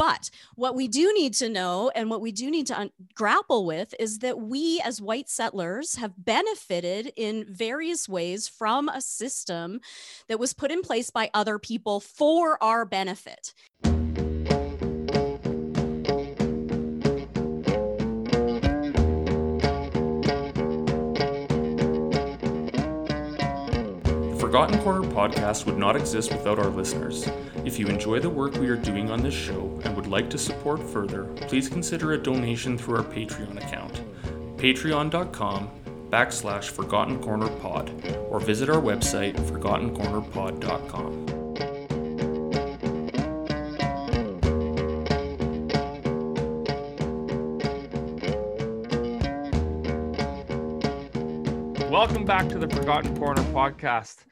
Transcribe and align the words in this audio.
But 0.00 0.30
what 0.54 0.74
we 0.74 0.88
do 0.88 1.12
need 1.12 1.34
to 1.34 1.50
know 1.50 1.90
and 1.94 2.08
what 2.08 2.22
we 2.22 2.32
do 2.32 2.50
need 2.50 2.66
to 2.68 2.80
un- 2.80 2.90
grapple 3.14 3.66
with 3.66 3.94
is 4.00 4.20
that 4.20 4.40
we, 4.40 4.80
as 4.82 5.02
white 5.02 5.28
settlers, 5.28 5.96
have 5.96 6.14
benefited 6.16 7.12
in 7.16 7.44
various 7.46 8.08
ways 8.08 8.48
from 8.48 8.88
a 8.88 9.02
system 9.02 9.82
that 10.26 10.38
was 10.38 10.54
put 10.54 10.70
in 10.70 10.80
place 10.80 11.10
by 11.10 11.28
other 11.34 11.58
people 11.58 12.00
for 12.00 12.56
our 12.64 12.86
benefit. 12.86 13.52
Forgotten 24.50 24.82
Corner 24.82 25.02
podcast 25.02 25.64
would 25.66 25.78
not 25.78 25.94
exist 25.94 26.32
without 26.32 26.58
our 26.58 26.70
listeners. 26.70 27.24
If 27.64 27.78
you 27.78 27.86
enjoy 27.86 28.18
the 28.18 28.28
work 28.28 28.54
we 28.54 28.68
are 28.68 28.74
doing 28.74 29.08
on 29.08 29.22
this 29.22 29.32
show 29.32 29.80
and 29.84 29.94
would 29.94 30.08
like 30.08 30.28
to 30.30 30.38
support 30.38 30.82
further, 30.82 31.22
please 31.42 31.68
consider 31.68 32.14
a 32.14 32.18
donation 32.18 32.76
through 32.76 32.96
our 32.96 33.04
Patreon 33.04 33.64
account, 33.64 34.02
patreon.com 34.56 35.70
backslash 36.10 36.64
Forgotten 36.64 37.20
Corner 37.22 37.48
Pod, 37.60 37.92
or 38.28 38.40
visit 38.40 38.68
our 38.68 38.80
website, 38.80 39.36
forgottencornerpod.com. 39.36 41.26
Welcome 51.88 52.24
back 52.24 52.48
to 52.48 52.58
the 52.58 52.68
Forgotten 52.68 53.16
Corner 53.16 53.42
podcast. 53.52 54.24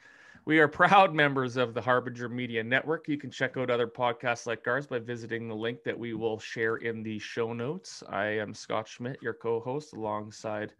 We 0.49 0.57
are 0.57 0.67
proud 0.67 1.13
members 1.13 1.57
of 1.57 1.75
the 1.75 1.81
Harbinger 1.81 2.27
Media 2.27 2.63
Network. 2.63 3.07
You 3.07 3.19
can 3.19 3.29
check 3.29 3.55
out 3.55 3.69
other 3.69 3.85
podcasts 3.85 4.47
like 4.47 4.67
ours 4.67 4.87
by 4.87 4.97
visiting 4.97 5.47
the 5.47 5.53
link 5.53 5.83
that 5.83 5.95
we 5.95 6.15
will 6.15 6.39
share 6.39 6.77
in 6.77 7.03
the 7.03 7.19
show 7.19 7.53
notes. 7.53 8.01
I 8.09 8.25
am 8.39 8.55
Scott 8.55 8.87
Schmidt, 8.87 9.21
your 9.21 9.35
co 9.35 9.59
host, 9.59 9.93
alongside 9.93 10.73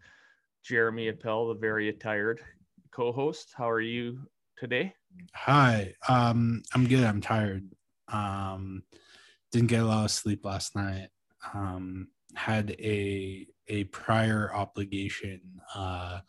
Jeremy 0.64 1.10
Appel, 1.10 1.50
the 1.50 1.54
very 1.54 1.88
attired 1.88 2.42
co 2.90 3.12
host. 3.12 3.54
How 3.56 3.70
are 3.70 3.80
you 3.80 4.18
today? 4.58 4.92
Hi, 5.36 5.94
um, 6.08 6.64
I'm 6.74 6.88
good. 6.88 7.04
I'm 7.04 7.22
tired. 7.22 7.70
Um, 8.08 8.82
didn't 9.52 9.68
get 9.68 9.84
a 9.84 9.86
lot 9.86 10.06
of 10.06 10.10
sleep 10.10 10.46
last 10.46 10.76
night. 10.76 11.10
Um, 11.54 12.08
had 12.34 12.72
a 12.80 13.46
a 13.68 13.84
prior 13.84 14.52
obligation 14.52 15.42
uh, 15.76 16.22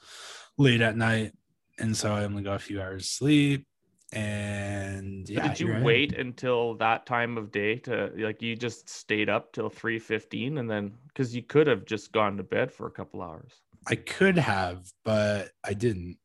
late 0.58 0.82
at 0.82 0.94
night 0.94 1.32
and 1.80 1.96
so 1.96 2.12
I 2.14 2.24
only 2.24 2.42
got 2.42 2.56
a 2.56 2.60
few 2.60 2.80
hours 2.80 3.10
sleep. 3.10 3.66
And 4.12 5.28
yeah, 5.28 5.46
did 5.48 5.60
you 5.60 5.78
wait 5.82 6.18
until 6.18 6.74
that 6.76 7.06
time 7.06 7.38
of 7.38 7.52
day 7.52 7.76
to 7.76 8.10
like 8.16 8.42
you 8.42 8.56
just 8.56 8.88
stayed 8.88 9.28
up 9.28 9.52
till 9.52 9.68
three 9.68 10.00
fifteen 10.00 10.58
and 10.58 10.68
then 10.68 10.92
because 11.08 11.34
you 11.34 11.42
could 11.42 11.68
have 11.68 11.84
just 11.84 12.10
gone 12.10 12.36
to 12.36 12.42
bed 12.42 12.72
for 12.72 12.88
a 12.88 12.90
couple 12.90 13.22
hours. 13.22 13.52
I 13.86 13.94
could 13.94 14.36
have, 14.36 14.84
but 15.04 15.50
I 15.64 15.74
didn't. 15.74 16.18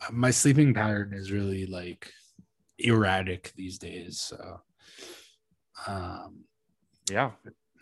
Uh, 0.00 0.12
my 0.12 0.30
sleeping 0.30 0.72
pattern 0.72 1.12
is 1.12 1.32
really 1.32 1.66
like 1.66 2.12
erratic 2.78 3.52
these 3.56 3.76
days. 3.76 4.20
So, 4.20 4.60
um, 5.88 6.44
yeah, 7.10 7.32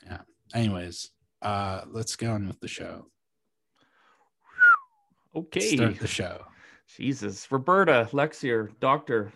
yeah. 0.05 0.23
Anyways, 0.55 1.11
uh, 1.43 1.83
let's 1.91 2.17
get 2.17 2.31
on 2.31 2.47
with 2.47 2.59
the 2.61 2.69
show. 2.69 3.11
Okay. 5.39 5.77
Start 5.77 5.99
the 5.99 6.07
show. 6.07 6.45
Jesus. 6.97 7.51
Roberta, 7.51 8.09
Lexier, 8.13 8.71
doctor. 8.81 9.33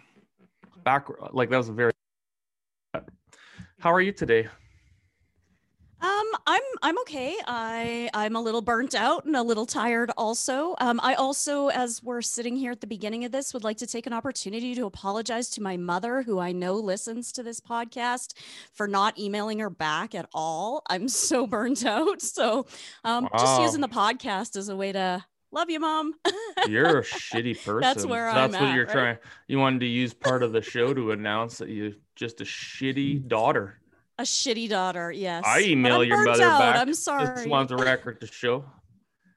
Back 0.85 1.09
like 1.33 1.51
that 1.51 1.59
was 1.59 1.69
a 1.69 1.73
very 1.73 1.93
how 3.83 3.93
are 3.93 4.01
you 4.01 4.13
today? 4.13 4.49
Um, 6.03 6.31
I'm 6.47 6.63
I'm 6.83 6.99
okay. 7.01 7.37
I 7.49 8.09
I'm 8.15 8.37
a 8.37 8.41
little 8.41 8.61
burnt 8.61 8.95
out 8.95 9.25
and 9.25 9.35
a 9.35 9.43
little 9.43 9.67
tired 9.67 10.13
also. 10.17 10.77
Um, 10.79 11.01
I 11.03 11.15
also, 11.15 11.67
as 11.69 12.01
we're 12.01 12.23
sitting 12.23 12.55
here 12.55 12.71
at 12.71 12.81
the 12.81 12.87
beginning 12.87 13.25
of 13.25 13.33
this, 13.33 13.53
would 13.53 13.65
like 13.65 13.79
to 13.79 13.87
take 13.89 14.07
an 14.07 14.13
opportunity 14.13 14.77
to 14.77 14.87
apologize 14.87 15.49
to 15.51 15.63
my 15.63 15.77
mother, 15.77 16.23
who 16.23 16.39
I 16.39 16.53
know 16.53 16.75
listens 16.75 17.33
to 17.33 17.43
this 17.43 17.59
podcast, 17.59 18.35
for 18.73 18.87
not 18.87 19.19
emailing 19.19 19.59
her 19.59 19.71
back 19.71 20.15
at 20.15 20.29
all. 20.33 20.83
I'm 20.89 21.09
so 21.09 21.45
burnt 21.49 21.85
out. 21.85 22.23
So 22.23 22.67
um, 23.03 23.25
wow. 23.25 23.39
just 23.39 23.63
using 23.63 23.81
the 23.81 23.89
podcast 23.89 24.55
as 24.57 24.69
a 24.69 24.77
way 24.77 24.93
to 24.93 25.25
love 25.53 25.71
you, 25.71 25.79
mom. 25.81 26.15
you're 26.69 26.99
a 26.99 27.03
shitty 27.05 27.55
person. 27.65 27.81
That's 27.81 28.05
where 28.05 28.27
That's 28.33 28.55
I'm 28.55 28.61
what 28.61 28.71
at, 28.71 28.75
you're 28.75 28.87
right? 28.87 28.93
trying. 28.93 29.19
You 29.47 29.59
wanted 29.59 29.81
to 29.81 29.87
use 29.87 30.13
part 30.15 30.43
of 30.43 30.53
the 30.53 30.63
show 30.63 30.93
to 30.95 31.13
announce 31.13 31.59
that 31.59 31.69
you're 31.69 31.93
just 32.17 32.41
a 32.41 32.45
shitty 32.45 33.27
daughter. 33.29 33.79
A 34.19 34.23
shitty 34.25 34.69
daughter, 34.69 35.11
yes. 35.11 35.43
I 35.47 35.63
email 35.63 36.05
your 36.05 36.25
mother 36.25 36.45
out. 36.45 36.59
back. 36.59 36.77
I'm 36.77 36.95
sorry. 36.95 37.27
Just 37.27 37.49
want 37.49 37.69
the 37.69 37.77
record 37.77 38.21
to 38.21 38.27
show. 38.27 38.65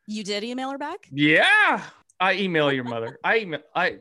You 0.07 0.23
did 0.23 0.43
email 0.43 0.69
her 0.71 0.77
back? 0.77 1.07
Yeah, 1.11 1.81
I 2.19 2.33
email 2.33 2.71
your 2.71 2.83
mother. 2.83 3.17
I 3.23 3.39
email. 3.39 3.61
I. 3.73 3.97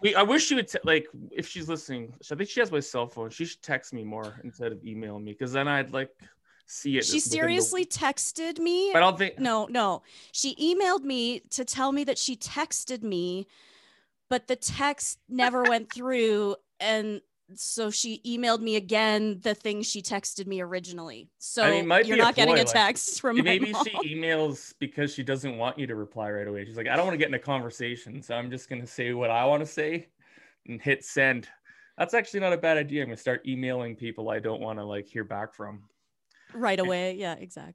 We, 0.00 0.14
I 0.14 0.22
wish 0.22 0.44
she 0.46 0.54
would 0.54 0.68
t- 0.68 0.78
like 0.84 1.06
if 1.32 1.48
she's 1.48 1.68
listening. 1.68 2.12
I 2.30 2.34
think 2.36 2.48
she 2.50 2.60
has 2.60 2.70
my 2.70 2.78
cell 2.80 3.08
phone. 3.08 3.30
She 3.30 3.44
should 3.46 3.62
text 3.62 3.92
me 3.92 4.04
more 4.04 4.38
instead 4.44 4.70
of 4.70 4.84
emailing 4.84 5.24
me 5.24 5.32
because 5.32 5.52
then 5.52 5.66
I'd 5.66 5.92
like 5.92 6.10
see 6.68 6.98
it. 6.98 7.04
She 7.04 7.18
seriously 7.20 7.84
the... 7.84 7.90
texted 7.90 8.58
me. 8.58 8.92
I 8.92 9.00
don't 9.00 9.18
think. 9.18 9.38
No, 9.38 9.66
no. 9.66 10.02
She 10.32 10.54
emailed 10.54 11.02
me 11.02 11.40
to 11.50 11.64
tell 11.64 11.90
me 11.92 12.04
that 12.04 12.18
she 12.18 12.36
texted 12.36 13.02
me, 13.02 13.46
but 14.28 14.46
the 14.46 14.56
text 14.56 15.18
never 15.28 15.64
went 15.64 15.92
through. 15.92 16.56
And 16.78 17.20
so 17.54 17.90
she 17.90 18.20
emailed 18.26 18.60
me 18.60 18.76
again 18.76 19.40
the 19.42 19.54
thing 19.54 19.82
she 19.82 20.02
texted 20.02 20.46
me 20.46 20.60
originally. 20.60 21.30
So 21.38 21.62
I 21.62 21.82
mean, 21.82 22.06
you're 22.06 22.18
not 22.18 22.34
getting 22.34 22.58
a 22.58 22.64
text 22.64 23.14
like, 23.14 23.20
from 23.20 23.44
maybe 23.44 23.72
mom. 23.72 23.84
she 23.84 24.14
emails 24.14 24.74
because 24.78 25.14
she 25.14 25.22
doesn't 25.22 25.56
want 25.56 25.78
you 25.78 25.86
to 25.86 25.94
reply 25.94 26.30
right 26.30 26.46
away. 26.46 26.64
She's 26.64 26.76
like, 26.76 26.88
I 26.88 26.96
don't 26.96 27.06
want 27.06 27.14
to 27.14 27.18
get 27.18 27.28
in 27.28 27.34
a 27.34 27.38
conversation, 27.38 28.22
so 28.22 28.34
I'm 28.34 28.50
just 28.50 28.68
gonna 28.68 28.86
say 28.86 29.12
what 29.14 29.30
I 29.30 29.44
want 29.46 29.60
to 29.60 29.66
say 29.66 30.08
and 30.66 30.80
hit 30.80 31.04
send. 31.04 31.48
That's 31.96 32.14
actually 32.14 32.40
not 32.40 32.52
a 32.52 32.58
bad 32.58 32.76
idea. 32.76 33.02
I'm 33.02 33.08
gonna 33.08 33.16
start 33.16 33.46
emailing 33.48 33.96
people 33.96 34.28
I 34.28 34.40
don't 34.40 34.60
want 34.60 34.78
to 34.78 34.84
like 34.84 35.06
hear 35.06 35.24
back 35.24 35.54
from 35.54 35.82
right 36.54 36.80
away. 36.80 37.14
Yeah, 37.14 37.34
exactly. 37.34 37.74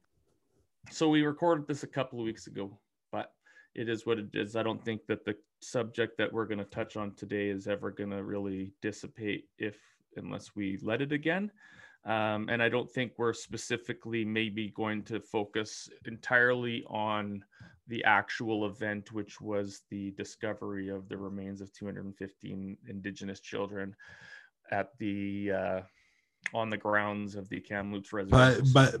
So 0.90 1.08
we 1.08 1.22
recorded 1.22 1.66
this 1.66 1.82
a 1.82 1.88
couple 1.88 2.20
of 2.20 2.24
weeks 2.24 2.46
ago, 2.46 2.78
but 3.10 3.32
it 3.74 3.88
is 3.88 4.06
what 4.06 4.18
it 4.18 4.28
is. 4.34 4.56
I 4.56 4.62
don't 4.62 4.82
think 4.84 5.06
that 5.06 5.24
the 5.24 5.34
subject 5.60 6.18
that 6.18 6.32
we're 6.32 6.46
going 6.46 6.58
to 6.58 6.64
touch 6.64 6.96
on 6.96 7.14
today 7.14 7.48
is 7.48 7.66
ever 7.66 7.90
going 7.90 8.10
to 8.10 8.22
really 8.22 8.72
dissipate 8.82 9.48
if 9.58 9.78
unless 10.16 10.54
we 10.54 10.78
let 10.82 11.00
it 11.00 11.12
again. 11.12 11.50
Um, 12.04 12.48
and 12.50 12.62
I 12.62 12.68
don't 12.68 12.90
think 12.90 13.12
we're 13.16 13.32
specifically 13.32 14.24
maybe 14.24 14.68
going 14.76 15.02
to 15.04 15.20
focus 15.20 15.88
entirely 16.04 16.84
on 16.86 17.42
the 17.88 18.04
actual 18.04 18.66
event, 18.66 19.12
which 19.12 19.40
was 19.40 19.82
the 19.90 20.10
discovery 20.12 20.88
of 20.88 21.08
the 21.08 21.16
remains 21.16 21.60
of 21.60 21.72
215 21.72 22.76
Indigenous 22.88 23.40
children 23.40 23.96
at 24.70 24.90
the 24.98 25.52
uh, 25.52 25.80
on 26.52 26.70
the 26.70 26.76
grounds 26.76 27.34
of 27.34 27.48
the 27.48 27.60
Kamloops 27.60 28.12
residential 28.12 28.64
but, 28.72 28.92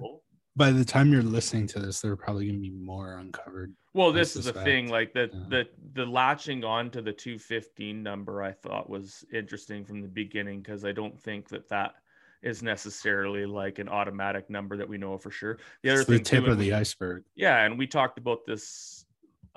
by 0.56 0.70
the 0.70 0.84
time 0.84 1.12
you're 1.12 1.22
listening 1.22 1.66
to 1.68 1.80
this, 1.80 2.00
there 2.00 2.12
are 2.12 2.16
probably 2.16 2.46
going 2.46 2.56
to 2.56 2.60
be 2.60 2.70
more 2.70 3.18
uncovered. 3.18 3.74
Well, 3.92 4.12
this 4.12 4.36
is 4.36 4.44
the 4.44 4.52
thing, 4.52 4.88
like 4.88 5.12
the 5.12 5.30
yeah. 5.32 5.40
the 5.48 5.68
the 5.94 6.06
latching 6.06 6.64
on 6.64 6.90
to 6.90 7.02
the 7.02 7.12
215 7.12 8.02
number, 8.02 8.42
I 8.42 8.52
thought 8.52 8.88
was 8.88 9.24
interesting 9.32 9.84
from 9.84 10.00
the 10.00 10.08
beginning 10.08 10.60
because 10.60 10.84
I 10.84 10.92
don't 10.92 11.18
think 11.20 11.48
that 11.48 11.68
that 11.68 11.94
is 12.42 12.62
necessarily 12.62 13.46
like 13.46 13.78
an 13.78 13.88
automatic 13.88 14.50
number 14.50 14.76
that 14.76 14.88
we 14.88 14.98
know 14.98 15.16
for 15.18 15.30
sure. 15.30 15.58
The 15.82 15.90
other 15.90 16.00
it's 16.00 16.08
thing, 16.08 16.18
the 16.18 16.24
tip 16.24 16.44
too, 16.44 16.50
of 16.52 16.58
the 16.58 16.68
we, 16.68 16.72
iceberg. 16.72 17.24
Yeah, 17.34 17.64
and 17.64 17.78
we 17.78 17.86
talked 17.86 18.18
about 18.18 18.44
this 18.46 19.04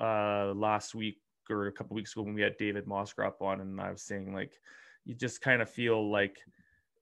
uh 0.00 0.52
last 0.54 0.94
week 0.94 1.18
or 1.50 1.66
a 1.66 1.72
couple 1.72 1.94
weeks 1.94 2.12
ago 2.12 2.22
when 2.22 2.34
we 2.34 2.42
had 2.42 2.56
David 2.56 2.86
Moscrop 2.86 3.40
on, 3.40 3.60
and 3.60 3.80
I 3.80 3.90
was 3.90 4.02
saying 4.02 4.32
like 4.32 4.52
you 5.04 5.14
just 5.14 5.40
kind 5.40 5.62
of 5.62 5.70
feel 5.70 6.10
like 6.10 6.38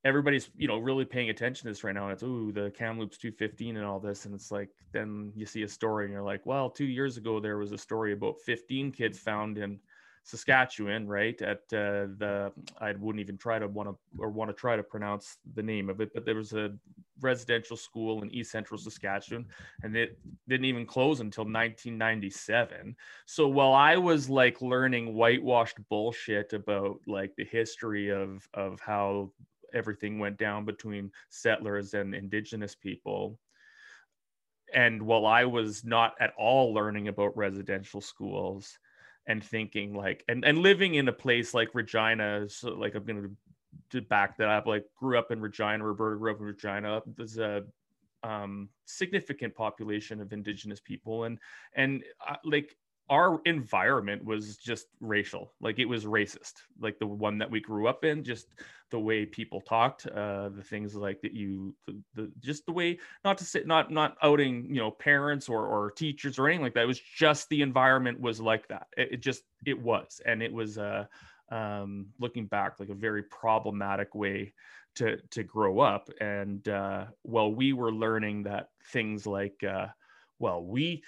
everybody's 0.07 0.51
you 0.57 0.69
know 0.69 0.79
really 0.79 1.05
paying 1.05 1.31
attention 1.31 1.65
to 1.65 1.71
this 1.71 1.83
right 1.83 1.95
now 1.95 2.05
and 2.05 2.13
it's 2.13 2.23
ooh 2.23 2.53
the 2.53 2.71
kamloops 2.79 3.19
215 3.19 3.77
and 3.77 3.85
all 3.85 3.99
this 3.99 4.25
and 4.25 4.35
it's 4.35 4.53
like 4.53 4.69
then 4.93 5.33
you 5.35 5.45
see 5.45 5.65
a 5.65 5.69
story 5.69 6.05
and 6.05 6.13
you're 6.13 6.23
like 6.23 6.47
well 6.47 6.71
two 6.71 6.85
years 6.85 7.17
ago 7.17 7.41
there 7.41 7.59
was 7.59 7.73
a 7.73 7.79
story 7.79 8.13
about 8.13 8.39
15 8.41 8.93
kids 8.93 9.19
found 9.19 9.59
in 9.59 9.81
saskatchewan 10.23 11.09
right 11.09 11.43
at 11.43 11.59
uh, 11.73 12.07
the 12.19 12.53
i 12.81 12.93
wouldn't 12.93 13.21
even 13.21 13.37
try 13.37 13.59
to 13.59 13.67
want 13.67 13.89
to 13.89 13.97
or 14.19 14.29
want 14.29 14.49
to 14.49 14.55
try 14.55 14.77
to 14.77 14.83
pronounce 14.83 15.39
the 15.55 15.63
name 15.63 15.91
of 15.91 16.01
it 16.01 16.11
but 16.15 16.25
there 16.25 16.35
was 16.37 16.53
a 16.53 16.73
residential 17.21 17.77
school 17.77 18.23
in 18.23 18.31
east 18.33 18.53
central 18.53 18.79
saskatchewan 18.79 19.45
and 19.83 19.97
it 19.97 20.19
didn't 20.49 20.67
even 20.67 20.87
close 20.87 21.19
until 21.21 21.45
1997 21.45 22.95
so 23.25 23.49
while 23.49 23.73
i 23.73 23.97
was 23.97 24.29
like 24.29 24.61
learning 24.63 25.15
whitewashed 25.15 25.79
bullshit 25.89 26.53
about 26.53 27.01
like 27.07 27.35
the 27.37 27.45
history 27.45 28.11
of 28.11 28.49
of 28.55 28.79
how 28.81 29.31
everything 29.77 30.19
went 30.19 30.39
down 30.39 30.65
between 30.65 31.11
settlers 31.29 31.95
and 31.95 32.15
indigenous 32.15 32.75
people 32.75 33.39
and 34.75 35.01
while 35.01 35.27
i 35.27 35.45
was 35.45 35.85
not 35.85 36.15
at 36.21 36.33
all 36.39 36.75
learning 36.75 37.09
about 37.09 37.37
residential 37.37 38.01
schools 38.01 38.79
and 39.29 39.45
thinking 39.45 39.95
like 39.95 40.25
and, 40.29 40.45
and 40.45 40.59
living 40.59 40.95
in 40.95 41.09
a 41.09 41.13
place 41.13 41.55
like 41.55 41.69
regina 41.75 42.49
so 42.49 42.71
like 42.71 42.95
i'm 42.95 43.05
going 43.05 43.23
to 43.23 43.37
back 44.03 44.37
that 44.37 44.49
up, 44.49 44.67
like 44.67 44.85
grew 44.97 45.19
up 45.19 45.31
in 45.31 45.41
Regina, 45.41 45.85
Roberta 45.85 46.19
grew 46.19 46.33
up 46.33 46.41
in 46.41 46.47
Regina. 46.47 47.03
There's 47.17 47.39
a 47.39 47.65
um, 48.23 48.69
significant 48.87 49.55
population 49.55 50.21
of 50.21 50.33
Indigenous 50.33 50.81
people, 50.81 51.25
and 51.25 51.39
and 51.75 52.03
uh, 52.27 52.37
like 52.45 52.77
our 53.09 53.41
environment 53.45 54.25
was 54.25 54.57
just 54.57 54.87
racial. 55.01 55.53
Like 55.61 55.79
it 55.79 55.85
was 55.85 56.05
racist. 56.05 56.55
Like 56.81 56.99
the 56.99 57.07
one 57.07 57.39
that 57.39 57.51
we 57.51 57.61
grew 57.61 57.87
up 57.87 58.05
in 58.05 58.25
just 58.25 58.49
the 58.91 59.01
way 59.01 59.27
people 59.27 59.61
talked 59.61 60.07
uh 60.07 60.49
the 60.51 60.63
things 60.63 60.95
like 60.95 61.21
that 61.21 61.33
you 61.33 61.75
the, 61.87 62.01
the 62.15 62.33
just 62.39 62.65
the 62.67 62.73
way 62.73 62.97
not 63.25 63.37
to 63.37 63.45
sit 63.45 63.67
not 63.67 63.91
not 63.91 64.17
outing 64.23 64.67
you 64.69 64.81
know 64.81 64.93
parents 64.93 65.49
or 65.49 65.67
or 65.67 65.91
teachers 65.91 66.39
or 66.39 66.49
anything 66.49 66.63
like 66.63 66.75
that. 66.75 66.85
It 66.85 66.87
was 66.87 67.01
just 67.01 67.49
the 67.49 67.63
environment 67.63 68.21
was 68.21 68.41
like 68.41 68.69
that. 68.69 68.87
It, 68.97 69.13
it 69.13 69.17
just 69.21 69.43
it 69.65 69.81
was. 69.81 70.21
And 70.25 70.43
it 70.43 70.53
was 70.53 70.79
uh 70.79 71.07
um 71.51 72.07
looking 72.19 72.47
back 72.47 72.81
like 72.81 72.89
a 72.89 72.95
very 72.95 73.23
problematic 73.23 74.15
way 74.15 74.53
to 74.97 75.17
to 75.31 75.43
grow 75.43 75.81
up. 75.81 76.09
And 76.21 76.67
uh 76.69 77.07
while 77.23 77.53
we 77.53 77.73
were 77.73 77.93
learning 77.93 78.45
that 78.45 78.69
things 78.93 79.27
like 79.27 79.63
uh 79.65 79.89
well 80.39 80.63
we 80.63 81.03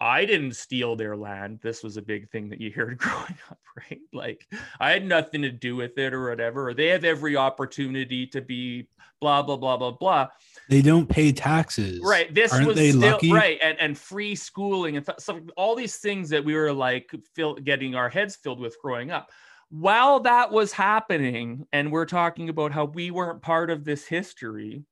I 0.00 0.24
didn't 0.24 0.54
steal 0.54 0.94
their 0.94 1.16
land. 1.16 1.58
This 1.62 1.82
was 1.82 1.96
a 1.96 2.02
big 2.02 2.30
thing 2.30 2.48
that 2.50 2.60
you 2.60 2.70
heard 2.70 2.98
growing 2.98 3.36
up, 3.50 3.58
right? 3.76 4.00
Like 4.12 4.46
I 4.78 4.90
had 4.90 5.04
nothing 5.04 5.42
to 5.42 5.50
do 5.50 5.76
with 5.76 5.98
it 5.98 6.14
or 6.14 6.28
whatever. 6.28 6.68
Or 6.68 6.74
they 6.74 6.88
have 6.88 7.04
every 7.04 7.36
opportunity 7.36 8.26
to 8.28 8.40
be 8.40 8.88
blah 9.20 9.42
blah 9.42 9.56
blah 9.56 9.76
blah 9.76 9.90
blah. 9.90 10.28
They 10.68 10.82
don't 10.82 11.08
pay 11.08 11.32
taxes, 11.32 12.00
right? 12.02 12.32
This 12.32 12.52
Aren't 12.52 12.66
was 12.68 12.76
they 12.76 12.90
still 12.90 13.12
lucky? 13.12 13.32
right, 13.32 13.58
and 13.62 13.78
and 13.80 13.98
free 13.98 14.34
schooling 14.34 14.96
and 14.96 15.04
th- 15.04 15.18
so 15.18 15.40
all 15.56 15.74
these 15.74 15.96
things 15.96 16.28
that 16.30 16.44
we 16.44 16.54
were 16.54 16.72
like 16.72 17.12
fill, 17.34 17.54
getting 17.54 17.94
our 17.94 18.08
heads 18.08 18.36
filled 18.36 18.60
with 18.60 18.76
growing 18.80 19.10
up. 19.10 19.30
While 19.70 20.20
that 20.20 20.50
was 20.50 20.72
happening, 20.72 21.66
and 21.72 21.92
we're 21.92 22.06
talking 22.06 22.48
about 22.48 22.72
how 22.72 22.86
we 22.86 23.10
weren't 23.10 23.42
part 23.42 23.68
of 23.68 23.84
this 23.84 24.06
history, 24.06 24.84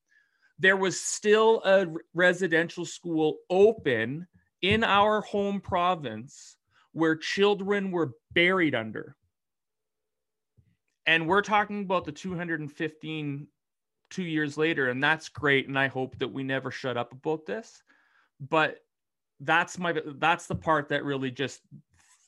there 0.59 0.77
was 0.77 1.01
still 1.01 1.63
a 1.65 1.87
residential 2.13 2.85
school 2.85 3.39
open 3.49 4.27
in 4.63 4.85
our 4.85 5.21
home 5.21 5.61
province 5.61 6.57
where 6.93 7.17
children 7.17 7.91
were 7.91 8.13
buried 8.33 8.75
under. 8.75 9.17
And 11.07 11.29
we're 11.29 11.43
talking 11.43 11.83
about 11.83 12.05
the 12.05 12.13
215 12.13 13.47
two 14.11 14.23
years 14.23 14.57
later, 14.57 14.89
and 14.89 15.03
that's 15.03 15.29
great. 15.29 15.69
And 15.69 15.79
I 15.79 15.89
hope 15.89 16.19
that 16.19 16.33
we 16.33 16.43
never 16.43 16.71
shut 16.71 16.97
up 16.97 17.13
about 17.13 17.47
this. 17.47 17.83
But 18.41 18.79
that's 19.41 19.79
my 19.79 19.95
that's 20.17 20.47
the 20.47 20.55
part 20.55 20.89
that 20.89 21.05
really 21.05 21.31
just 21.31 21.61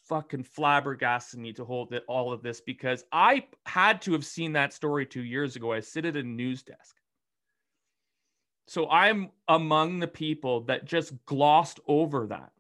fucking 0.09 0.45
flabbergasted 0.45 1.39
me 1.39 1.53
to 1.53 1.65
hold 1.65 1.93
it, 1.93 2.05
all 2.09 2.33
of 2.33 2.43
this 2.43 2.61
because 2.61 3.05
I 3.13 3.47
had 3.67 4.01
to 4.03 4.13
have 4.13 4.25
seen 4.25 4.53
that 4.53 4.73
story 4.73 5.07
two 5.07 5.23
years 5.23 5.57
ago. 5.57 5.73
I 5.73 5.81
sit 5.81 6.07
at 6.07 6.17
a 6.17 6.23
news 6.23 6.63
desk. 6.63 6.97
So 8.69 8.89
I'm 8.91 9.31
among 9.49 9.99
the 10.01 10.07
people 10.07 10.61
that 10.63 10.85
just 10.85 11.13
glossed 11.25 11.81
over 11.87 12.27
that 12.27 12.53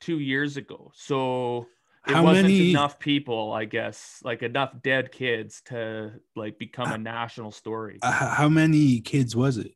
two 0.00 0.18
years 0.18 0.56
ago. 0.56 0.90
So 0.94 1.66
it 2.08 2.14
How 2.14 2.24
wasn't 2.24 2.48
many- 2.48 2.70
enough 2.70 2.98
people, 2.98 3.52
I 3.52 3.66
guess, 3.66 4.20
like 4.24 4.42
enough 4.42 4.72
dead 4.82 5.12
kids 5.12 5.60
to 5.66 6.12
like 6.34 6.58
become 6.58 6.90
a 6.90 6.96
national 6.98 7.50
story. 7.52 7.98
Uh, 8.02 8.10
how 8.34 8.48
many 8.48 9.00
kids 9.00 9.36
was 9.36 9.58
it? 9.58 9.74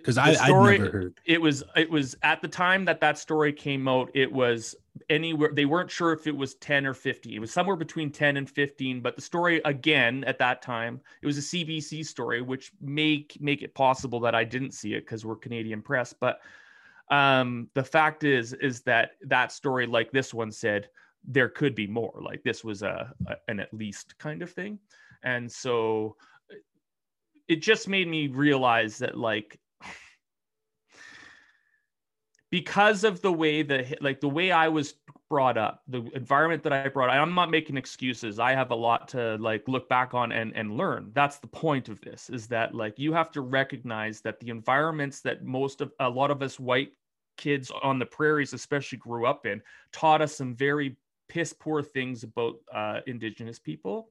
Because 0.00 0.18
I 0.18 0.32
The 0.32 0.42
I'd 0.42 0.78
never 0.78 0.90
heard. 0.90 1.14
it 1.24 1.40
was 1.40 1.62
it 1.76 1.90
was 1.90 2.16
at 2.22 2.42
the 2.42 2.48
time 2.48 2.84
that 2.86 3.00
that 3.00 3.18
story 3.18 3.52
came 3.52 3.88
out 3.88 4.10
it 4.14 4.30
was 4.30 4.74
anywhere 5.08 5.50
they 5.52 5.64
weren't 5.64 5.90
sure 5.90 6.12
if 6.12 6.26
it 6.26 6.36
was 6.36 6.54
10 6.56 6.84
or 6.84 6.94
15 6.94 7.32
it 7.32 7.38
was 7.38 7.52
somewhere 7.52 7.76
between 7.76 8.10
10 8.10 8.36
and 8.36 8.50
15 8.50 9.00
but 9.00 9.14
the 9.16 9.22
story 9.22 9.60
again 9.64 10.24
at 10.24 10.38
that 10.38 10.62
time 10.62 11.00
it 11.22 11.26
was 11.26 11.38
a 11.38 11.40
cbc 11.40 12.04
story 12.04 12.42
which 12.42 12.72
make 12.80 13.36
make 13.40 13.62
it 13.62 13.72
possible 13.74 14.18
that 14.20 14.34
i 14.34 14.42
didn't 14.42 14.72
see 14.72 14.94
it 14.94 15.00
because 15.00 15.24
we're 15.24 15.36
canadian 15.36 15.80
press 15.80 16.12
but 16.12 16.40
um 17.10 17.68
the 17.74 17.84
fact 17.84 18.24
is 18.24 18.52
is 18.54 18.82
that 18.82 19.12
that 19.22 19.52
story 19.52 19.86
like 19.86 20.10
this 20.10 20.34
one 20.34 20.50
said 20.50 20.88
there 21.24 21.48
could 21.48 21.74
be 21.74 21.86
more. 21.86 22.20
Like 22.20 22.42
this 22.42 22.64
was 22.64 22.82
a, 22.82 23.12
a 23.26 23.36
an 23.48 23.60
at 23.60 23.72
least 23.74 24.16
kind 24.18 24.42
of 24.42 24.50
thing. 24.50 24.78
And 25.22 25.50
so 25.50 26.16
it 27.48 27.62
just 27.62 27.88
made 27.88 28.08
me 28.08 28.28
realize 28.28 28.98
that 28.98 29.18
like 29.18 29.58
because 32.50 33.04
of 33.04 33.22
the 33.22 33.32
way 33.32 33.62
that 33.62 34.02
like 34.02 34.20
the 34.20 34.28
way 34.28 34.50
I 34.50 34.68
was 34.68 34.94
brought 35.28 35.56
up, 35.56 35.82
the 35.86 36.02
environment 36.14 36.64
that 36.64 36.72
I 36.72 36.88
brought, 36.88 37.10
I'm 37.10 37.34
not 37.34 37.50
making 37.50 37.76
excuses. 37.76 38.38
I 38.40 38.52
have 38.52 38.72
a 38.72 38.74
lot 38.74 39.08
to 39.08 39.36
like 39.36 39.68
look 39.68 39.88
back 39.88 40.14
on 40.14 40.32
and 40.32 40.54
and 40.56 40.76
learn. 40.76 41.10
That's 41.14 41.38
the 41.38 41.46
point 41.46 41.88
of 41.88 42.00
this 42.00 42.28
is 42.28 42.48
that 42.48 42.74
like 42.74 42.98
you 42.98 43.12
have 43.12 43.30
to 43.32 43.40
recognize 43.40 44.20
that 44.22 44.40
the 44.40 44.48
environments 44.48 45.20
that 45.22 45.44
most 45.44 45.80
of 45.80 45.92
a 46.00 46.10
lot 46.10 46.30
of 46.30 46.42
us 46.42 46.58
white 46.58 46.90
kids 47.36 47.70
on 47.82 47.98
the 47.98 48.06
prairies 48.06 48.52
especially 48.52 48.98
grew 48.98 49.24
up 49.26 49.46
in 49.46 49.62
taught 49.92 50.20
us 50.20 50.36
some 50.36 50.54
very 50.54 50.96
piss 51.28 51.52
poor 51.52 51.82
things 51.82 52.24
about 52.24 52.56
uh, 52.74 53.00
indigenous 53.06 53.58
people 53.58 54.10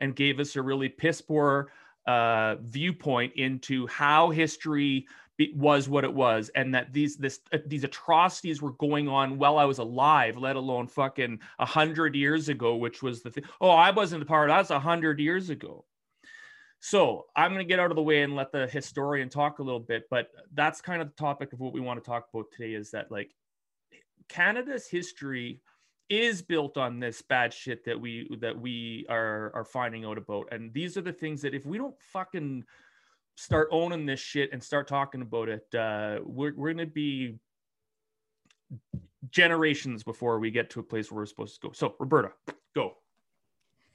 and 0.00 0.16
gave 0.16 0.40
us 0.40 0.56
a 0.56 0.62
really 0.62 0.88
piss 0.88 1.20
poor 1.22 1.70
uh, 2.06 2.56
viewpoint 2.62 3.32
into 3.36 3.86
how 3.86 4.30
history 4.30 5.06
was 5.54 5.88
what 5.88 6.04
it 6.04 6.12
was, 6.12 6.50
and 6.54 6.74
that 6.74 6.92
these 6.92 7.16
this 7.16 7.40
uh, 7.52 7.58
these 7.66 7.84
atrocities 7.84 8.60
were 8.60 8.72
going 8.72 9.08
on 9.08 9.38
while 9.38 9.58
I 9.58 9.64
was 9.64 9.78
alive, 9.78 10.36
let 10.36 10.56
alone 10.56 10.86
fucking 10.86 11.40
a 11.58 11.66
hundred 11.66 12.14
years 12.14 12.48
ago, 12.48 12.76
which 12.76 13.02
was 13.02 13.22
the 13.22 13.30
thing. 13.30 13.44
Oh, 13.60 13.70
I 13.70 13.90
wasn't 13.90 14.22
a 14.22 14.26
part. 14.26 14.48
That's 14.48 14.70
a 14.70 14.80
hundred 14.80 15.18
years 15.20 15.50
ago. 15.50 15.84
So 16.80 17.26
I'm 17.36 17.52
going 17.52 17.64
to 17.64 17.68
get 17.68 17.78
out 17.78 17.90
of 17.90 17.96
the 17.96 18.02
way 18.02 18.22
and 18.22 18.34
let 18.34 18.52
the 18.52 18.66
historian 18.66 19.28
talk 19.28 19.58
a 19.58 19.62
little 19.62 19.80
bit, 19.80 20.04
but 20.10 20.30
that's 20.54 20.80
kind 20.80 21.02
of 21.02 21.08
the 21.08 21.14
topic 21.14 21.52
of 21.52 21.60
what 21.60 21.74
we 21.74 21.80
want 21.80 22.02
to 22.02 22.08
talk 22.08 22.28
about 22.32 22.46
today. 22.50 22.72
Is 22.72 22.90
that 22.92 23.10
like 23.10 23.30
Canada's 24.28 24.88
history 24.88 25.60
is 26.08 26.42
built 26.42 26.76
on 26.76 26.98
this 26.98 27.22
bad 27.22 27.54
shit 27.54 27.84
that 27.84 27.98
we 27.98 28.28
that 28.40 28.58
we 28.58 29.06
are 29.08 29.52
are 29.54 29.64
finding 29.64 30.04
out 30.04 30.18
about 30.18 30.48
and 30.50 30.72
these 30.72 30.96
are 30.96 31.02
the 31.02 31.12
things 31.12 31.40
that 31.40 31.54
if 31.54 31.64
we 31.64 31.78
don't 31.78 31.94
fucking 32.12 32.64
start 33.40 33.68
owning 33.72 34.04
this 34.04 34.20
shit 34.20 34.52
and 34.52 34.62
start 34.62 34.86
talking 34.86 35.22
about 35.22 35.48
it 35.48 35.66
uh 35.74 36.18
we're, 36.24 36.52
we're 36.54 36.72
gonna 36.74 36.84
be 36.84 37.38
generations 39.30 40.02
before 40.02 40.38
we 40.38 40.50
get 40.50 40.68
to 40.68 40.80
a 40.80 40.82
place 40.82 41.10
where 41.10 41.22
we're 41.22 41.26
supposed 41.26 41.54
to 41.60 41.68
go. 41.68 41.72
So 41.72 41.94
roberta 41.98 42.32
go 42.74 42.96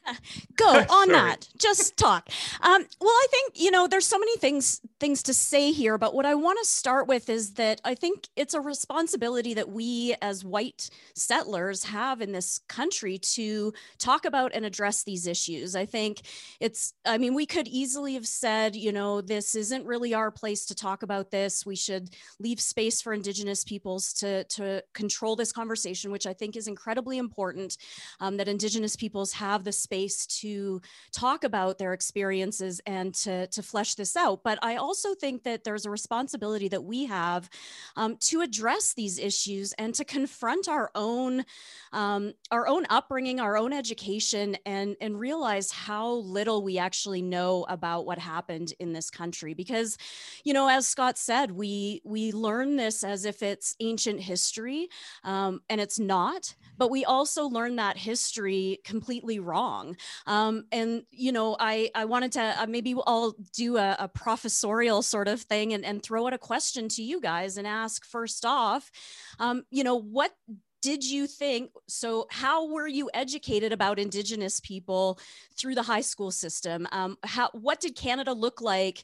go 0.56 0.68
on 0.90 1.10
that. 1.10 1.48
Just 1.58 1.98
talk. 1.98 2.30
Um, 2.62 2.86
well 3.00 3.10
i 3.10 3.28
think 3.30 3.54
you 3.56 3.72
know 3.72 3.88
there's 3.88 4.06
so 4.06 4.18
many 4.18 4.38
things 4.38 4.82
things 5.00 5.24
to 5.24 5.34
say 5.34 5.72
here 5.72 5.98
but 5.98 6.14
what 6.14 6.26
i 6.26 6.36
want 6.36 6.60
to 6.62 6.68
start 6.68 7.08
with 7.08 7.30
is 7.30 7.54
that 7.54 7.82
i 7.84 7.94
think 7.96 8.28
it's 8.36 8.54
a 8.54 8.62
responsibility 8.62 9.54
that 9.54 9.70
we 9.70 10.16
as 10.22 10.44
white 10.44 10.90
settlers 11.16 11.86
have 11.86 12.22
in 12.22 12.32
this 12.32 12.60
country 12.68 13.18
to 13.18 13.74
talk 13.98 14.26
about 14.26 14.54
and 14.54 14.66
address 14.66 15.04
these 15.04 15.28
issues. 15.28 15.76
I 15.76 15.86
think 15.86 16.22
it's 16.60 16.94
i 17.06 17.18
mean 17.18 17.34
we 17.34 17.46
could 17.46 17.68
easily 17.68 18.14
have 18.14 18.28
said 18.28 18.76
you 18.76 18.92
know 18.92 19.22
this 19.22 19.56
isn't 19.56 19.86
really 19.86 20.14
our 20.14 20.32
place 20.32 20.66
to 20.68 20.76
talk 20.76 21.04
about 21.04 21.32
this. 21.32 21.66
We 21.66 21.76
should 21.76 22.10
leave 22.40 22.60
space 22.60 23.02
for 23.02 23.14
indigenous 23.14 23.64
peoples 23.64 24.14
to 24.14 24.44
to 24.46 24.84
control 24.94 25.36
this 25.36 25.52
conversation 25.52 26.12
which 26.12 26.28
i 26.28 26.34
think 26.34 26.56
is 26.56 26.68
incredibly 26.68 27.18
important 27.18 27.78
um, 28.20 28.38
that 28.38 28.48
indigenous 28.48 28.96
peoples 28.96 29.34
have 29.34 29.64
the 29.64 29.72
space 29.72 29.95
to 30.42 30.82
talk 31.12 31.44
about 31.44 31.78
their 31.78 31.94
experiences 31.94 32.82
and 32.86 33.14
to, 33.24 33.48
to 33.48 33.62
flesh 33.64 33.96
this 33.96 34.16
out. 34.16 34.42
But 34.44 34.60
I 34.62 34.76
also 34.76 35.16
think 35.16 35.44
that 35.44 35.64
there's 35.64 35.86
a 35.86 35.90
responsibility 35.90 36.68
that 36.70 36.84
we 36.84 37.06
have 37.06 37.50
um, 37.96 38.18
to 38.30 38.42
address 38.42 38.94
these 38.94 39.18
issues 39.20 39.74
and 39.74 39.94
to 39.96 40.04
confront 40.04 40.68
our 40.68 40.92
own 40.96 41.44
um, 41.94 42.34
our 42.52 42.68
own 42.68 42.86
upbringing, 42.90 43.40
our 43.40 43.56
own 43.58 43.72
education, 43.74 44.58
and 44.66 44.96
and 45.00 45.20
realize 45.20 45.72
how 45.72 46.08
little 46.38 46.64
we 46.64 46.78
actually 46.78 47.22
know 47.22 47.66
about 47.70 48.06
what 48.06 48.18
happened 48.18 48.74
in 48.80 48.94
this 48.94 49.10
country. 49.10 49.54
Because, 49.54 49.98
you 50.44 50.54
know, 50.54 50.68
as 50.68 50.88
Scott 50.88 51.18
said, 51.18 51.52
we 51.52 52.02
we 52.04 52.32
learn 52.32 52.76
this 52.76 53.04
as 53.04 53.26
if 53.26 53.42
it's 53.42 53.76
ancient 53.80 54.20
history, 54.20 54.90
um, 55.24 55.62
and 55.70 55.80
it's 55.80 56.00
not. 56.00 56.56
But 56.78 56.92
we 56.92 57.06
also 57.06 57.46
learn 57.48 57.78
that 57.78 57.98
history 57.98 58.80
completely 58.84 59.40
wrong. 59.40 59.85
Um, 60.26 60.66
and 60.72 61.04
you 61.12 61.32
know, 61.32 61.56
I 61.60 61.90
I 61.94 62.06
wanted 62.06 62.32
to 62.34 62.42
uh, 62.62 62.66
maybe 62.68 62.96
I'll 63.06 63.36
do 63.54 63.78
a, 63.78 63.96
a 64.00 64.08
professorial 64.08 65.02
sort 65.02 65.28
of 65.28 65.42
thing 65.42 65.74
and, 65.74 65.86
and 65.86 66.02
throw 66.02 66.28
out 66.28 66.34
a 66.34 66.38
question 66.38 66.90
to 66.90 67.04
you 67.04 67.22
guys 67.22 67.58
and 67.58 67.68
ask 67.68 68.06
first 68.06 68.46
off, 68.46 68.92
um, 69.40 69.64
you 69.70 69.84
know, 69.84 69.96
what 69.96 70.32
did 70.82 71.04
you 71.04 71.26
think 71.26 71.72
so 71.88 72.28
how 72.30 72.68
were 72.68 72.88
you 72.88 73.10
educated 73.14 73.72
about 73.72 73.98
indigenous 73.98 74.60
people 74.60 75.20
through 75.58 75.74
the 75.74 75.82
high 75.82 76.02
school 76.02 76.30
system? 76.30 76.88
Um, 76.92 77.18
how 77.24 77.50
what 77.54 77.80
did 77.80 77.96
canada 77.96 78.34
look 78.34 78.62
like 78.62 79.04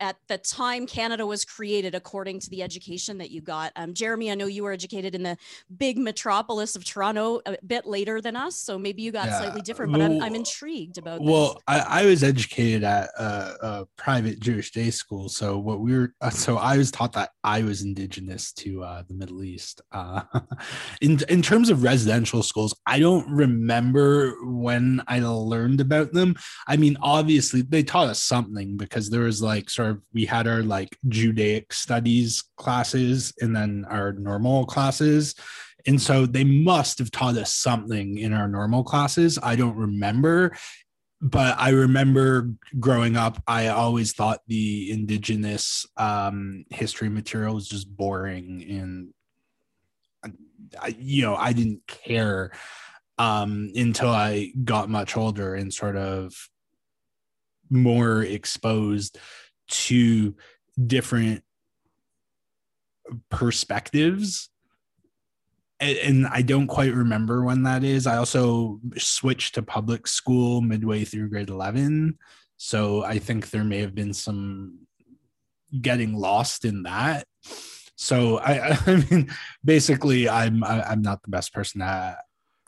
at 0.00 0.16
the 0.28 0.38
time 0.38 0.86
Canada 0.86 1.26
was 1.26 1.44
created, 1.44 1.94
according 1.94 2.40
to 2.40 2.50
the 2.50 2.62
education 2.62 3.18
that 3.18 3.30
you 3.30 3.40
got. 3.40 3.72
Um, 3.76 3.94
Jeremy, 3.94 4.30
I 4.30 4.34
know 4.34 4.46
you 4.46 4.62
were 4.62 4.72
educated 4.72 5.14
in 5.14 5.22
the 5.22 5.36
big 5.76 5.98
metropolis 5.98 6.76
of 6.76 6.84
Toronto 6.84 7.40
a 7.46 7.56
bit 7.66 7.86
later 7.86 8.20
than 8.20 8.36
us, 8.36 8.56
so 8.56 8.78
maybe 8.78 9.02
you 9.02 9.12
got 9.12 9.26
Yeah, 9.26 9.38
slightly 9.38 9.62
different. 9.62 9.92
But 9.92 10.02
I'm, 10.02 10.22
I'm 10.22 10.34
intrigued 10.34 10.98
about 10.98 11.20
Well, 11.22 11.54
this. 11.54 11.62
I, 11.66 12.02
I 12.02 12.06
was 12.06 12.22
educated 12.22 12.84
at 12.84 13.10
a, 13.18 13.56
a 13.60 13.86
private 13.96 14.40
Jewish 14.40 14.70
day 14.70 14.90
school, 14.90 15.28
so 15.28 15.58
what 15.58 15.80
we 15.80 15.96
were, 15.96 16.14
uh, 16.20 16.30
so 16.30 16.56
I 16.56 16.76
was 16.76 16.90
taught 16.90 17.12
that 17.14 17.30
I 17.42 17.62
was 17.62 17.82
indigenous 17.82 18.52
to 18.52 18.84
uh, 18.84 19.02
the 19.08 19.14
Middle 19.14 19.42
East. 19.42 19.80
Uh, 19.92 20.22
in 21.00 21.18
in 21.28 21.42
terms 21.42 21.70
of 21.70 21.82
residential 21.82 22.42
schools, 22.42 22.74
I 22.86 23.00
don't 23.00 23.28
remember 23.28 24.34
when 24.44 25.02
I 25.08 25.20
learned 25.20 25.80
about 25.80 26.12
them. 26.12 26.36
I 26.66 26.76
mean, 26.76 26.96
obviously 27.02 27.62
they 27.62 27.82
taught 27.82 28.08
us 28.08 28.22
something 28.22 28.76
because 28.76 29.10
there 29.10 29.22
was 29.22 29.42
like 29.42 29.57
sort 29.66 29.90
of 29.90 30.02
we 30.12 30.26
had 30.26 30.46
our 30.46 30.62
like 30.62 30.96
Judaic 31.08 31.72
studies 31.72 32.44
classes 32.56 33.32
and 33.40 33.54
then 33.54 33.86
our 33.88 34.12
normal 34.12 34.66
classes. 34.66 35.34
And 35.86 36.00
so 36.00 36.26
they 36.26 36.44
must 36.44 36.98
have 36.98 37.10
taught 37.10 37.36
us 37.36 37.54
something 37.54 38.18
in 38.18 38.32
our 38.32 38.48
normal 38.48 38.84
classes. 38.84 39.38
I 39.42 39.56
don't 39.56 39.76
remember 39.76 40.52
but 41.20 41.58
I 41.58 41.70
remember 41.70 42.52
growing 42.78 43.16
up, 43.16 43.42
I 43.46 43.68
always 43.68 44.12
thought 44.12 44.40
the 44.46 44.92
indigenous 44.92 45.84
um, 45.96 46.64
history 46.70 47.08
material 47.08 47.54
was 47.54 47.68
just 47.68 47.94
boring, 47.94 48.64
and 48.68 50.34
I, 50.80 50.94
you 50.98 51.22
know, 51.22 51.34
I 51.34 51.52
didn't 51.52 51.86
care 51.88 52.52
um, 53.18 53.72
until 53.74 54.10
I 54.10 54.52
got 54.64 54.88
much 54.88 55.16
older 55.16 55.54
and 55.54 55.74
sort 55.74 55.96
of 55.96 56.34
more 57.68 58.22
exposed 58.22 59.18
to 59.68 60.34
different 60.86 61.42
perspectives 63.30 64.50
and, 65.80 66.26
I 66.26 66.42
don't 66.42 66.66
quite 66.66 66.92
remember 66.92 67.44
when 67.44 67.62
that 67.62 67.84
is. 67.84 68.06
I 68.06 68.16
also 68.16 68.80
switched 68.96 69.54
to 69.54 69.62
public 69.62 70.06
school 70.06 70.60
midway 70.60 71.04
through 71.04 71.30
grade 71.30 71.50
11. 71.50 72.18
So 72.56 73.04
I 73.04 73.18
think 73.18 73.50
there 73.50 73.64
may 73.64 73.78
have 73.78 73.94
been 73.94 74.12
some 74.12 74.78
getting 75.80 76.14
lost 76.14 76.64
in 76.64 76.82
that. 76.82 77.26
So 77.94 78.38
I, 78.38 78.76
I 78.86 79.04
mean, 79.10 79.30
basically, 79.64 80.28
I'm 80.28 80.64
I'm 80.64 81.02
not 81.02 81.22
the 81.22 81.30
best 81.30 81.52
person 81.52 81.80
to 81.80 82.18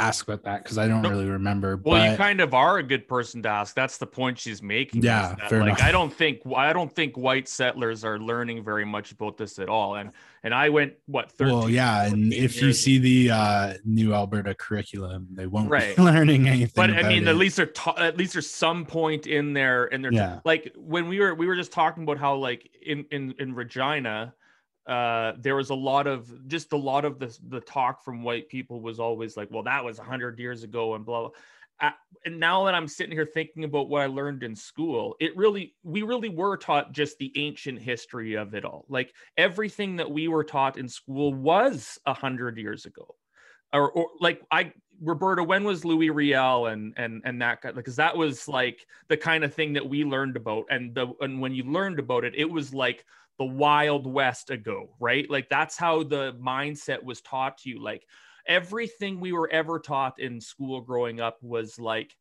ask 0.00 0.26
about 0.26 0.42
that 0.44 0.62
because 0.64 0.78
I 0.78 0.88
don't 0.88 1.02
No. 1.02 1.10
really 1.10 1.26
remember. 1.26 1.76
Well, 1.76 2.10
you 2.10 2.16
kind 2.16 2.40
of 2.40 2.54
are 2.54 2.78
a 2.78 2.82
good 2.82 3.06
person 3.06 3.42
to 3.42 3.48
ask. 3.48 3.74
That's 3.74 3.98
the 3.98 4.06
point 4.06 4.38
she's 4.38 4.62
making. 4.62 5.02
Yeah, 5.02 5.34
fair 5.48 5.60
like 5.60 5.68
enough. 5.68 5.82
I 5.82 5.92
don't 5.92 6.12
think 6.12 6.40
I 6.56 6.72
don't 6.72 6.92
think 6.92 7.16
white 7.16 7.48
settlers 7.48 8.04
are 8.04 8.18
learning 8.18 8.64
very 8.64 8.84
much 8.84 9.12
about 9.12 9.36
this 9.36 9.58
at 9.58 9.68
all. 9.68 9.96
And 9.96 10.10
and 10.42 10.54
I 10.54 10.70
went 10.70 10.94
what 11.06 11.30
13 11.32 11.54
well, 11.54 11.68
yeah, 11.68 12.04
and 12.06 12.32
14 12.32 12.32
if 12.32 12.62
you 12.62 12.72
see 12.72 12.98
the 12.98 13.30
uh, 13.30 13.74
new 13.84 14.14
Alberta 14.14 14.54
curriculum, 14.54 15.28
they 15.32 15.46
won't 15.46 15.68
Right. 15.68 15.94
be 15.94 16.02
learning 16.10 16.48
anything. 16.48 16.72
but 16.74 16.90
I 16.90 17.02
mean, 17.06 17.28
at 17.28 17.34
it. 17.34 17.38
least 17.38 17.56
there 17.56 17.66
ta- 17.66 17.94
at 17.98 18.16
least 18.16 18.32
there's 18.32 18.50
some 18.50 18.86
point 18.86 19.26
in 19.26 19.52
there, 19.52 19.84
and 19.92 20.02
there 20.02 20.12
Yeah. 20.12 20.40
like 20.44 20.72
when 20.76 21.08
we 21.08 21.20
were 21.20 21.34
we 21.34 21.46
were 21.46 21.56
just 21.56 21.72
talking 21.72 22.02
about 22.04 22.18
how 22.18 22.36
like 22.36 22.70
in 22.82 23.04
in 23.10 23.34
in 23.38 23.54
Regina, 23.54 24.34
uh, 24.90 25.34
there 25.38 25.54
was 25.54 25.70
a 25.70 25.74
lot 25.74 26.06
of 26.06 26.48
just 26.48 26.72
a 26.72 26.76
lot 26.76 27.04
of 27.04 27.18
the 27.18 27.38
the 27.48 27.60
talk 27.60 28.04
from 28.04 28.22
white 28.24 28.48
people 28.48 28.80
was 28.80 28.98
always 28.98 29.36
like, 29.36 29.48
well, 29.50 29.62
that 29.62 29.84
was 29.84 29.98
hundred 29.98 30.38
years 30.38 30.64
ago, 30.64 30.94
and 30.94 31.04
blah. 31.06 31.20
blah. 31.20 31.30
Uh, 31.82 31.92
and 32.26 32.38
now 32.38 32.66
that 32.66 32.74
I'm 32.74 32.86
sitting 32.86 33.12
here 33.12 33.24
thinking 33.24 33.64
about 33.64 33.88
what 33.88 34.02
I 34.02 34.06
learned 34.06 34.42
in 34.42 34.54
school, 34.54 35.16
it 35.18 35.34
really 35.34 35.74
we 35.82 36.02
really 36.02 36.28
were 36.28 36.58
taught 36.58 36.92
just 36.92 37.16
the 37.16 37.32
ancient 37.36 37.80
history 37.80 38.34
of 38.34 38.52
it 38.54 38.66
all. 38.66 38.84
Like 38.90 39.14
everything 39.38 39.96
that 39.96 40.10
we 40.10 40.28
were 40.28 40.44
taught 40.44 40.76
in 40.76 40.88
school 40.88 41.32
was 41.32 41.98
a 42.04 42.12
hundred 42.12 42.58
years 42.58 42.84
ago 42.84 43.14
or, 43.72 43.90
or 43.92 44.06
like 44.20 44.42
I 44.50 44.72
Roberta, 45.02 45.42
when 45.42 45.64
was 45.64 45.84
Louis 45.84 46.10
Riel 46.10 46.66
and 46.66 46.92
and 46.96 47.22
and 47.24 47.40
that 47.40 47.62
guy? 47.62 47.72
Because 47.72 47.96
that 47.96 48.16
was 48.16 48.46
like 48.48 48.86
the 49.08 49.16
kind 49.16 49.44
of 49.44 49.54
thing 49.54 49.72
that 49.74 49.88
we 49.88 50.04
learned 50.04 50.36
about, 50.36 50.66
and 50.70 50.94
the 50.94 51.08
and 51.20 51.40
when 51.40 51.54
you 51.54 51.64
learned 51.64 51.98
about 51.98 52.24
it, 52.24 52.34
it 52.36 52.50
was 52.50 52.74
like 52.74 53.04
the 53.40 53.46
Wild 53.46 54.06
West 54.06 54.50
ago, 54.50 54.90
right? 55.00 55.28
Like 55.30 55.48
that's 55.48 55.78
how 55.78 56.02
the 56.02 56.34
mindset 56.34 57.02
was 57.02 57.22
taught 57.22 57.56
to 57.58 57.70
you. 57.70 57.82
Like 57.82 58.06
everything 58.46 59.18
we 59.18 59.32
were 59.32 59.50
ever 59.50 59.80
taught 59.80 60.20
in 60.20 60.42
school 60.42 60.82
growing 60.82 61.20
up 61.20 61.38
was 61.40 61.78
like, 61.78 62.14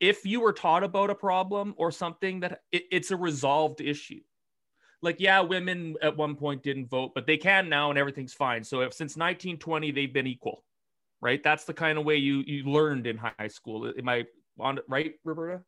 if 0.00 0.26
you 0.26 0.40
were 0.40 0.52
taught 0.52 0.82
about 0.82 1.10
a 1.10 1.14
problem 1.14 1.74
or 1.76 1.92
something 1.92 2.40
that 2.40 2.62
it, 2.72 2.82
it's 2.90 3.12
a 3.12 3.16
resolved 3.16 3.80
issue. 3.80 4.20
Like 5.00 5.20
yeah 5.20 5.40
women 5.42 5.94
at 6.02 6.16
one 6.16 6.34
point 6.34 6.64
didn't 6.64 6.90
vote 6.90 7.12
but 7.14 7.24
they 7.24 7.36
can 7.36 7.68
now 7.68 7.90
and 7.90 7.98
everything's 7.98 8.34
fine. 8.34 8.64
So 8.64 8.80
if 8.80 8.92
since 8.92 9.16
1920 9.16 9.92
they've 9.92 10.12
been 10.12 10.26
equal 10.26 10.64
right? 11.20 11.42
That's 11.42 11.64
the 11.64 11.74
kind 11.74 11.98
of 11.98 12.04
way 12.04 12.16
you 12.16 12.42
you 12.46 12.64
learned 12.64 13.06
in 13.06 13.16
high 13.16 13.48
school. 13.48 13.92
Am 13.96 14.08
i 14.08 14.24
on 14.60 14.80
right 14.88 15.14
roberta 15.24 15.62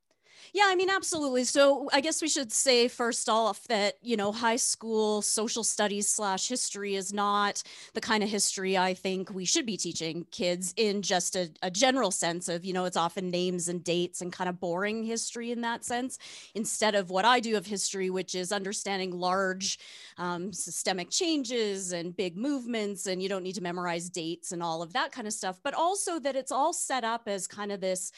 Yeah, 0.53 0.65
I 0.67 0.75
mean, 0.75 0.91
absolutely. 0.91 1.45
So 1.45 1.89
I 1.93 2.01
guess 2.01 2.21
we 2.23 2.29
should 2.29 2.51
say 2.53 2.89
first 2.89 3.29
off 3.29 3.67
that, 3.69 3.95
you 4.03 4.17
know, 4.17 4.33
high 4.33 4.57
school 4.57 5.23
social 5.23 5.63
studies 5.63 6.09
slash 6.09 6.49
history 6.49 6.97
is 6.97 7.13
not 7.13 7.63
the 7.95 8.01
kind 8.01 8.23
of 8.23 8.29
history 8.29 8.77
I 8.77 8.95
think 8.95 9.31
we 9.33 9.45
should 9.45 9.67
be 9.67 9.77
teaching 9.77 10.27
kids 10.33 10.75
in 10.77 11.03
just 11.03 11.37
a, 11.37 11.51
a 11.63 11.71
general 11.71 12.11
sense 12.11 12.49
of, 12.49 12.65
you 12.65 12.73
know, 12.73 12.85
it's 12.85 12.97
often 12.97 13.31
names 13.31 13.69
and 13.69 13.85
dates 13.85 14.21
and 14.21 14.33
kind 14.33 14.49
of 14.49 14.59
boring 14.61 15.05
history 15.05 15.51
in 15.53 15.61
that 15.61 15.85
sense, 15.85 16.19
instead 16.55 16.95
of 16.95 17.11
what 17.11 17.25
I 17.25 17.41
do 17.41 17.57
of 17.57 17.67
history, 17.67 18.11
which 18.11 18.35
is 18.35 18.51
understanding 18.51 19.13
large 19.13 19.79
um, 20.19 20.53
systemic 20.53 21.11
changes 21.11 21.93
and 21.93 22.17
big 22.17 22.37
movements. 22.37 23.07
And 23.07 23.23
you 23.23 23.29
don't 23.29 23.43
need 23.45 23.55
to 23.57 23.63
memorize 23.63 24.11
dates 24.11 24.53
and 24.53 24.63
all 24.63 24.83
of 24.83 24.93
that 24.95 25.13
kind 25.13 25.27
of 25.29 25.33
stuff, 25.33 25.61
but 25.63 25.75
also 25.75 26.19
that 26.21 26.35
it's 26.35 26.53
all 26.53 26.73
set 26.73 27.05
up 27.05 27.29
as 27.29 27.47
kind 27.47 27.71
of 27.71 27.81
this 27.81 28.11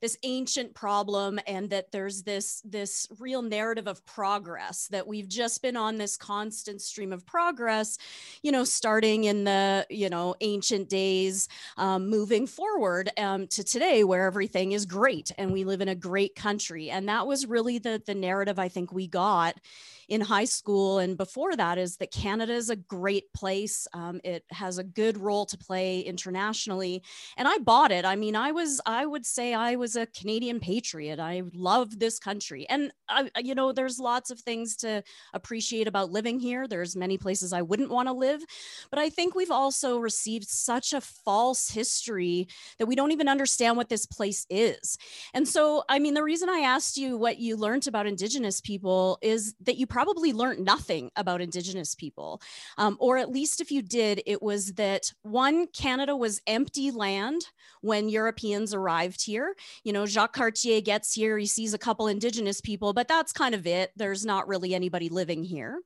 this 0.00 0.16
ancient 0.22 0.74
problem 0.74 1.38
and 1.46 1.59
that 1.68 1.92
there's 1.92 2.22
this 2.22 2.62
this 2.64 3.06
real 3.18 3.42
narrative 3.42 3.86
of 3.86 4.04
progress 4.06 4.88
that 4.88 5.06
we've 5.06 5.28
just 5.28 5.62
been 5.62 5.76
on 5.76 5.98
this 5.98 6.16
constant 6.16 6.80
stream 6.80 7.12
of 7.12 7.26
progress 7.26 7.98
you 8.42 8.50
know 8.50 8.64
starting 8.64 9.24
in 9.24 9.44
the 9.44 9.86
you 9.90 10.08
know 10.08 10.34
ancient 10.40 10.88
days 10.88 11.48
um, 11.76 12.08
moving 12.08 12.46
forward 12.46 13.10
um, 13.18 13.46
to 13.46 13.62
today 13.62 14.02
where 14.02 14.26
everything 14.26 14.72
is 14.72 14.86
great 14.86 15.30
and 15.38 15.52
we 15.52 15.64
live 15.64 15.80
in 15.80 15.88
a 15.88 15.94
great 15.94 16.34
country 16.34 16.90
and 16.90 17.08
that 17.08 17.26
was 17.26 17.46
really 17.46 17.78
the 17.78 18.02
the 18.06 18.14
narrative 18.14 18.58
i 18.58 18.68
think 18.68 18.92
we 18.92 19.06
got 19.06 19.60
in 20.10 20.20
high 20.20 20.44
school 20.44 20.98
and 20.98 21.16
before 21.16 21.54
that 21.54 21.78
is 21.78 21.96
that 21.96 22.10
Canada 22.10 22.52
is 22.52 22.68
a 22.68 22.76
great 22.76 23.32
place. 23.32 23.86
Um, 23.94 24.20
it 24.24 24.44
has 24.50 24.78
a 24.78 24.84
good 24.84 25.16
role 25.16 25.46
to 25.46 25.56
play 25.56 26.00
internationally, 26.00 27.02
and 27.36 27.46
I 27.46 27.58
bought 27.58 27.92
it. 27.92 28.04
I 28.04 28.16
mean, 28.16 28.34
I 28.34 28.50
was 28.50 28.80
I 28.84 29.06
would 29.06 29.24
say 29.24 29.54
I 29.54 29.76
was 29.76 29.96
a 29.96 30.06
Canadian 30.06 30.58
patriot. 30.58 31.20
I 31.20 31.42
love 31.54 31.98
this 31.98 32.18
country, 32.18 32.66
and 32.68 32.92
I, 33.08 33.30
you 33.38 33.54
know, 33.54 33.72
there's 33.72 33.98
lots 33.98 34.30
of 34.30 34.40
things 34.40 34.76
to 34.76 35.02
appreciate 35.34 35.88
about 35.88 36.10
living 36.10 36.38
here. 36.38 36.66
There's 36.66 36.96
many 36.96 37.18
places 37.18 37.52
I 37.52 37.62
wouldn't 37.62 37.90
want 37.90 38.08
to 38.08 38.12
live, 38.12 38.42
but 38.90 38.98
I 38.98 39.10
think 39.10 39.34
we've 39.34 39.50
also 39.50 39.98
received 39.98 40.48
such 40.48 40.92
a 40.92 41.00
false 41.00 41.70
history 41.70 42.48
that 42.78 42.86
we 42.86 42.94
don't 42.94 43.12
even 43.12 43.28
understand 43.28 43.76
what 43.76 43.88
this 43.88 44.06
place 44.06 44.46
is. 44.50 44.96
And 45.34 45.46
so, 45.46 45.84
I 45.88 45.98
mean, 45.98 46.14
the 46.14 46.22
reason 46.22 46.48
I 46.48 46.60
asked 46.60 46.96
you 46.96 47.16
what 47.16 47.38
you 47.38 47.56
learned 47.56 47.86
about 47.86 48.06
Indigenous 48.06 48.60
people 48.60 49.18
is 49.22 49.54
that 49.60 49.76
you 49.76 49.86
probably 49.86 50.32
learned 50.32 50.64
nothing 50.64 51.10
about 51.16 51.40
Indigenous 51.40 51.94
people. 51.94 52.40
Um, 52.78 52.96
or 53.00 53.18
at 53.18 53.30
least 53.30 53.60
if 53.60 53.70
you 53.70 53.82
did, 53.82 54.22
it 54.26 54.42
was 54.42 54.72
that 54.74 55.12
one, 55.22 55.66
Canada 55.68 56.16
was 56.16 56.40
empty 56.46 56.90
land 56.90 57.42
when 57.80 58.08
Europeans 58.08 58.74
arrived 58.74 59.24
here. 59.24 59.54
You 59.84 59.92
know, 59.92 60.06
Jacques 60.06 60.34
Cartier 60.34 60.80
gets 60.80 61.14
here, 61.14 61.38
he 61.40 61.46
sees 61.46 61.74
a 61.74 61.78
couple 61.78 62.06
Indigenous 62.06 62.60
people, 62.60 62.92
but 62.92 63.08
that's 63.08 63.32
kind 63.32 63.54
of 63.54 63.66
it. 63.66 63.92
There's 63.96 64.24
not 64.24 64.48
really 64.48 64.74
anybody 64.74 65.08
living 65.08 65.42
here. 65.42 65.80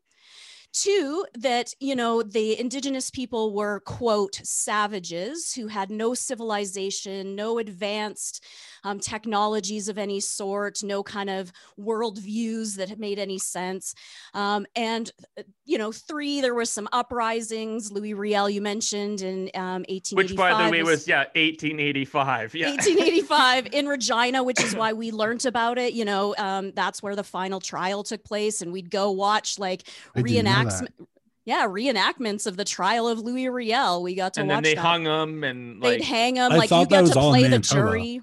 Two, 0.75 1.25
that, 1.35 1.73
you 1.79 1.95
know, 1.95 2.25
the 2.25 2.59
indigenous 2.59 3.09
people 3.09 3.55
were, 3.55 3.79
quote, 3.81 4.41
savages 4.43 5.55
who 5.55 5.69
had 5.69 5.89
no 5.89 6.15
civilization, 6.15 7.37
no 7.37 7.59
advanced 7.59 8.45
um, 8.83 8.99
technologies 8.99 9.89
of 9.89 9.99
any 9.99 10.19
sort, 10.19 10.83
no 10.83 11.05
kind 11.05 11.31
of 11.31 11.53
worldviews 11.79 12.77
that 12.77 12.99
made 12.99 13.21
any 13.21 13.39
sense. 13.39 13.95
Um, 14.35 14.67
and, 14.75 15.13
uh, 15.39 15.43
you 15.65 15.79
know, 15.79 15.93
three, 15.93 16.41
there 16.41 16.55
was 16.55 16.71
some 16.71 16.89
uprisings. 16.93 17.93
Louis 17.93 18.15
Riel, 18.15 18.51
you 18.51 18.61
mentioned 18.61 19.23
in 19.23 19.51
um, 19.55 19.85
1885. 19.89 20.17
which 20.17 20.37
by 20.37 20.65
the 20.65 20.71
way 20.71 20.83
was 20.83 21.07
yeah 21.07 21.25
1885 21.37 22.55
yeah 22.55 22.71
1885 22.71 23.69
in 23.73 23.89
Regina, 23.95 24.43
which 24.43 24.61
is 24.61 24.75
why 24.75 24.93
we 24.93 25.11
learned 25.13 25.47
about 25.47 25.79
it. 25.79 25.95
You 25.95 26.05
know, 26.05 26.35
um, 26.37 26.73
that's 26.73 27.03
where 27.03 27.15
the 27.17 27.25
final 27.25 27.61
trial 27.61 28.03
took 28.03 28.25
place, 28.25 28.61
and 28.61 28.73
we'd 28.73 28.91
go 28.91 29.11
watch 29.13 29.59
like 29.59 29.89
I 30.15 30.23
didn't 30.65 30.81
know 30.81 30.87
reenactments. 30.87 30.97
that. 30.99 31.07
Yeah, 31.47 31.67
reenactments 31.69 32.47
of 32.47 32.57
the 32.57 32.65
trial 32.65 33.07
of 33.07 33.19
Louis 33.21 33.49
Riel. 33.49 34.03
We 34.03 34.15
got 34.15 34.35
to 34.35 34.41
and 34.41 34.49
watch 34.49 34.57
And 34.57 34.65
then 34.65 34.71
they 34.71 34.75
that. 34.77 34.81
hung 34.81 35.05
him 35.05 35.45
and 35.45 35.83
They'd 35.83 36.01
hang 36.03 36.37
him 36.37 36.53
I 36.53 36.57
like 36.57 36.63
you 36.65 36.69
thought 36.69 36.89
that 36.91 37.05
got 37.07 37.13
to 37.13 37.21
play 37.21 37.43
the 37.43 37.49
Manitoba. 37.51 37.81
jury. 37.91 38.21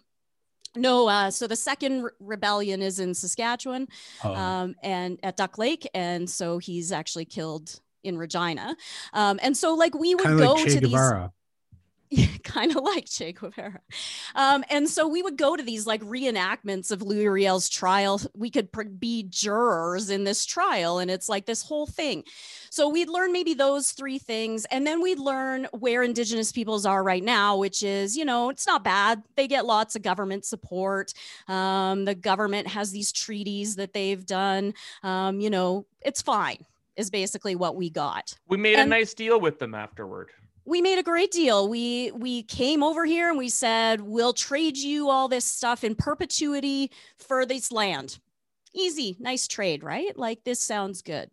No, 0.75 1.07
uh, 1.07 1.29
so 1.29 1.47
the 1.47 1.55
second 1.55 2.03
re- 2.03 2.11
rebellion 2.19 2.81
is 2.81 2.99
in 2.99 3.13
Saskatchewan 3.13 3.87
Oh, 4.23 4.33
um, 4.33 4.75
and 4.81 5.19
at 5.21 5.35
Duck 5.37 5.57
Lake. 5.57 5.87
And 5.93 6.29
so 6.29 6.57
he's 6.59 6.91
actually 6.91 7.25
killed 7.25 7.79
in 8.03 8.17
Regina. 8.17 8.75
Um, 9.13 9.37
and 9.43 9.55
so, 9.55 9.75
like, 9.75 9.93
we 9.93 10.15
would 10.15 10.23
kind 10.23 10.39
of 10.39 10.47
go 10.47 10.53
like 10.53 10.63
Che 10.65 10.73
to 10.75 10.79
these. 10.79 10.91
Kind 12.43 12.75
of 12.75 12.83
like 12.83 13.05
Che 13.05 13.31
Guevara. 13.31 13.79
Um, 14.35 14.63
and 14.69 14.89
so 14.89 15.07
we 15.07 15.21
would 15.23 15.37
go 15.37 15.55
to 15.55 15.63
these 15.63 15.87
like 15.87 16.01
reenactments 16.01 16.91
of 16.91 17.01
Louis 17.01 17.27
Riel's 17.27 17.69
trial. 17.69 18.19
We 18.35 18.49
could 18.49 18.71
pr- 18.71 18.83
be 18.83 19.23
jurors 19.23 20.09
in 20.09 20.23
this 20.25 20.45
trial, 20.45 20.99
and 20.99 21.09
it's 21.09 21.29
like 21.29 21.45
this 21.45 21.63
whole 21.63 21.85
thing. 21.87 22.23
So 22.69 22.89
we'd 22.89 23.09
learn 23.09 23.31
maybe 23.31 23.53
those 23.53 23.91
three 23.91 24.19
things, 24.19 24.65
and 24.65 24.85
then 24.85 25.01
we'd 25.01 25.19
learn 25.19 25.67
where 25.71 26.03
Indigenous 26.03 26.51
peoples 26.51 26.85
are 26.85 27.03
right 27.03 27.23
now, 27.23 27.57
which 27.57 27.83
is, 27.83 28.17
you 28.17 28.25
know, 28.25 28.49
it's 28.49 28.67
not 28.67 28.83
bad. 28.83 29.23
They 29.35 29.47
get 29.47 29.65
lots 29.65 29.95
of 29.95 30.01
government 30.01 30.43
support. 30.45 31.13
Um, 31.47 32.05
the 32.05 32.15
government 32.15 32.67
has 32.67 32.91
these 32.91 33.11
treaties 33.11 33.75
that 33.77 33.93
they've 33.93 34.25
done. 34.25 34.73
Um, 35.03 35.39
you 35.39 35.49
know, 35.49 35.85
it's 36.01 36.21
fine. 36.21 36.65
Is 36.97 37.09
basically 37.09 37.55
what 37.55 37.77
we 37.77 37.89
got 37.89 38.37
We 38.49 38.57
made 38.57 38.75
And- 38.75 38.91
a 38.91 38.95
nice 38.97 39.13
deal 39.13 39.39
with 39.39 39.59
them 39.59 39.73
afterward. 39.73 40.29
We 40.65 40.81
made 40.81 40.99
a 40.99 41.03
great 41.03 41.31
deal. 41.31 41.67
We 41.67 42.11
we 42.11 42.43
came 42.43 42.83
over 42.83 43.05
here 43.05 43.29
and 43.29 43.37
we 43.37 43.49
said 43.49 44.01
we'll 44.01 44.33
trade 44.33 44.77
you 44.77 45.09
all 45.09 45.27
this 45.27 45.45
stuff 45.45 45.83
in 45.83 45.95
perpetuity 45.95 46.91
for 47.17 47.45
this 47.45 47.71
land. 47.71 48.19
Easy, 48.73 49.17
nice 49.19 49.47
trade, 49.47 49.83
right? 49.83 50.17
Like 50.17 50.43
this 50.43 50.61
sounds 50.61 51.01
good. 51.01 51.29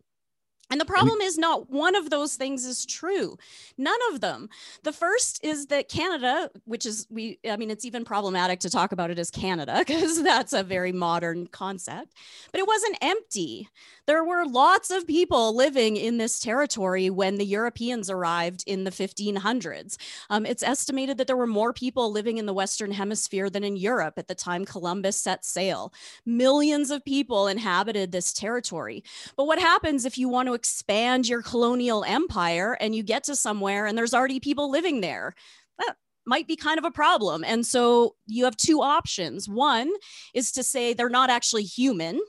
And 0.70 0.80
the 0.80 0.84
problem 0.84 1.20
is 1.20 1.38
not 1.38 1.70
one 1.70 1.94
of 1.94 2.10
those 2.10 2.34
things 2.34 2.64
is 2.66 2.84
true. 2.84 3.38
None 3.78 3.98
of 4.12 4.20
them. 4.20 4.50
The 4.82 4.92
first 4.92 5.42
is 5.42 5.66
that 5.66 5.88
Canada, 5.88 6.50
which 6.64 6.84
is 6.84 7.06
we 7.10 7.38
I 7.48 7.56
mean 7.56 7.70
it's 7.70 7.84
even 7.84 8.04
problematic 8.04 8.60
to 8.60 8.70
talk 8.70 8.92
about 8.92 9.10
it 9.10 9.18
as 9.18 9.30
Canada 9.30 9.76
because 9.86 10.22
that's 10.22 10.52
a 10.52 10.62
very 10.62 10.92
modern 10.92 11.46
concept. 11.46 12.14
But 12.52 12.60
it 12.60 12.66
wasn't 12.66 12.98
empty. 13.00 13.68
There 14.06 14.24
were 14.24 14.46
lots 14.46 14.90
of 14.90 15.06
people 15.06 15.54
living 15.54 15.96
in 15.96 16.18
this 16.18 16.40
territory 16.40 17.10
when 17.10 17.36
the 17.36 17.44
Europeans 17.44 18.08
arrived 18.08 18.64
in 18.66 18.84
the 18.84 18.90
1500s. 18.90 19.96
Um, 20.30 20.46
it's 20.46 20.62
estimated 20.62 21.18
that 21.18 21.26
there 21.26 21.36
were 21.36 21.46
more 21.46 21.72
people 21.74 22.10
living 22.10 22.38
in 22.38 22.46
the 22.46 22.54
Western 22.54 22.92
Hemisphere 22.92 23.50
than 23.50 23.64
in 23.64 23.76
Europe 23.76 24.14
at 24.16 24.26
the 24.26 24.34
time 24.34 24.64
Columbus 24.64 25.20
set 25.20 25.44
sail. 25.44 25.92
Millions 26.24 26.90
of 26.90 27.04
people 27.04 27.48
inhabited 27.48 28.10
this 28.10 28.32
territory. 28.32 29.04
But 29.36 29.46
what 29.46 29.58
happens 29.58 30.06
if 30.06 30.16
you 30.16 30.28
want 30.28 30.46
to 30.46 30.54
expand 30.58 31.28
your 31.28 31.40
colonial 31.40 32.02
empire 32.04 32.76
and 32.80 32.94
you 32.94 33.04
get 33.04 33.24
to 33.24 33.36
somewhere 33.36 33.86
and 33.86 33.96
there's 33.96 34.12
already 34.12 34.40
people 34.40 34.70
living 34.70 35.00
there? 35.00 35.34
That 35.78 35.94
might 36.26 36.48
be 36.48 36.56
kind 36.56 36.78
of 36.78 36.84
a 36.84 36.90
problem. 36.90 37.44
And 37.44 37.64
so 37.64 38.16
you 38.26 38.44
have 38.44 38.56
two 38.56 38.82
options. 38.82 39.48
One 39.48 39.90
is 40.34 40.50
to 40.52 40.64
say 40.64 40.92
they're 40.92 41.08
not 41.08 41.30
actually 41.30 41.62
human. 41.62 42.20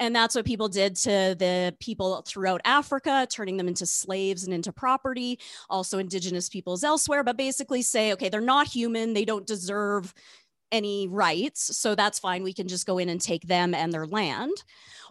And 0.00 0.16
that's 0.16 0.34
what 0.34 0.46
people 0.46 0.68
did 0.68 0.96
to 0.96 1.36
the 1.38 1.76
people 1.78 2.22
throughout 2.26 2.62
Africa, 2.64 3.26
turning 3.30 3.58
them 3.58 3.68
into 3.68 3.84
slaves 3.84 4.44
and 4.44 4.54
into 4.54 4.72
property, 4.72 5.38
also 5.68 5.98
indigenous 5.98 6.48
peoples 6.48 6.82
elsewhere, 6.82 7.22
but 7.22 7.36
basically 7.36 7.82
say, 7.82 8.12
okay, 8.14 8.30
they're 8.30 8.40
not 8.40 8.66
human, 8.66 9.12
they 9.12 9.26
don't 9.26 9.46
deserve 9.46 10.14
any 10.72 11.08
rights. 11.08 11.76
So 11.76 11.94
that's 11.94 12.18
fine. 12.18 12.42
We 12.42 12.52
can 12.52 12.68
just 12.68 12.86
go 12.86 12.98
in 12.98 13.08
and 13.08 13.20
take 13.20 13.46
them 13.46 13.74
and 13.74 13.92
their 13.92 14.06
land. 14.06 14.64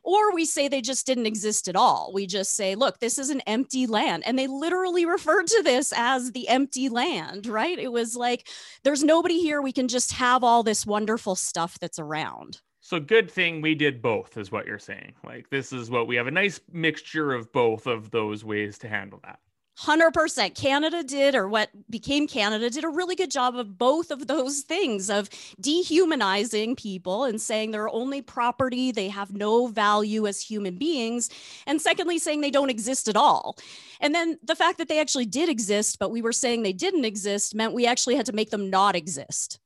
Or 0.04 0.34
we 0.34 0.46
say 0.46 0.68
they 0.68 0.82
just 0.82 1.06
didn't 1.06 1.26
exist 1.26 1.68
at 1.68 1.76
all. 1.76 2.12
We 2.14 2.26
just 2.26 2.56
say, 2.56 2.76
look, 2.76 3.00
this 3.00 3.20
is 3.20 3.30
an 3.30 3.42
empty 3.42 3.86
land. 3.86 4.24
And 4.26 4.40
they 4.40 4.48
literally 4.48 5.06
referred 5.06 5.48
to 5.48 5.62
this 5.64 5.94
as 5.96 6.32
the 6.32 6.48
empty 6.48 6.90
land, 6.90 7.48
right? 7.48 7.78
It 7.78 7.92
was 7.92 8.16
like, 8.16 8.48
there's 8.84 9.04
nobody 9.04 9.40
here. 9.40 9.62
We 9.62 9.74
can 9.74 9.88
just 9.88 10.14
have 10.14 10.44
all 10.44 10.64
this 10.64 10.86
wonderful 10.86 11.36
stuff 11.36 11.80
that's 11.80 12.00
around. 12.00 12.62
So 12.82 13.00
good 13.00 13.30
thing 13.30 13.62
we 13.62 13.76
did 13.76 14.02
both, 14.02 14.38
is 14.38 14.52
what 14.52 14.66
you're 14.66 14.80
saying. 14.80 15.14
Like 15.24 15.50
this 15.50 15.74
is 15.74 15.92
what 15.92 16.08
we 16.08 16.16
have 16.16 16.28
a 16.28 16.32
nice 16.32 16.60
mixture 16.72 17.34
of 17.34 17.52
both 17.52 17.86
of 17.86 18.10
those 18.10 18.44
ways 18.44 18.80
to 18.80 18.90
handle 18.90 19.20
that. 19.24 19.40
100% 19.84 20.56
Canada 20.56 21.04
did, 21.04 21.36
or 21.36 21.48
what 21.48 21.70
became 21.90 22.28
Canada, 22.28 22.70
did 22.70 22.84
a 22.84 22.90
really 22.90 23.16
good 23.16 23.32
job 23.32 23.56
of 23.56 23.78
both 23.78 24.12
of 24.12 24.28
those 24.28 24.62
things 24.62 25.10
of 25.10 25.30
dehumanizing 25.62 26.76
people 26.76 27.24
and 27.24 27.40
saying 27.40 27.72
they're 27.72 27.90
only 27.90 28.22
property, 28.22 28.92
they 28.92 29.08
have 29.08 29.34
no 29.34 29.68
value 29.68 30.28
as 30.28 30.42
human 30.42 30.78
beings. 30.78 31.30
And 31.66 31.82
secondly, 31.82 32.20
saying 32.20 32.42
they 32.42 32.52
don't 32.52 32.70
exist 32.70 33.08
at 33.08 33.16
all. 33.16 33.58
And 34.02 34.14
then 34.14 34.38
the 34.44 34.56
fact 34.56 34.80
that 34.80 34.90
they 34.90 35.00
actually 35.00 35.26
did 35.26 35.48
exist, 35.48 35.98
but 35.98 36.12
we 36.12 36.22
were 36.22 36.34
saying 36.34 36.64
they 36.64 36.74
didn't 36.74 37.06
exist, 37.06 37.56
meant 37.56 37.74
we 37.74 37.86
actually 37.88 38.16
had 38.16 38.26
to 38.26 38.34
make 38.34 38.50
them 38.50 38.70
not 38.70 38.96
exist. 38.96 39.60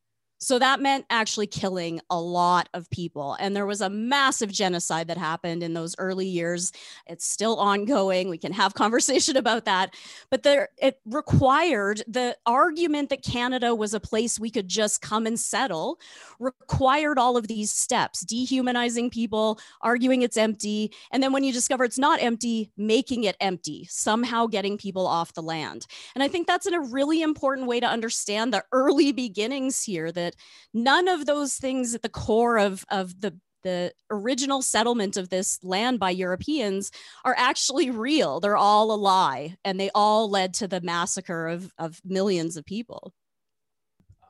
So 0.44 0.60
that 0.60 0.82
meant 0.82 1.06
actually 1.10 1.48
killing 1.48 2.02
a 2.10 2.20
lot 2.20 2.68
of 2.74 2.90
people. 2.90 3.36
And 3.40 3.56
there 3.56 3.66
was 3.66 3.80
a 3.80 3.90
massive 3.90 4.52
genocide 4.52 5.08
that 5.08 5.18
happened 5.18 5.64
in 5.64 5.74
those 5.74 5.96
early 5.98 6.28
years. 6.28 6.74
It's 7.08 7.26
still 7.26 7.58
ongoing. 7.58 8.30
We 8.30 8.38
can 8.38 8.52
have 8.52 8.74
conversation 8.84 9.38
about 9.38 9.66
that. 9.66 9.96
But 10.30 10.44
there 10.44 10.70
it 10.78 11.00
required 11.06 12.04
the 12.08 12.36
argument 12.46 13.10
that 13.10 13.24
Canada 13.24 13.74
was 13.74 13.94
a 13.94 14.00
place 14.00 14.40
we 14.40 14.50
could 14.50 14.68
just 14.68 15.02
come 15.02 15.26
and 15.26 15.40
settle 15.40 15.98
required 16.40 17.18
all 17.18 17.38
of 17.38 17.48
these 17.48 17.72
steps, 17.72 18.22
dehumanizing 18.22 19.10
people, 19.10 19.60
arguing 19.82 20.22
it's 20.22 20.38
empty, 20.38 20.92
and 21.12 21.24
then 21.24 21.32
when 21.32 21.44
you 21.44 21.54
discover 21.54 21.84
it's 21.84 21.98
not 21.98 22.22
empty, 22.22 22.72
making 22.78 23.24
it 23.24 23.38
empty, 23.40 23.88
somehow 23.90 24.46
getting 24.46 24.78
people 24.78 25.08
off 25.08 25.34
the 25.34 25.42
land. 25.42 25.88
And 26.16 26.24
I 26.24 26.28
think 26.28 26.48
that's 26.48 26.66
in 26.66 26.74
a 26.74 26.82
really 26.82 27.22
important 27.22 27.68
way 27.68 27.80
to 27.80 27.88
understand 27.88 28.54
the 28.54 28.66
early 28.72 29.12
beginnings 29.12 29.84
here 29.84 30.12
that 30.12 30.33
none 30.74 31.08
of 31.08 31.26
those 31.26 31.56
things 31.56 31.94
at 31.96 32.02
the 32.02 32.10
core 32.10 32.58
of, 32.58 32.86
of 32.90 33.22
the 33.22 33.38
the 33.64 33.94
original 34.12 34.62
settlement 34.62 35.18
of 35.18 35.30
this 35.30 35.58
land 35.64 36.00
by 36.00 36.10
Europeans 36.10 36.92
are 37.26 37.36
actually 37.38 37.90
real. 37.90 38.40
They're 38.40 38.58
all 38.58 38.92
a 38.92 38.96
lie, 38.96 39.56
and 39.64 39.80
they 39.80 39.90
all 39.96 40.30
led 40.30 40.54
to 40.56 40.68
the 40.68 40.82
massacre 40.82 41.48
of, 41.48 41.72
of 41.78 42.00
millions 42.06 42.58
of 42.58 42.66
people. 42.66 43.14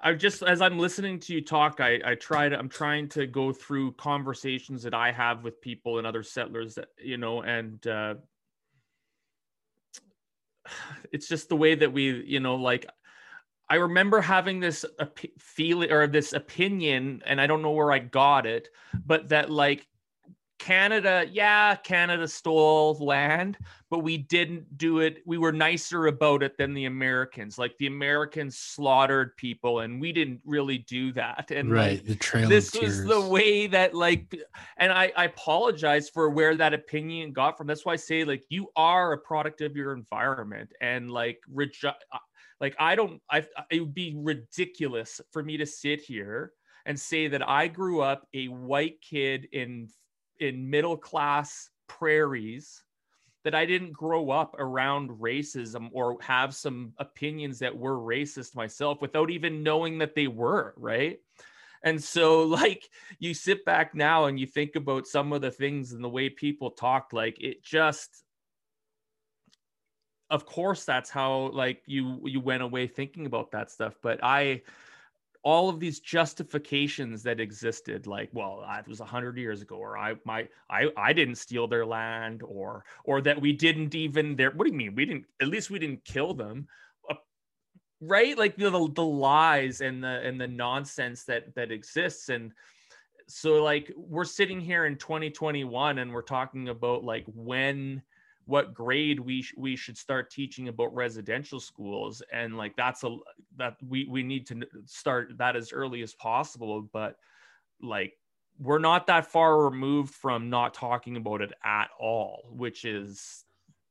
I 0.02 0.14
just 0.14 0.44
as 0.44 0.62
I'm 0.62 0.78
listening 0.78 1.20
to 1.22 1.34
you 1.34 1.42
talk, 1.42 1.80
I 1.80 2.00
I 2.06 2.16
try 2.16 2.50
to 2.50 2.60
I'm 2.60 2.68
trying 2.68 3.08
to 3.10 3.26
go 3.26 3.54
through 3.54 3.94
conversations 3.94 4.84
that 4.84 4.94
I 4.94 5.14
have 5.14 5.44
with 5.44 5.62
people 5.62 5.98
and 5.98 6.06
other 6.06 6.24
settlers 6.24 6.76
that 6.76 6.90
you 7.02 7.18
know, 7.18 7.42
and 7.42 7.86
uh, 7.88 8.16
it's 11.14 11.30
just 11.30 11.48
the 11.48 11.56
way 11.56 11.76
that 11.76 11.94
we 11.94 12.22
you 12.26 12.42
know 12.42 12.56
like 12.56 12.86
I 13.70 13.76
remember 13.76 14.22
having 14.22 14.60
this 14.60 14.86
op- 15.00 15.20
feeling 15.40 15.92
or 15.92 16.08
this 16.08 16.34
opinion, 16.34 17.22
and 17.26 17.40
I 17.40 17.48
don't 17.48 17.62
know 17.62 17.72
where 17.72 17.92
I 17.92 18.00
got 18.00 18.46
it, 18.46 18.70
but 19.06 19.30
that 19.30 19.50
like 19.50 19.88
Canada, 20.60 21.26
yeah, 21.30 21.76
Canada 21.76 22.26
stole 22.26 22.96
land, 23.00 23.58
but 23.90 24.00
we 24.00 24.18
didn't 24.18 24.78
do 24.78 25.00
it. 25.00 25.18
We 25.26 25.38
were 25.38 25.52
nicer 25.52 26.08
about 26.08 26.42
it 26.42 26.58
than 26.58 26.74
the 26.74 26.86
Americans. 26.86 27.58
Like 27.58 27.78
the 27.80 27.88
Americans 27.88 28.58
slaughtered 28.58 29.36
people, 29.36 29.80
and 29.80 30.00
we 30.00 30.14
didn't 30.14 30.40
really 30.46 30.78
do 30.78 31.12
that. 31.14 31.52
And 31.52 31.70
right, 31.70 31.98
like, 31.98 32.06
the 32.06 32.16
trail 32.16 32.48
this 32.48 32.74
was 32.74 33.04
the 33.04 33.20
way 33.20 33.68
that 33.68 33.94
like 33.94 34.34
and 34.78 34.94
I, 34.94 35.12
I 35.18 35.26
apologize 35.26 36.10
for 36.10 36.30
where 36.30 36.56
that 36.56 36.74
opinion 36.74 37.34
got 37.34 37.58
from 37.58 37.68
that's 37.68 37.86
why 37.86 37.94
i 37.94 37.98
say 37.98 38.24
like 38.24 38.46
you 38.50 38.70
are 38.76 39.14
a 39.14 39.18
product 39.18 39.62
of 39.62 39.76
your 39.76 39.94
environment 39.94 40.72
and 40.82 41.12
like 41.12 41.40
reju- 41.52 41.88
uh, 41.88 42.18
like 42.64 42.76
i 42.80 42.96
don't 42.96 43.22
i 43.30 43.46
it 43.70 43.80
would 43.80 43.94
be 43.94 44.16
ridiculous 44.18 45.22
for 45.32 45.44
me 45.44 45.58
to 45.58 45.66
sit 45.66 46.02
here 46.02 46.52
and 46.88 47.00
say 47.00 47.28
that 47.28 47.48
i 47.48 47.68
grew 47.68 48.02
up 48.02 48.26
a 48.34 48.46
white 48.48 48.96
kid 49.02 49.48
in 49.52 49.88
in 50.40 50.70
middle 50.70 50.98
class 50.98 51.70
prairies 51.88 52.84
that 53.44 53.54
I 53.54 53.66
didn't 53.66 53.92
grow 53.92 54.30
up 54.30 54.56
around 54.58 55.10
racism 55.10 55.90
or 55.92 56.18
have 56.22 56.56
some 56.56 56.94
opinions 56.98 57.60
that 57.60 57.78
were 57.78 57.98
racist 57.98 58.56
myself 58.56 59.02
without 59.02 59.30
even 59.30 59.64
knowing 59.64 59.98
that 59.98 60.16
they 60.16 60.28
were, 60.28 60.74
right? 60.78 61.20
And 61.84 62.02
so, 62.02 62.44
like, 62.44 62.88
you 63.20 63.34
sit 63.34 63.66
back 63.66 63.94
now 63.94 64.26
and 64.26 64.40
you 64.40 64.48
think 64.48 64.76
about 64.76 65.08
some 65.08 65.34
of 65.34 65.42
the 65.42 65.52
things 65.52 65.92
and 65.92 66.04
the 66.04 66.10
way 66.10 66.30
people 66.30 66.72
talk, 66.72 67.10
like, 67.12 67.38
it 67.42 67.64
just, 67.64 68.23
of 70.30 70.46
course, 70.46 70.86
that's 70.86 71.10
how, 71.10 71.52
like, 71.54 71.84
you 71.86 72.22
you 72.26 72.40
went 72.40 72.64
away 72.64 72.88
thinking 72.88 73.26
about 73.26 73.52
that 73.52 73.72
stuff. 73.72 73.96
But 74.02 74.20
I, 74.24 74.62
all 75.44 75.70
of 75.70 75.80
these 75.80 76.00
justifications 76.00 77.22
that 77.24 77.42
existed 77.42 78.08
like 78.08 78.30
well 78.32 78.66
it 78.80 78.88
was 78.88 79.00
100 79.00 79.38
years 79.38 79.62
ago 79.62 79.76
or 79.76 79.98
i 79.98 80.16
my 80.24 80.48
i 80.70 80.88
i 80.96 81.12
didn't 81.12 81.36
steal 81.36 81.68
their 81.68 81.86
land 81.86 82.42
or 82.44 82.86
or 83.04 83.20
that 83.22 83.40
we 83.40 83.52
didn't 83.52 83.94
even 83.94 84.38
there 84.38 84.52
what 84.52 84.66
do 84.66 84.72
you 84.72 84.78
mean? 84.78 84.96
We 84.96 85.06
didn't 85.06 85.26
at 85.42 85.50
least 85.50 85.70
we 85.70 85.80
didn't 85.80 86.06
kill 86.06 86.34
them. 86.34 86.68
Uh, 87.10 87.16
right? 88.00 88.38
Like 88.38 88.56
the, 88.56 88.70
the 88.70 88.90
the 88.94 89.04
lies 89.04 89.82
and 89.82 90.04
the 90.04 90.22
and 90.26 90.40
the 90.40 90.48
nonsense 90.48 91.26
that 91.26 91.54
that 91.56 91.72
exists. 91.72 92.30
And 92.30 92.54
so 93.28 93.64
like 93.64 93.92
we're 93.96 94.26
sitting 94.26 94.60
here 94.60 94.86
in 94.86 94.98
2021 94.98 96.00
and 96.00 96.14
we're 96.14 96.22
talking 96.22 96.70
about 96.70 97.04
like 97.04 97.26
when 97.28 98.02
what 98.46 98.74
grade 98.74 99.20
we 99.20 99.42
sh- 99.42 99.54
we 99.58 99.76
should 99.76 99.98
start 99.98 100.30
teaching 100.30 100.68
about 100.68 100.94
residential 100.94 101.60
schools 101.60 102.22
and 102.32 102.58
like 102.58 102.76
that's 102.76 103.04
a 103.04 103.18
that 103.58 103.78
we 103.88 104.06
we 104.10 104.24
need 104.24 104.46
to 104.48 104.62
start 104.86 105.38
that 105.38 105.56
as 105.56 105.72
early 105.72 106.02
as 106.02 106.14
possible 106.14 106.82
but 106.92 107.16
like 107.82 108.14
we're 108.60 108.80
not 108.80 109.08
that 109.08 109.26
far 109.26 109.64
removed 109.66 110.14
from 110.14 110.50
not 110.50 110.74
talking 110.74 111.18
about 111.18 111.42
it 111.42 111.52
at 111.64 111.90
all, 112.00 112.50
which 112.52 112.86
is 112.86 113.46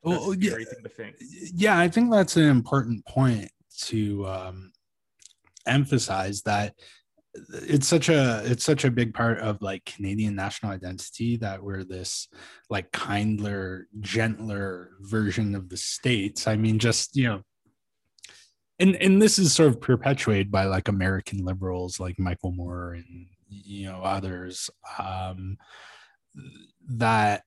a 0.04 0.10
Well, 0.10 0.34
yeah, 0.34 0.54
thing 0.54 0.82
to 0.82 0.88
think. 0.88 1.16
yeah, 1.20 1.78
I 1.78 1.88
think 1.88 2.10
that's 2.10 2.36
an 2.36 2.48
important 2.48 3.04
point 3.06 3.50
to 3.82 4.26
um, 4.26 4.72
emphasize 5.66 6.42
that 6.42 6.74
it's 7.34 7.88
such 7.88 8.08
a 8.08 8.42
it's 8.44 8.64
such 8.64 8.84
a 8.84 8.90
big 8.90 9.14
part 9.14 9.38
of 9.38 9.62
like 9.62 9.84
Canadian 9.84 10.34
national 10.34 10.72
identity 10.72 11.36
that 11.38 11.62
we're 11.62 11.84
this 11.84 12.28
like 12.68 12.92
kindler, 12.92 13.88
gentler 14.00 14.90
version 15.00 15.54
of 15.54 15.68
the 15.68 15.76
states. 15.76 16.46
I 16.46 16.56
mean, 16.56 16.78
just 16.78 17.16
you 17.16 17.28
know, 17.28 17.42
and 18.78 18.96
and 18.96 19.20
this 19.20 19.38
is 19.38 19.54
sort 19.54 19.70
of 19.70 19.80
perpetuated 19.80 20.50
by 20.50 20.64
like 20.64 20.88
American 20.88 21.44
liberals 21.44 21.98
like 21.98 22.18
Michael 22.18 22.52
Moore 22.52 22.94
and 22.94 23.26
you 23.48 23.86
know 23.86 24.02
others 24.02 24.68
um, 24.98 25.56
that 26.88 27.44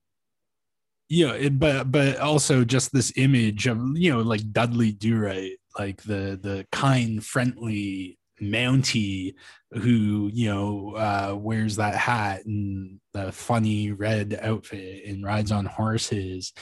you 1.10 1.28
know 1.28 1.34
it, 1.36 1.60
but 1.60 1.92
but 1.92 2.18
also 2.18 2.64
just 2.64 2.92
this 2.92 3.14
image 3.18 3.68
of 3.68 3.80
you 3.96 4.12
know 4.12 4.22
like 4.22 4.52
dudley 4.52 4.92
do 4.92 5.18
right 5.18 5.58
like 5.78 6.02
the 6.04 6.40
the 6.42 6.66
kind 6.72 7.24
friendly 7.24 8.18
mountie 8.42 9.36
who 9.72 10.30
you 10.34 10.50
know 10.50 10.96
uh 10.96 11.36
wears 11.36 11.78
that 11.78 11.96
hat 11.96 12.46
and 12.46 13.00
the 13.14 13.32
funny 13.32 13.92
red 13.92 14.38
outfit 14.42 15.06
and 15.06 15.24
rides 15.24 15.52
on 15.52 15.66
horses 15.66 16.54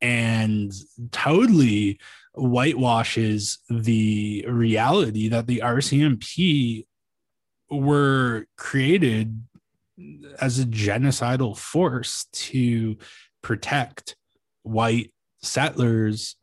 and 0.00 0.72
totally 1.12 1.98
whitewashes 2.34 3.58
the 3.70 4.44
reality 4.48 5.28
that 5.28 5.46
the 5.46 5.60
rcmp 5.64 6.84
were 7.70 8.46
created 8.56 9.40
as 10.40 10.58
a 10.58 10.64
genocidal 10.64 11.56
force 11.56 12.26
to 12.32 12.96
protect 13.42 14.16
white 14.62 15.12
settlers 15.42 16.36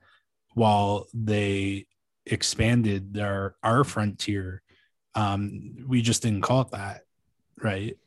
while 0.53 1.07
they 1.13 1.85
expanded 2.31 3.17
our 3.19 3.55
our 3.63 3.83
frontier. 3.83 4.61
Um 5.15 5.85
we 5.87 6.01
just 6.01 6.23
didn't 6.23 6.41
call 6.41 6.61
it 6.61 6.71
that 6.71 7.03
right? 7.63 7.97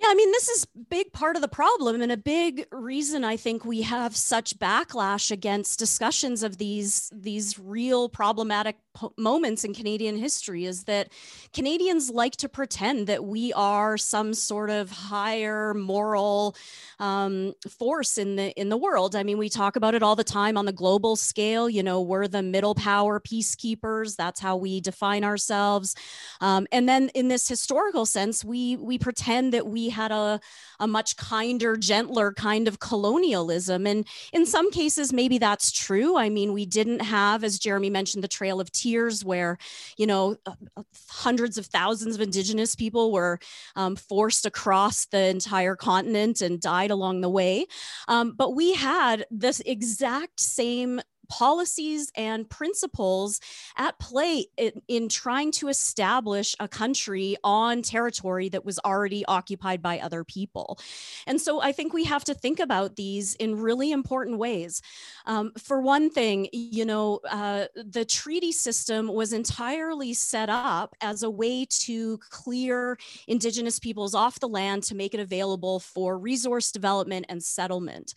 Yeah, 0.00 0.06
I 0.10 0.14
mean, 0.14 0.30
this 0.30 0.48
is 0.48 0.66
big 0.90 1.12
part 1.12 1.34
of 1.34 1.42
the 1.42 1.48
problem 1.48 2.00
and 2.00 2.12
a 2.12 2.16
big 2.16 2.66
reason 2.70 3.24
I 3.24 3.36
think 3.36 3.64
we 3.64 3.82
have 3.82 4.16
such 4.16 4.56
backlash 4.58 5.32
against 5.32 5.78
discussions 5.78 6.44
of 6.44 6.58
these 6.58 7.10
these 7.12 7.58
real 7.58 8.08
problematic 8.08 8.76
po- 8.98 9.12
moments 9.16 9.64
in 9.64 9.72
Canadian 9.74 10.16
history 10.16 10.64
is 10.64 10.84
that 10.84 11.08
Canadians 11.52 12.10
like 12.10 12.36
to 12.36 12.48
pretend 12.48 13.06
that 13.06 13.24
we 13.24 13.52
are 13.52 13.96
some 13.96 14.34
sort 14.34 14.70
of 14.70 14.90
higher 14.90 15.74
moral 15.74 16.56
um, 16.98 17.54
force 17.68 18.18
in 18.18 18.36
the 18.36 18.52
in 18.60 18.68
the 18.68 18.76
world. 18.76 19.14
I 19.14 19.22
mean, 19.22 19.38
we 19.38 19.48
talk 19.48 19.76
about 19.76 19.94
it 19.94 20.02
all 20.02 20.16
the 20.16 20.24
time 20.24 20.56
on 20.56 20.66
the 20.66 20.72
global 20.72 21.16
scale. 21.16 21.70
You 21.70 21.82
know, 21.82 22.00
we're 22.00 22.28
the 22.28 22.42
middle 22.42 22.74
power 22.74 23.20
peacekeepers. 23.20 24.16
That's 24.16 24.40
how 24.40 24.56
we 24.56 24.80
define 24.80 25.24
ourselves. 25.24 25.94
Um, 26.40 26.66
and 26.72 26.88
then 26.88 27.10
in 27.14 27.28
this 27.28 27.48
historical 27.48 28.06
sense, 28.06 28.44
we 28.44 28.76
we 28.76 28.98
pretend 28.98 29.52
that 29.52 29.66
we 29.66 29.90
had 29.90 30.10
a 30.10 30.40
a 30.80 30.86
much 30.86 31.16
kinder, 31.16 31.76
gentler 31.76 32.32
kind 32.32 32.68
of 32.68 32.78
colonialism. 32.78 33.86
And 33.86 34.06
in 34.32 34.46
some 34.46 34.70
cases, 34.70 35.12
maybe 35.12 35.38
that's 35.38 35.72
true. 35.72 36.16
I 36.16 36.28
mean, 36.28 36.52
we 36.52 36.66
didn't 36.66 37.00
have, 37.00 37.44
as 37.44 37.58
Jeremy 37.58 37.90
mentioned, 37.90 38.24
the 38.24 38.28
Trail 38.28 38.60
of 38.60 38.70
Tears, 38.70 38.87
where, 39.24 39.58
you 39.96 40.06
know, 40.06 40.36
uh, 40.46 40.52
uh, 40.76 40.82
hundreds 41.10 41.58
of 41.58 41.66
thousands 41.66 42.14
of 42.14 42.20
Indigenous 42.20 42.74
people 42.74 43.12
were 43.12 43.38
um, 43.76 43.96
forced 43.96 44.46
across 44.46 45.06
the 45.06 45.26
entire 45.26 45.76
continent 45.76 46.40
and 46.40 46.60
died 46.60 46.90
along 46.90 47.20
the 47.20 47.28
way. 47.30 47.66
Um, 48.08 48.34
but 48.36 48.54
we 48.54 48.74
had 48.74 49.26
this 49.30 49.60
exact 49.60 50.40
same 50.40 51.00
policies 51.28 52.10
and 52.16 52.48
principles 52.48 53.40
at 53.76 53.98
play 53.98 54.46
in, 54.56 54.82
in, 54.88 55.08
trying 55.08 55.50
to 55.52 55.68
establish 55.68 56.54
a 56.60 56.68
country 56.68 57.36
on 57.44 57.82
territory 57.82 58.48
that 58.48 58.64
was 58.64 58.78
already 58.84 59.24
occupied 59.26 59.82
by 59.82 59.98
other 59.98 60.24
people. 60.24 60.78
And 61.26 61.40
so 61.40 61.60
I 61.60 61.72
think 61.72 61.92
we 61.92 62.04
have 62.04 62.24
to 62.24 62.34
think 62.34 62.60
about 62.60 62.96
these 62.96 63.34
in 63.34 63.60
really 63.60 63.90
important 63.90 64.38
ways. 64.38 64.82
Um, 65.26 65.52
for 65.58 65.80
one 65.80 66.10
thing, 66.10 66.48
you 66.52 66.84
know, 66.84 67.20
uh, 67.28 67.66
the 67.74 68.04
treaty 68.04 68.52
system 68.52 69.08
was 69.08 69.32
entirely 69.32 70.14
set 70.14 70.48
up 70.48 70.94
as 71.00 71.22
a 71.22 71.30
way 71.30 71.66
to 71.70 72.18
clear 72.30 72.98
Indigenous 73.26 73.78
peoples 73.78 74.14
off 74.14 74.40
the 74.40 74.48
land 74.48 74.82
to 74.84 74.94
make 74.94 75.14
it 75.14 75.20
available 75.20 75.80
for 75.80 76.18
resource 76.18 76.72
development 76.72 77.26
and 77.28 77.42
settlement. 77.42 78.14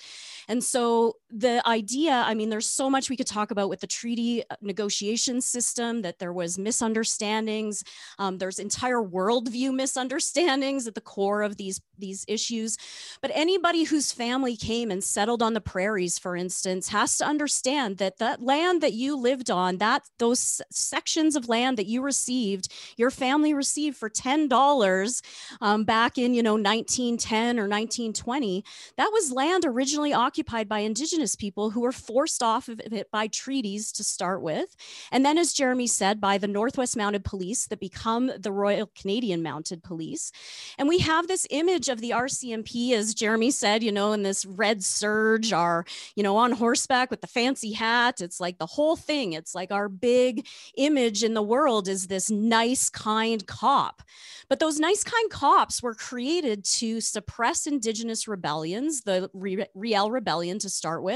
And 0.48 0.64
so 0.64 1.18
the 1.32 1.62
idea, 1.66 2.12
I 2.12 2.34
mean, 2.34 2.50
there's 2.50 2.70
so 2.70 2.90
much 2.90 3.10
we 3.10 3.16
could 3.16 3.28
talk 3.28 3.52
about 3.52 3.70
with 3.70 3.80
the 3.80 3.88
treaty 3.88 4.44
uh, 4.50 4.56
negotiation 4.62 5.42
system, 5.42 6.02
that 6.02 6.20
there 6.20 6.34
was 6.34 6.58
misunderstandings. 6.58 7.84
Um, 8.20 8.38
there's 8.38 8.60
entire 8.60 9.02
worldview 9.02 9.74
misunderstandings 9.76 10.88
at 10.88 10.96
the 10.96 11.02
core 11.02 11.42
of 11.42 11.58
these, 11.58 11.82
these 11.98 12.26
issues. 12.28 12.78
But 13.22 13.32
anybody 13.34 13.84
whose 13.84 14.12
family 14.12 14.58
came 14.58 14.92
and 14.92 15.04
settled 15.04 15.42
on 15.42 15.54
the 15.54 15.62
prairies, 15.62 16.20
for 16.20 16.36
instance, 16.36 16.90
has 16.90 17.18
to 17.18 17.26
understand 17.26 17.98
that 17.98 18.18
that 18.18 18.42
land 18.42 18.82
that 18.82 18.94
you 18.94 19.16
lived 19.16 19.50
on, 19.50 19.78
that 19.78 20.04
those 20.20 20.62
sections 20.70 21.36
of 21.36 21.48
land 21.48 21.78
that 21.78 21.88
you 21.88 22.02
received, 22.02 22.72
your 22.98 23.12
family 23.12 23.54
received 23.54 23.98
for 23.98 24.10
$10 24.10 25.22
um, 25.62 25.84
back 25.84 26.18
in, 26.18 26.34
you 26.34 26.44
know, 26.44 26.54
1910 26.54 27.58
or 27.58 27.68
1920, 27.68 28.64
that 28.98 29.10
was 29.14 29.32
land 29.32 29.64
originally 29.66 30.14
occupied 30.14 30.68
by 30.68 30.80
indigenous 30.80 31.21
people 31.36 31.72
who 31.72 31.82
were 31.82 31.92
forced 31.92 32.44
off 32.44 32.68
of 32.68 32.80
it 32.80 33.10
by 33.12 33.28
treaties 33.28 33.92
to 33.94 34.04
start 34.04 34.42
with. 34.42 34.76
And 35.12 35.26
then, 35.26 35.38
as 35.38 35.54
Jeremy 35.54 35.88
said, 35.88 36.20
by 36.20 36.38
the 36.38 36.48
Northwest 36.48 36.98
Mounted 36.98 37.24
Police 37.24 37.68
that 37.68 37.80
become 37.80 38.32
the 38.38 38.52
Royal 38.52 38.90
Canadian 38.96 39.44
Mounted 39.44 39.84
Police. 39.84 40.32
And 40.78 40.88
we 40.88 41.00
have 41.00 41.28
this 41.28 41.48
image 41.50 41.90
of 41.90 42.02
the 42.02 42.12
RCMP, 42.12 42.94
as 42.94 43.14
Jeremy 43.14 43.52
said, 43.52 43.84
you 43.84 43.92
know, 43.92 44.14
in 44.14 44.24
this 44.24 44.46
red 44.46 44.84
serge, 44.84 45.54
are, 45.54 45.86
you 46.16 46.24
know, 46.24 46.38
on 46.38 46.52
horseback 46.52 47.12
with 47.12 47.22
the 47.22 47.28
fancy 47.28 47.74
hat. 47.74 48.22
It's 48.22 48.40
like 48.40 48.58
the 48.58 48.66
whole 48.66 48.96
thing. 48.96 49.34
It's 49.34 49.56
like 49.56 49.72
our 49.72 49.90
big 49.90 50.46
image 50.78 51.24
in 51.24 51.34
the 51.34 51.42
world 51.42 51.88
is 51.88 52.08
this 52.08 52.30
nice, 52.30 52.90
kind 52.90 53.46
cop. 53.46 54.02
But 54.50 54.60
those 54.60 54.80
nice, 54.80 55.04
kind 55.04 55.30
cops 55.30 55.82
were 55.82 55.96
created 55.96 56.66
to 56.66 57.00
suppress 57.00 57.68
Indigenous 57.68 58.28
rebellions, 58.28 59.02
the 59.02 59.30
Riel 59.34 60.12
Rebellion 60.12 60.60
to 60.60 60.70
start 60.70 61.04
with, 61.04 61.11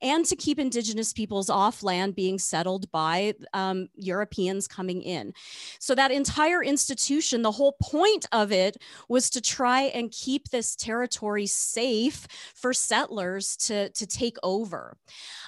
and 0.00 0.24
to 0.26 0.36
keep 0.36 0.58
Indigenous 0.58 1.12
peoples 1.12 1.50
off 1.50 1.82
land 1.82 2.14
being 2.14 2.38
settled 2.38 2.90
by 2.90 3.34
um, 3.52 3.88
Europeans 3.94 4.68
coming 4.68 5.02
in. 5.02 5.32
So 5.78 5.94
that 5.94 6.10
entire 6.10 6.62
institution, 6.62 7.42
the 7.42 7.52
whole 7.52 7.76
point 7.80 8.26
of 8.32 8.52
it 8.52 8.76
was 9.08 9.30
to 9.30 9.40
try 9.40 9.82
and 9.82 10.10
keep 10.10 10.48
this 10.48 10.76
territory 10.76 11.46
safe 11.46 12.26
for 12.54 12.72
settlers 12.72 13.56
to, 13.56 13.90
to 13.90 14.06
take 14.06 14.36
over. 14.42 14.96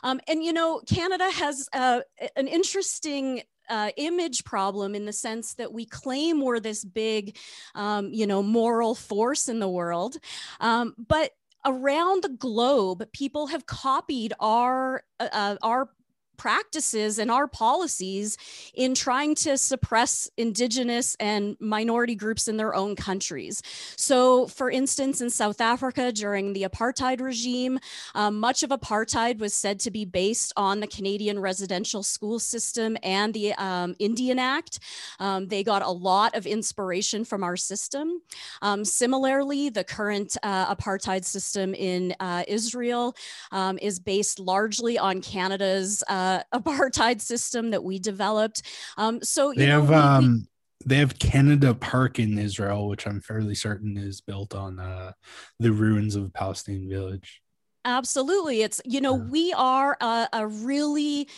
Um, 0.02 0.20
and, 0.28 0.42
you 0.42 0.52
know, 0.52 0.80
Canada 0.86 1.30
has 1.30 1.68
uh, 1.72 2.00
an 2.36 2.48
interesting 2.48 3.42
uh, 3.68 3.90
image 3.96 4.44
problem 4.44 4.94
in 4.94 5.04
the 5.04 5.12
sense 5.12 5.54
that 5.54 5.72
we 5.72 5.84
claim 5.84 6.40
we're 6.40 6.60
this 6.60 6.84
big, 6.84 7.36
um, 7.74 8.10
you 8.12 8.26
know, 8.26 8.42
moral 8.42 8.94
force 8.94 9.48
in 9.48 9.58
the 9.58 9.68
world. 9.68 10.16
Um, 10.60 10.94
but 10.96 11.32
around 11.68 12.22
the 12.22 12.30
globe, 12.30 13.04
people 13.12 13.46
have 13.48 13.66
copied 13.66 14.32
our 14.40 15.04
uh, 15.20 15.28
uh 15.32 15.56
our 15.62 15.90
practices 16.38 17.18
and 17.18 17.30
our 17.30 17.46
policies 17.46 18.38
in 18.72 18.94
trying 18.94 19.34
to 19.34 19.58
suppress 19.58 20.30
indigenous 20.38 21.16
and 21.20 21.56
minority 21.60 22.14
groups 22.14 22.48
in 22.48 22.56
their 22.56 22.74
own 22.74 22.96
countries. 22.96 23.62
So, 23.96 24.46
for 24.46 24.70
instance, 24.70 25.20
in 25.20 25.28
South 25.28 25.60
Africa 25.60 26.12
during 26.12 26.52
the 26.54 26.62
apartheid 26.62 27.20
regime, 27.20 27.78
um, 28.14 28.38
much 28.40 28.62
of 28.62 28.70
apartheid 28.70 29.38
was 29.38 29.52
said 29.52 29.80
to 29.80 29.90
be 29.90 30.04
based 30.04 30.52
on 30.56 30.80
the 30.80 30.86
Canadian 30.86 31.38
residential 31.40 32.02
school 32.02 32.38
system 32.38 32.96
and 33.02 33.34
the 33.34 33.52
um, 33.54 33.94
Indian 33.98 34.38
Act. 34.38 34.78
Um, 35.18 35.48
they 35.48 35.62
got 35.62 35.82
a 35.82 35.90
lot 35.90 36.36
of 36.36 36.46
inspiration 36.46 37.24
from 37.24 37.42
our 37.42 37.56
system. 37.56 38.22
Um, 38.62 38.84
similarly, 38.84 39.68
the 39.68 39.84
current 39.84 40.36
uh, 40.42 40.74
apartheid 40.74 41.24
system 41.24 41.74
in 41.74 42.14
uh, 42.20 42.44
Israel 42.46 43.16
um, 43.50 43.78
is 43.82 43.98
based 43.98 44.38
largely 44.38 44.96
on 44.98 45.20
Canada's. 45.20 46.04
Uh, 46.08 46.27
uh, 46.28 46.42
apartheid 46.54 47.20
system 47.20 47.70
that 47.70 47.82
we 47.82 47.98
developed. 47.98 48.62
Um, 48.96 49.22
so 49.22 49.52
they 49.56 49.66
know, 49.66 49.80
have 49.80 49.88
we, 49.88 49.94
um, 49.94 50.48
they 50.84 50.96
have 50.96 51.18
Canada 51.18 51.74
Park 51.74 52.18
in 52.18 52.38
Israel, 52.38 52.88
which 52.88 53.06
I'm 53.06 53.20
fairly 53.20 53.54
certain 53.54 53.96
is 53.96 54.20
built 54.20 54.54
on 54.54 54.78
uh, 54.78 55.12
the 55.58 55.72
ruins 55.72 56.16
of 56.16 56.24
a 56.24 56.30
Palestinian 56.30 56.88
village. 56.88 57.42
Absolutely, 57.84 58.62
it's 58.62 58.80
you 58.84 59.00
know 59.00 59.16
yeah. 59.16 59.24
we 59.30 59.52
are 59.54 59.96
a, 60.00 60.28
a 60.32 60.46
really 60.46 61.28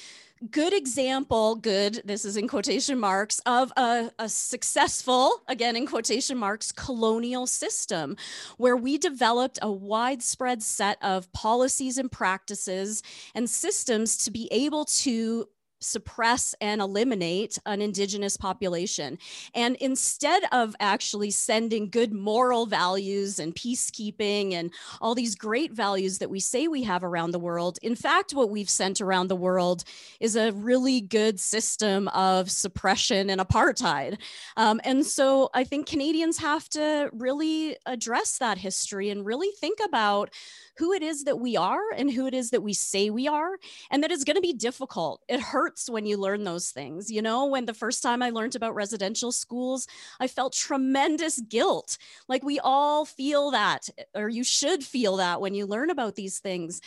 good 0.48 0.72
example, 0.72 1.56
good, 1.56 2.00
this 2.04 2.24
is 2.24 2.36
in 2.36 2.48
quotation 2.48 2.98
marks, 2.98 3.40
of 3.44 3.72
a, 3.76 4.10
a, 4.18 4.28
successful, 4.28 5.42
again 5.48 5.76
in 5.76 5.86
quotation 5.86 6.38
marks, 6.38 6.72
colonial 6.72 7.46
system 7.46 8.16
where 8.56 8.76
we 8.76 8.96
developed 8.96 9.58
a 9.60 9.70
widespread 9.70 10.62
set 10.62 10.96
of 11.02 11.30
policies 11.32 11.98
and 11.98 12.10
practices 12.10 13.02
and 13.34 13.50
systems 13.50 14.16
to 14.16 14.30
be 14.30 14.48
able 14.50 14.84
to 14.86 15.46
suppress 15.80 16.54
and 16.60 16.80
eliminate 16.80 17.58
an 17.66 17.80
indigenous 17.80 18.36
population. 18.36 19.18
And 19.54 19.76
instead 19.76 20.42
of 20.52 20.76
actually 20.80 21.30
sending 21.30 21.88
good 21.90 22.12
moral 22.12 22.66
values 22.66 23.38
and 23.38 23.54
peacekeeping 23.54 24.52
and 24.52 24.72
all 25.00 25.14
these 25.14 25.34
great 25.34 25.72
values 25.72 26.18
that 26.18 26.30
we 26.30 26.40
say 26.40 26.68
we 26.68 26.82
have 26.84 27.02
around 27.02 27.32
the 27.32 27.38
world, 27.38 27.78
in 27.82 27.96
fact, 27.96 28.32
what 28.32 28.50
we've 28.50 28.70
sent 28.70 29.00
around 29.00 29.28
the 29.28 29.36
world 29.36 29.84
is 30.20 30.36
a 30.36 30.52
really 30.52 31.00
good 31.00 31.40
system 31.40 32.08
of 32.08 32.50
suppression 32.50 33.30
and 33.30 33.40
apartheid. 33.40 34.18
Um, 34.56 34.80
and 34.84 35.04
so 35.04 35.50
I 35.54 35.64
think 35.64 35.86
Canadians 35.86 36.38
have 36.38 36.68
to 36.70 37.10
really 37.12 37.76
address 37.86 38.38
that 38.38 38.58
history 38.58 39.10
and 39.10 39.24
really 39.24 39.50
think 39.58 39.78
about 39.84 40.30
who 40.78 40.92
it 40.92 41.02
is 41.02 41.24
that 41.24 41.38
we 41.38 41.56
are 41.56 41.80
and 41.96 42.10
who 42.12 42.26
it 42.26 42.34
is 42.34 42.50
that 42.50 42.62
we 42.62 42.72
say 42.72 43.10
we 43.10 43.28
are, 43.28 43.58
and 43.90 44.02
that 44.02 44.10
it's 44.10 44.24
going 44.24 44.36
to 44.36 44.40
be 44.40 44.52
difficult. 44.52 45.22
It 45.28 45.40
hurts 45.40 45.90
when 45.90 46.06
you 46.06 46.16
learn 46.16 46.44
those 46.44 46.70
things. 46.70 47.10
You 47.10 47.22
know, 47.22 47.46
when 47.46 47.66
the 47.66 47.74
first 47.74 48.02
time 48.02 48.22
I 48.22 48.30
learned 48.30 48.56
about 48.56 48.74
residential 48.74 49.32
schools, 49.32 49.86
I 50.18 50.26
felt 50.26 50.52
tremendous 50.52 51.40
guilt. 51.40 51.98
Like 52.28 52.42
we 52.42 52.58
all 52.60 53.04
feel 53.04 53.50
that, 53.50 53.88
or 54.14 54.28
you 54.28 54.44
should 54.44 54.84
feel 54.84 55.16
that 55.16 55.40
when 55.40 55.54
you 55.54 55.66
learn 55.66 55.90
about 55.90 56.14
these 56.14 56.38
things 56.38 56.80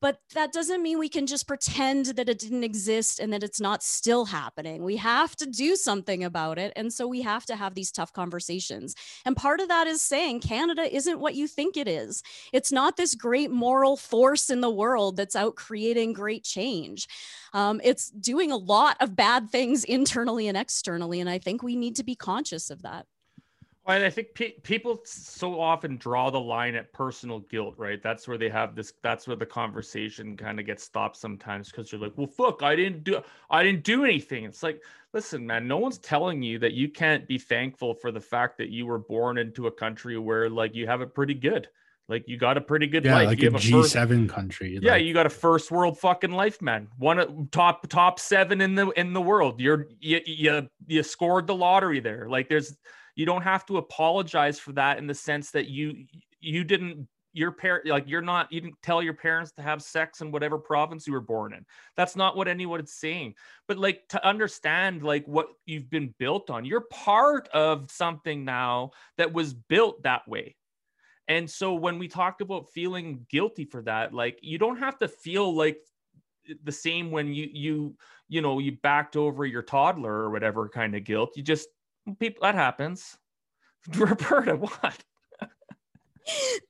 but 0.00 0.20
that 0.34 0.52
doesn't 0.52 0.82
mean 0.82 0.98
we 0.98 1.08
can 1.08 1.26
just 1.26 1.48
pretend 1.48 2.06
that 2.06 2.28
it 2.28 2.38
didn't 2.38 2.62
exist 2.62 3.18
and 3.18 3.32
that 3.32 3.42
it's 3.42 3.60
not 3.60 3.82
still 3.82 4.26
happening. 4.26 4.84
We 4.84 4.96
have 4.96 5.34
to 5.36 5.46
do 5.46 5.76
something 5.76 6.22
about 6.24 6.58
it. 6.58 6.74
And 6.76 6.92
so 6.92 7.06
we 7.06 7.22
have 7.22 7.46
to 7.46 7.56
have 7.56 7.74
these 7.74 7.90
tough 7.90 8.12
conversations. 8.12 8.94
And 9.24 9.34
part 9.34 9.60
of 9.60 9.68
that 9.68 9.86
is 9.86 10.02
saying 10.02 10.40
Canada 10.40 10.94
isn't 10.94 11.20
what 11.20 11.34
you 11.34 11.48
think 11.48 11.78
it 11.78 11.88
is. 11.88 12.22
It's 12.52 12.70
not 12.70 12.98
this 12.98 13.14
great 13.14 13.50
moral 13.50 13.96
force 13.96 14.50
in 14.50 14.60
the 14.60 14.70
world 14.70 15.16
that's 15.16 15.36
out 15.36 15.56
creating 15.56 16.12
great 16.12 16.44
change. 16.44 17.08
Um, 17.54 17.80
it's 17.82 18.10
doing 18.10 18.52
a 18.52 18.56
lot 18.56 18.98
of 19.00 19.16
bad 19.16 19.48
things 19.48 19.84
internally 19.98 20.48
and 20.48 20.56
externally. 20.56 21.20
And 21.20 21.30
I 21.30 21.38
think 21.38 21.62
we 21.62 21.76
need 21.76 21.96
to 21.96 22.04
be 22.04 22.14
conscious 22.14 22.68
of 22.68 22.82
that. 22.82 23.06
And 23.88 24.04
I 24.04 24.10
think 24.10 24.34
pe- 24.34 24.60
people 24.62 25.00
so 25.04 25.58
often 25.58 25.96
draw 25.96 26.28
the 26.28 26.38
line 26.38 26.74
at 26.74 26.92
personal 26.92 27.40
guilt, 27.40 27.74
right? 27.78 28.02
That's 28.02 28.28
where 28.28 28.36
they 28.36 28.50
have 28.50 28.74
this. 28.74 28.92
That's 29.02 29.26
where 29.26 29.36
the 29.36 29.46
conversation 29.46 30.36
kind 30.36 30.60
of 30.60 30.66
gets 30.66 30.84
stopped 30.84 31.16
sometimes 31.16 31.70
because 31.70 31.90
you're 31.90 32.00
like, 32.00 32.12
"Well, 32.16 32.26
fuck, 32.26 32.62
I 32.62 32.76
didn't 32.76 33.04
do, 33.04 33.22
I 33.48 33.62
didn't 33.62 33.84
do 33.84 34.04
anything." 34.04 34.44
It's 34.44 34.62
like, 34.62 34.82
listen, 35.14 35.46
man, 35.46 35.66
no 35.66 35.78
one's 35.78 35.96
telling 35.98 36.42
you 36.42 36.58
that 36.58 36.74
you 36.74 36.90
can't 36.90 37.26
be 37.26 37.38
thankful 37.38 37.94
for 37.94 38.12
the 38.12 38.20
fact 38.20 38.58
that 38.58 38.68
you 38.68 38.84
were 38.84 38.98
born 38.98 39.38
into 39.38 39.68
a 39.68 39.72
country 39.72 40.18
where, 40.18 40.50
like, 40.50 40.74
you 40.74 40.86
have 40.86 41.00
it 41.00 41.14
pretty 41.14 41.34
good. 41.34 41.68
Like, 42.10 42.24
you 42.26 42.36
got 42.38 42.56
a 42.56 42.60
pretty 42.60 42.86
good 42.86 43.04
yeah, 43.04 43.14
life. 43.16 43.26
like 43.28 43.42
you 43.42 43.48
a 43.48 43.52
have 43.52 43.60
G 43.60 43.72
first, 43.72 43.92
seven 43.92 44.28
country. 44.28 44.78
yeah, 44.82 44.92
like- 44.92 45.04
you 45.04 45.14
got 45.14 45.26
a 45.26 45.30
first 45.30 45.70
world 45.70 45.98
fucking 45.98 46.32
life, 46.32 46.60
man. 46.60 46.88
One 46.98 47.48
top 47.52 47.86
top 47.88 48.20
seven 48.20 48.60
in 48.60 48.74
the 48.74 48.88
in 48.90 49.14
the 49.14 49.20
world. 49.22 49.60
You're 49.60 49.88
you 49.98 50.20
you, 50.26 50.68
you 50.86 51.02
scored 51.02 51.46
the 51.46 51.54
lottery 51.54 52.00
there. 52.00 52.28
Like, 52.28 52.48
there's 52.50 52.76
you 53.18 53.26
don't 53.26 53.42
have 53.42 53.66
to 53.66 53.78
apologize 53.78 54.60
for 54.60 54.72
that 54.72 54.96
in 54.96 55.08
the 55.08 55.14
sense 55.14 55.50
that 55.50 55.66
you 55.66 56.06
you 56.40 56.62
didn't 56.62 57.08
your 57.32 57.50
parent 57.50 57.84
like 57.86 58.04
you're 58.06 58.22
not 58.22 58.50
you 58.52 58.60
didn't 58.60 58.80
tell 58.80 59.02
your 59.02 59.12
parents 59.12 59.50
to 59.50 59.60
have 59.60 59.82
sex 59.82 60.20
in 60.20 60.30
whatever 60.30 60.56
province 60.56 61.04
you 61.04 61.12
were 61.12 61.20
born 61.20 61.52
in. 61.52 61.66
That's 61.96 62.14
not 62.14 62.36
what 62.36 62.46
anyone 62.46 62.80
is 62.80 62.94
saying. 62.94 63.34
But 63.66 63.76
like 63.76 64.06
to 64.10 64.24
understand 64.24 65.02
like 65.02 65.26
what 65.26 65.48
you've 65.66 65.90
been 65.90 66.14
built 66.20 66.48
on 66.48 66.64
you're 66.64 66.86
part 66.92 67.48
of 67.48 67.90
something 67.90 68.44
now 68.44 68.92
that 69.18 69.32
was 69.32 69.52
built 69.52 70.04
that 70.04 70.26
way. 70.28 70.54
And 71.26 71.50
so 71.50 71.74
when 71.74 71.98
we 71.98 72.06
talk 72.06 72.40
about 72.40 72.70
feeling 72.70 73.26
guilty 73.28 73.64
for 73.64 73.82
that 73.82 74.14
like 74.14 74.38
you 74.42 74.58
don't 74.58 74.78
have 74.78 74.96
to 75.00 75.08
feel 75.08 75.52
like 75.52 75.78
the 76.62 76.72
same 76.72 77.10
when 77.10 77.34
you 77.34 77.48
you 77.52 77.96
you 78.28 78.40
know 78.42 78.60
you 78.60 78.78
backed 78.80 79.16
over 79.16 79.44
your 79.44 79.62
toddler 79.62 80.12
or 80.12 80.30
whatever 80.30 80.68
kind 80.68 80.94
of 80.94 81.02
guilt. 81.02 81.32
You 81.34 81.42
just 81.42 81.68
people 82.14 82.42
that 82.42 82.54
happens 82.54 83.16
roberta 83.96 84.56
what 84.56 85.04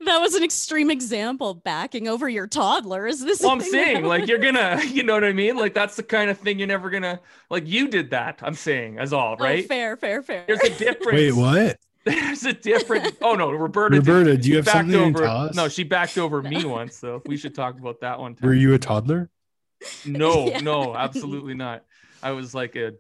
that 0.05 0.19
was 0.19 0.35
an 0.35 0.45
extreme 0.45 0.91
example 0.91 1.55
backing 1.55 2.07
over 2.07 2.29
your 2.29 2.47
toddler 2.47 3.07
is 3.07 3.25
this 3.25 3.41
well 3.41 3.51
i'm 3.51 3.61
saying 3.61 4.05
like 4.05 4.27
you're 4.27 4.39
gonna 4.39 4.81
you 4.87 5.03
know 5.03 5.15
what 5.15 5.25
i 5.25 5.33
mean 5.33 5.57
like 5.57 5.75
that's 5.75 5.97
the 5.97 6.03
kind 6.03 6.31
of 6.31 6.39
thing 6.39 6.59
you're 6.59 6.69
never 6.69 6.91
gonna 6.91 7.21
like 7.51 7.67
you 7.67 7.89
did 7.89 8.11
that 8.11 8.39
i'm 8.43 8.55
saying 8.55 8.99
as 8.99 9.13
all 9.13 9.37
oh, 9.39 9.43
right 9.43 9.65
oh, 9.65 9.69
fair 9.69 9.97
fair 9.97 10.23
fair 10.23 10.45
there's 10.47 10.61
a 10.61 10.79
difference 10.79 11.13
Wait, 11.13 11.33
what? 11.33 11.79
there's 12.05 12.45
a 12.45 12.53
different 12.53 13.17
oh 13.21 13.35
no 13.35 13.51
roberta 13.51 13.97
Roberta, 13.97 14.33
did, 14.33 14.43
do 14.43 14.51
you 14.51 14.57
have 14.57 14.65
backed 14.65 14.77
something 14.77 15.01
over 15.01 15.19
to 15.19 15.25
tell 15.25 15.37
us? 15.49 15.57
no 15.57 15.69
she 15.69 15.83
backed 15.83 16.19
over 16.19 16.41
me 16.41 16.65
once 16.65 16.97
so 16.97 17.23
we 17.27 17.37
should 17.37 17.55
talk 17.55 17.79
about 17.79 18.01
that 18.01 18.19
one 18.19 18.35
time. 18.35 18.49
Were 18.49 18.55
you 18.55 18.75
a 18.75 18.79
toddler? 18.79 19.29
no 20.07 20.47
Yeah. 20.47 20.61
no 20.61 20.95
absolutely 20.95 21.55
not 21.55 21.85
i 22.23 22.31
was 22.31 22.55
like 22.55 22.77
a 22.77 22.93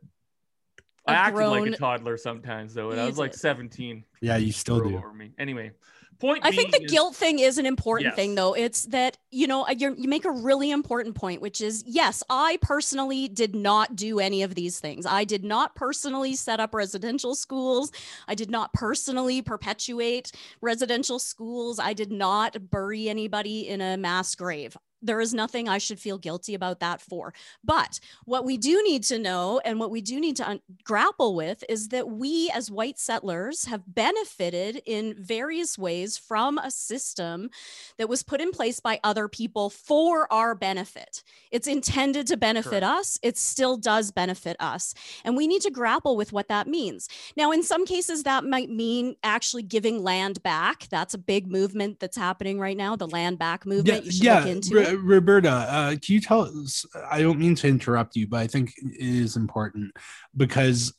I 1.08 1.14
A 1.14 1.16
acted 1.16 1.46
like 1.46 1.66
a 1.66 1.76
toddler 1.76 2.16
sometimes 2.16 2.74
though, 2.74 2.90
and 2.90 3.00
I 3.00 3.04
You 3.04 3.08
was 3.10 3.18
like 3.18 3.34
17. 3.34 4.04
Yeah, 4.20 4.36
you 4.36 4.52
still 4.52 4.80
do. 4.80 4.96
over 4.96 5.12
me. 5.12 5.32
Anyway, 5.38 5.72
point. 6.18 6.40
I 6.44 6.50
think 6.50 6.72
the 6.72 6.82
is- 6.82 6.90
guilt 6.90 7.14
thing 7.14 7.38
is 7.38 7.58
an 7.58 7.66
important 7.66 8.06
Yes. 8.08 8.16
thing, 8.16 8.34
though. 8.34 8.52
It's 8.54 8.84
that, 8.86 9.16
you 9.30 9.46
know, 9.46 9.64
uh, 9.66 9.70
you're, 9.70 9.94
you 9.94 10.08
make 10.08 10.24
a 10.24 10.30
really 10.32 10.70
important 10.72 11.14
point, 11.14 11.40
which 11.40 11.60
is 11.60 11.84
yes, 11.86 12.22
I 12.28 12.58
personally 12.60 13.28
did 13.28 13.54
not 13.54 13.94
do 13.94 14.18
any 14.18 14.42
of 14.42 14.54
these 14.56 14.80
things. 14.80 15.06
I 15.06 15.22
did 15.24 15.44
not 15.44 15.76
personally 15.76 16.34
set 16.34 16.58
up 16.58 16.74
residential 16.74 17.34
schools. 17.36 17.92
I 18.26 18.34
did 18.34 18.50
not 18.50 18.72
personally 18.72 19.42
perpetuate 19.42 20.32
residential 20.60 21.18
schools. 21.20 21.78
I 21.78 21.92
did 21.92 22.10
not 22.10 22.70
bury 22.70 23.08
anybody 23.08 23.68
in 23.68 23.80
a 23.80 23.96
mass 23.96 24.34
grave. 24.34 24.76
There 25.02 25.20
is 25.20 25.32
nothing 25.32 25.68
I 25.68 25.78
should 25.78 26.00
feel 26.00 26.18
guilty 26.18 26.54
about 26.54 26.80
that 26.80 27.00
for. 27.00 27.32
But 27.64 28.00
what 28.24 28.44
we 28.44 28.56
do 28.56 28.82
need 28.82 29.04
to 29.04 29.18
know 29.18 29.60
and 29.64 29.78
what 29.78 29.90
we 29.90 30.00
do 30.00 30.20
need 30.20 30.36
to 30.36 30.48
un- 30.48 30.60
grapple 30.84 31.34
with 31.34 31.62
is 31.68 31.88
that 31.88 32.08
we, 32.08 32.50
as 32.54 32.70
white 32.70 32.98
settlers, 32.98 33.66
have 33.66 33.82
benefited 33.86 34.82
in 34.86 35.14
various 35.18 35.78
ways 35.78 36.18
from 36.18 36.58
a 36.58 36.70
system 36.70 37.50
that 37.96 38.08
was 38.08 38.22
put 38.22 38.40
in 38.40 38.50
place 38.50 38.80
by 38.80 39.00
other 39.04 39.28
people 39.28 39.70
for 39.70 40.30
our 40.32 40.54
benefit. 40.54 41.22
It's 41.50 41.66
intended 41.66 42.26
to 42.28 42.36
benefit 42.36 42.70
Correct. 42.70 42.84
us, 42.84 43.18
it 43.22 43.36
still 43.36 43.76
does 43.76 44.10
benefit 44.10 44.56
us. 44.60 44.94
And 45.24 45.36
we 45.36 45.46
need 45.46 45.62
to 45.62 45.70
grapple 45.70 46.16
with 46.16 46.32
what 46.32 46.48
that 46.48 46.66
means. 46.66 47.08
Now, 47.36 47.52
in 47.52 47.62
some 47.62 47.86
cases, 47.86 48.24
that 48.24 48.44
might 48.44 48.70
mean 48.70 49.16
actually 49.22 49.62
giving 49.62 50.02
land 50.02 50.42
back. 50.42 50.88
That's 50.90 51.14
a 51.14 51.18
big 51.18 51.50
movement 51.50 52.00
that's 52.00 52.16
happening 52.16 52.58
right 52.58 52.76
now, 52.76 52.96
the 52.96 53.06
land 53.06 53.38
back 53.38 53.66
movement. 53.66 54.04
you 54.04 54.12
should 54.12 54.26
look 54.26 54.46
into 54.46 54.74
Ro- 54.74 54.87
it. 54.88 55.00
Roberta, 55.00 55.50
uh, 55.50 55.90
can 55.90 56.14
you 56.14 56.20
tell 56.20 56.42
us? 56.42 56.84
I 57.10 57.22
don't 57.22 57.38
mean 57.38 57.54
to 57.56 57.68
interrupt 57.68 58.16
you, 58.16 58.26
but 58.26 58.40
I 58.40 58.46
think 58.46 58.72
it 58.78 59.00
is 59.00 59.36
important 59.36 59.92
because 60.36 60.94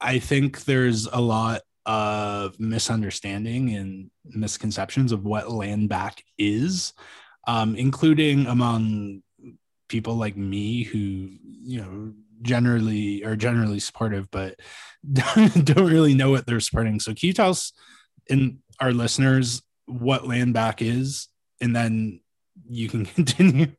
I 0.00 0.18
think 0.18 0.64
there's 0.64 1.06
a 1.06 1.20
lot 1.20 1.62
of 1.86 2.58
misunderstanding 2.60 3.74
and 3.74 4.10
misconceptions 4.24 5.12
of 5.12 5.24
what 5.24 5.50
land 5.50 5.88
back 5.88 6.22
is, 6.38 6.92
um, 7.46 7.76
including 7.76 8.46
among 8.46 9.22
people 9.88 10.14
like 10.14 10.36
me 10.36 10.84
who, 10.84 10.98
you 10.98 11.80
know, 11.80 12.12
generally 12.42 13.24
are 13.24 13.36
generally 13.36 13.78
supportive, 13.78 14.28
but 14.30 14.58
don't 15.12 15.90
really 15.90 16.14
know 16.14 16.30
what 16.30 16.46
they're 16.46 16.60
supporting. 16.60 16.98
So, 17.00 17.14
can 17.14 17.28
you 17.28 17.32
tell 17.32 17.50
us 17.50 17.72
and 18.28 18.58
our 18.80 18.92
listeners 18.92 19.62
what 19.86 20.26
land 20.26 20.54
back 20.54 20.82
is, 20.82 21.28
and 21.60 21.74
then 21.74 22.20
you 22.68 22.88
can 22.88 23.04
continue. 23.16 23.72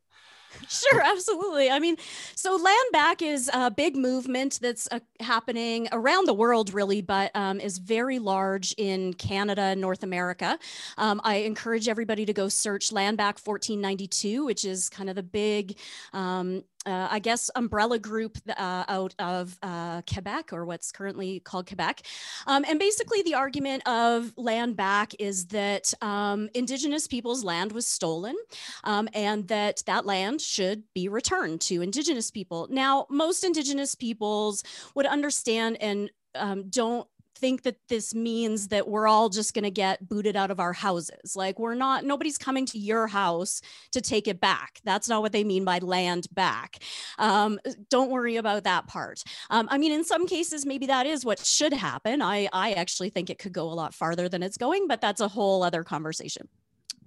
Sure, 0.84 1.00
absolutely. 1.00 1.70
I 1.70 1.78
mean, 1.78 1.96
so 2.34 2.56
land 2.56 2.88
back 2.92 3.22
is 3.22 3.50
a 3.52 3.70
big 3.70 3.96
movement 3.96 4.58
that's 4.60 4.88
uh, 4.90 4.98
happening 5.20 5.88
around 5.92 6.26
the 6.26 6.34
world, 6.34 6.74
really, 6.74 7.00
but 7.00 7.30
um, 7.34 7.60
is 7.60 7.78
very 7.78 8.18
large 8.18 8.74
in 8.76 9.14
Canada 9.14 9.74
North 9.76 10.02
America. 10.02 10.58
Um, 10.98 11.20
I 11.24 11.36
encourage 11.36 11.88
everybody 11.88 12.26
to 12.26 12.32
go 12.32 12.48
search 12.48 12.92
Land 12.92 13.16
Back 13.16 13.38
1492, 13.38 14.44
which 14.44 14.64
is 14.64 14.88
kind 14.88 15.08
of 15.08 15.16
the 15.16 15.22
big 15.22 15.78
um, 16.12 16.64
uh, 16.86 17.08
I 17.10 17.18
guess, 17.18 17.50
umbrella 17.56 17.98
group 17.98 18.38
uh, 18.48 18.84
out 18.88 19.14
of 19.18 19.58
uh, 19.62 20.02
Quebec 20.12 20.52
or 20.52 20.64
what's 20.64 20.92
currently 20.92 21.40
called 21.40 21.66
Quebec. 21.66 22.02
Um, 22.46 22.64
and 22.68 22.78
basically, 22.78 23.22
the 23.22 23.34
argument 23.34 23.86
of 23.88 24.32
land 24.36 24.76
back 24.76 25.14
is 25.18 25.46
that 25.46 25.94
um, 26.02 26.48
Indigenous 26.54 27.06
people's 27.06 27.42
land 27.42 27.72
was 27.72 27.86
stolen 27.86 28.36
um, 28.84 29.08
and 29.14 29.48
that 29.48 29.82
that 29.86 30.04
land 30.04 30.40
should 30.40 30.63
be 30.94 31.08
returned 31.08 31.60
to 31.62 31.82
Indigenous 31.82 32.30
people. 32.30 32.68
Now, 32.70 33.06
most 33.10 33.44
Indigenous 33.44 33.94
peoples 33.94 34.62
would 34.94 35.06
understand 35.06 35.78
and 35.80 36.10
um, 36.34 36.68
don't 36.68 37.06
think 37.36 37.62
that 37.62 37.76
this 37.88 38.14
means 38.14 38.68
that 38.68 38.88
we're 38.88 39.06
all 39.06 39.28
just 39.28 39.54
going 39.54 39.64
to 39.64 39.70
get 39.70 40.08
booted 40.08 40.36
out 40.36 40.50
of 40.50 40.60
our 40.60 40.72
houses. 40.72 41.34
Like 41.36 41.58
we're 41.58 41.74
not 41.74 42.04
nobody's 42.04 42.38
coming 42.38 42.64
to 42.66 42.78
your 42.78 43.06
house 43.06 43.60
to 43.92 44.00
take 44.00 44.28
it 44.28 44.40
back. 44.40 44.80
That's 44.84 45.08
not 45.08 45.22
what 45.22 45.32
they 45.32 45.44
mean 45.44 45.64
by 45.64 45.78
land 45.78 46.26
back. 46.32 46.78
Um, 47.18 47.58
don't 47.90 48.10
worry 48.10 48.36
about 48.36 48.64
that 48.64 48.86
part. 48.86 49.22
Um, 49.50 49.68
I 49.70 49.78
mean, 49.78 49.92
in 49.92 50.04
some 50.04 50.26
cases, 50.26 50.64
maybe 50.64 50.86
that 50.86 51.06
is 51.06 51.24
what 51.24 51.44
should 51.44 51.72
happen. 51.72 52.22
I 52.22 52.48
I 52.52 52.72
actually 52.72 53.10
think 53.10 53.30
it 53.30 53.38
could 53.38 53.52
go 53.52 53.64
a 53.70 53.74
lot 53.74 53.94
farther 53.94 54.28
than 54.28 54.42
it's 54.42 54.56
going, 54.56 54.88
but 54.88 55.00
that's 55.00 55.20
a 55.20 55.28
whole 55.28 55.62
other 55.62 55.84
conversation. 55.84 56.48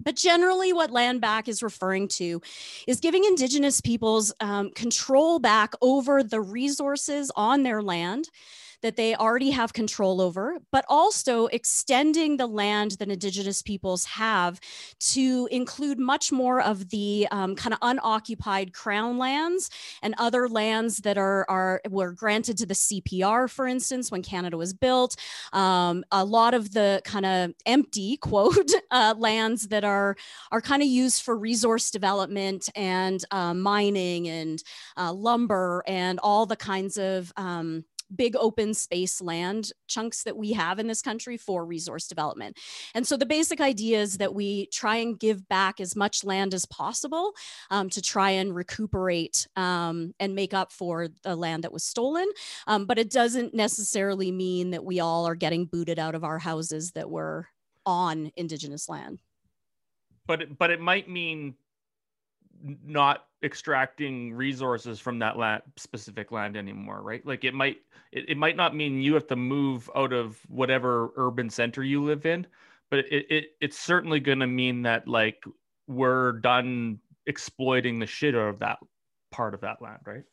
But 0.00 0.16
generally, 0.16 0.72
what 0.72 0.90
land 0.90 1.20
back 1.20 1.48
is 1.48 1.62
referring 1.62 2.08
to 2.08 2.40
is 2.86 3.00
giving 3.00 3.24
Indigenous 3.24 3.80
peoples 3.80 4.32
um, 4.40 4.70
control 4.70 5.38
back 5.38 5.74
over 5.80 6.22
the 6.22 6.40
resources 6.40 7.30
on 7.36 7.62
their 7.62 7.82
land 7.82 8.30
that 8.82 8.96
they 8.96 9.14
already 9.14 9.50
have 9.50 9.72
control 9.72 10.20
over, 10.20 10.58
but 10.70 10.84
also 10.88 11.46
extending 11.46 12.36
the 12.36 12.46
land 12.46 12.92
that 12.92 13.08
Indigenous 13.08 13.62
peoples 13.62 14.04
have 14.04 14.60
to 15.00 15.48
include 15.50 15.98
much 15.98 16.30
more 16.30 16.60
of 16.60 16.90
the 16.90 17.26
um, 17.30 17.56
kind 17.56 17.72
of 17.72 17.78
unoccupied 17.82 18.72
crown 18.72 19.18
lands 19.18 19.70
and 20.02 20.14
other 20.18 20.48
lands 20.48 20.98
that 20.98 21.18
are, 21.18 21.44
are 21.48 21.80
were 21.88 22.12
granted 22.12 22.56
to 22.58 22.66
the 22.66 22.74
CPR, 22.74 23.50
for 23.50 23.66
instance, 23.66 24.10
when 24.10 24.22
Canada 24.22 24.56
was 24.56 24.72
built. 24.72 25.16
Um, 25.52 26.04
a 26.12 26.24
lot 26.24 26.54
of 26.54 26.72
the 26.72 27.02
kind 27.04 27.26
of 27.26 27.52
empty 27.66 28.16
quote 28.20 28.70
uh, 28.90 29.14
lands 29.18 29.68
that 29.68 29.84
are 29.84 30.16
are 30.52 30.60
kind 30.60 30.82
of 30.82 30.88
used 30.88 31.22
for 31.22 31.36
resource 31.36 31.90
development 31.90 32.68
and 32.74 33.24
uh, 33.30 33.54
mining 33.54 34.28
and 34.28 34.62
uh, 34.96 35.12
lumber 35.12 35.82
and 35.86 36.18
all 36.22 36.46
the 36.46 36.56
kinds 36.56 36.96
of 36.96 37.32
um, 37.36 37.84
big 38.14 38.34
open 38.36 38.74
space 38.74 39.20
land 39.20 39.72
chunks 39.86 40.22
that 40.22 40.36
we 40.36 40.52
have 40.52 40.78
in 40.78 40.86
this 40.86 41.02
country 41.02 41.36
for 41.36 41.64
resource 41.64 42.08
development. 42.08 42.56
And 42.94 43.06
so 43.06 43.16
the 43.16 43.26
basic 43.26 43.60
idea 43.60 44.00
is 44.00 44.18
that 44.18 44.34
we 44.34 44.66
try 44.66 44.96
and 44.96 45.18
give 45.18 45.48
back 45.48 45.80
as 45.80 45.94
much 45.94 46.24
land 46.24 46.54
as 46.54 46.66
possible 46.66 47.32
um, 47.70 47.90
to 47.90 48.02
try 48.02 48.30
and 48.30 48.54
recuperate 48.54 49.46
um, 49.56 50.14
and 50.18 50.34
make 50.34 50.54
up 50.54 50.72
for 50.72 51.08
the 51.22 51.36
land 51.36 51.64
that 51.64 51.72
was 51.72 51.84
stolen. 51.84 52.28
Um, 52.66 52.86
but 52.86 52.98
it 52.98 53.10
doesn't 53.10 53.54
necessarily 53.54 54.32
mean 54.32 54.70
that 54.70 54.84
we 54.84 55.00
all 55.00 55.26
are 55.26 55.34
getting 55.34 55.66
booted 55.66 55.98
out 55.98 56.14
of 56.14 56.24
our 56.24 56.38
houses 56.38 56.92
that 56.92 57.10
were 57.10 57.48
on 57.84 58.32
Indigenous 58.36 58.88
land. 58.88 59.18
But 60.26 60.58
but 60.58 60.70
it 60.70 60.80
might 60.80 61.08
mean 61.08 61.54
not 62.62 63.27
extracting 63.44 64.32
resources 64.34 64.98
from 64.98 65.18
that 65.20 65.36
land 65.36 65.62
specific 65.76 66.32
land 66.32 66.56
anymore 66.56 67.02
right? 67.02 67.24
Like 67.24 67.44
it 67.44 67.54
might 67.54 67.78
it, 68.12 68.30
it 68.30 68.36
might 68.36 68.56
not 68.56 68.74
mean 68.74 69.00
you 69.00 69.14
have 69.14 69.26
to 69.28 69.36
move 69.36 69.88
out 69.94 70.12
of 70.12 70.38
whatever 70.48 71.10
urban 71.16 71.48
center 71.50 71.82
you 71.82 72.02
live 72.02 72.26
in 72.26 72.46
but 72.90 73.00
it, 73.00 73.26
it 73.30 73.44
it's 73.60 73.78
certainly 73.78 74.20
going 74.20 74.40
to 74.40 74.46
mean 74.46 74.82
that 74.82 75.06
like 75.06 75.44
we're 75.86 76.32
done 76.40 76.98
exploiting 77.26 77.98
the 77.98 78.06
shit 78.06 78.34
out 78.34 78.48
of 78.48 78.58
that 78.58 78.78
part 79.30 79.54
of 79.54 79.60
that 79.60 79.80
land 79.80 80.00
right? 80.04 80.24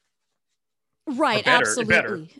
Right 1.07 1.45
better, 1.45 1.61
absolutely 1.61 2.31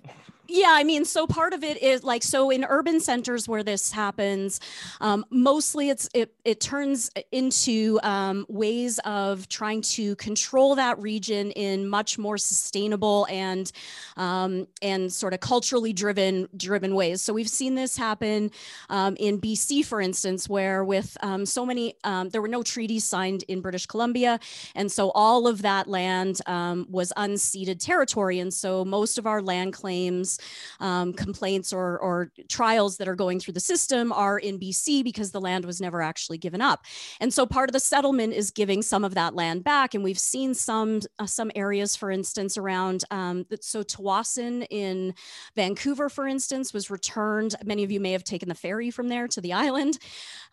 yeah, 0.47 0.71
I 0.71 0.83
mean, 0.83 1.05
so 1.05 1.25
part 1.25 1.53
of 1.53 1.63
it 1.63 1.81
is 1.81 2.03
like 2.03 2.21
so 2.21 2.49
in 2.49 2.65
urban 2.65 2.99
centers 2.99 3.47
where 3.47 3.63
this 3.63 3.91
happens, 3.91 4.59
um, 5.01 5.25
mostly 5.29 5.89
it's 5.89 6.09
it 6.13 6.33
it 6.43 6.59
turns 6.59 7.09
into 7.31 7.99
um, 8.03 8.45
ways 8.47 8.99
of 9.05 9.47
trying 9.49 9.81
to 9.81 10.15
control 10.17 10.75
that 10.75 10.99
region 10.99 11.51
in 11.51 11.87
much 11.87 12.17
more 12.17 12.37
sustainable 12.37 13.25
and 13.29 13.71
um, 14.17 14.67
and 14.81 15.11
sort 15.11 15.33
of 15.33 15.39
culturally 15.39 15.93
driven 15.93 16.47
driven 16.55 16.93
ways. 16.93 17.21
So 17.21 17.33
we've 17.33 17.49
seen 17.49 17.75
this 17.75 17.97
happen 17.97 18.51
um, 18.89 19.15
in 19.19 19.41
BC, 19.41 19.85
for 19.85 19.99
instance, 19.99 20.47
where 20.47 20.83
with 20.83 21.17
um, 21.21 21.45
so 21.45 21.65
many 21.65 21.95
um, 22.03 22.29
there 22.29 22.41
were 22.41 22.47
no 22.47 22.61
treaties 22.61 23.03
signed 23.03 23.43
in 23.47 23.61
British 23.61 23.87
Columbia, 23.87 24.39
and 24.75 24.91
so 24.91 25.11
all 25.11 25.47
of 25.47 25.63
that 25.63 25.87
land 25.87 26.41
was 26.47 27.11
unceded 27.17 27.79
territory, 27.79 28.39
and 28.39 28.53
so 28.53 28.85
most 28.85 29.17
of 29.17 29.25
our 29.25 29.41
land 29.41 29.73
claims 29.73 30.34
um, 30.79 31.13
complaints 31.13 31.73
or, 31.73 31.99
or 31.99 32.31
trials 32.49 32.97
that 32.97 33.07
are 33.07 33.15
going 33.15 33.39
through 33.39 33.53
the 33.53 33.59
system 33.59 34.11
are 34.11 34.39
in 34.39 34.59
BC 34.59 35.03
because 35.03 35.31
the 35.31 35.41
land 35.41 35.65
was 35.65 35.81
never 35.81 36.01
actually 36.01 36.37
given 36.37 36.61
up. 36.61 36.85
And 37.19 37.33
so 37.33 37.45
part 37.45 37.69
of 37.69 37.73
the 37.73 37.79
settlement 37.79 38.33
is 38.33 38.51
giving 38.51 38.81
some 38.81 39.03
of 39.03 39.13
that 39.15 39.35
land 39.35 39.63
back. 39.63 39.93
And 39.93 40.03
we've 40.03 40.19
seen 40.19 40.53
some, 40.53 41.01
uh, 41.19 41.25
some 41.25 41.51
areas, 41.55 41.95
for 41.95 42.11
instance, 42.11 42.57
around, 42.57 43.03
um, 43.11 43.45
so 43.61 43.83
Tsawwassen 43.83 44.65
in 44.69 45.13
Vancouver, 45.55 46.09
for 46.09 46.27
instance, 46.27 46.73
was 46.73 46.89
returned. 46.89 47.55
Many 47.63 47.83
of 47.83 47.91
you 47.91 47.99
may 47.99 48.11
have 48.11 48.23
taken 48.23 48.49
the 48.49 48.55
ferry 48.55 48.91
from 48.91 49.07
there 49.07 49.27
to 49.27 49.41
the 49.41 49.53
island. 49.53 49.97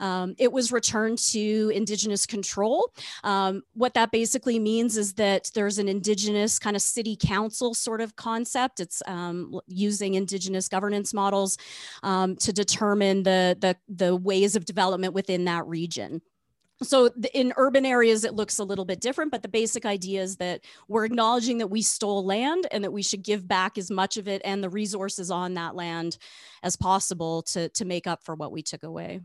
Um, 0.00 0.34
it 0.38 0.52
was 0.52 0.72
returned 0.72 1.18
to 1.18 1.70
Indigenous 1.74 2.26
control. 2.26 2.90
Um, 3.24 3.62
what 3.74 3.94
that 3.94 4.10
basically 4.10 4.58
means 4.58 4.96
is 4.96 5.14
that 5.14 5.50
there's 5.54 5.78
an 5.78 5.88
Indigenous 5.88 6.58
kind 6.58 6.76
of 6.76 6.82
city 6.82 7.16
council 7.16 7.74
sort 7.74 8.00
of 8.00 8.16
concept. 8.16 8.80
It's 8.80 9.02
um, 9.06 9.60
using 9.72 10.14
indigenous 10.14 10.68
governance 10.68 11.12
models 11.12 11.58
um, 12.02 12.36
to 12.36 12.52
determine 12.52 13.22
the, 13.22 13.56
the, 13.60 13.76
the 13.88 14.16
ways 14.16 14.56
of 14.56 14.64
development 14.64 15.14
within 15.14 15.44
that 15.46 15.66
region. 15.66 16.22
So 16.82 17.10
in 17.32 17.52
urban 17.56 17.86
areas, 17.86 18.24
it 18.24 18.34
looks 18.34 18.58
a 18.58 18.64
little 18.64 18.84
bit 18.84 19.00
different, 19.00 19.30
but 19.30 19.42
the 19.42 19.48
basic 19.48 19.86
idea 19.86 20.22
is 20.22 20.36
that 20.36 20.64
we're 20.88 21.04
acknowledging 21.04 21.58
that 21.58 21.68
we 21.68 21.82
stole 21.82 22.24
land 22.24 22.66
and 22.72 22.82
that 22.82 22.92
we 22.92 23.02
should 23.02 23.22
give 23.22 23.46
back 23.46 23.78
as 23.78 23.90
much 23.90 24.16
of 24.16 24.26
it 24.26 24.42
and 24.44 24.62
the 24.62 24.70
resources 24.70 25.30
on 25.30 25.54
that 25.54 25.76
land 25.76 26.18
as 26.62 26.76
possible 26.76 27.42
to, 27.42 27.68
to 27.70 27.84
make 27.84 28.06
up 28.06 28.24
for 28.24 28.34
what 28.34 28.52
we 28.52 28.62
took 28.62 28.82
away. 28.82 29.20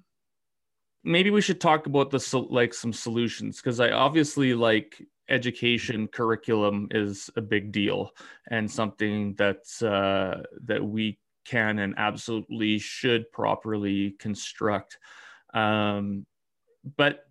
Maybe 1.04 1.30
we 1.30 1.42
should 1.42 1.62
talk 1.62 1.86
about 1.88 2.12
the 2.12 2.46
like 2.50 2.74
some 2.74 2.92
solutions 2.92 3.58
because 3.58 3.80
I 3.80 3.92
obviously 3.92 4.54
like 4.54 5.02
education 5.30 6.08
curriculum 6.08 6.88
is 6.92 7.30
a 7.36 7.42
big 7.42 7.72
deal 7.72 8.12
and 8.50 8.70
something 8.70 9.36
that's 9.36 9.82
uh, 9.82 10.44
that 10.66 10.84
we 10.84 11.20
can 11.46 11.80
and 11.80 11.94
absolutely 11.98 12.78
should 12.78 13.32
properly 13.32 14.12
construct. 14.20 14.98
Um, 15.54 16.26
but 16.96 17.27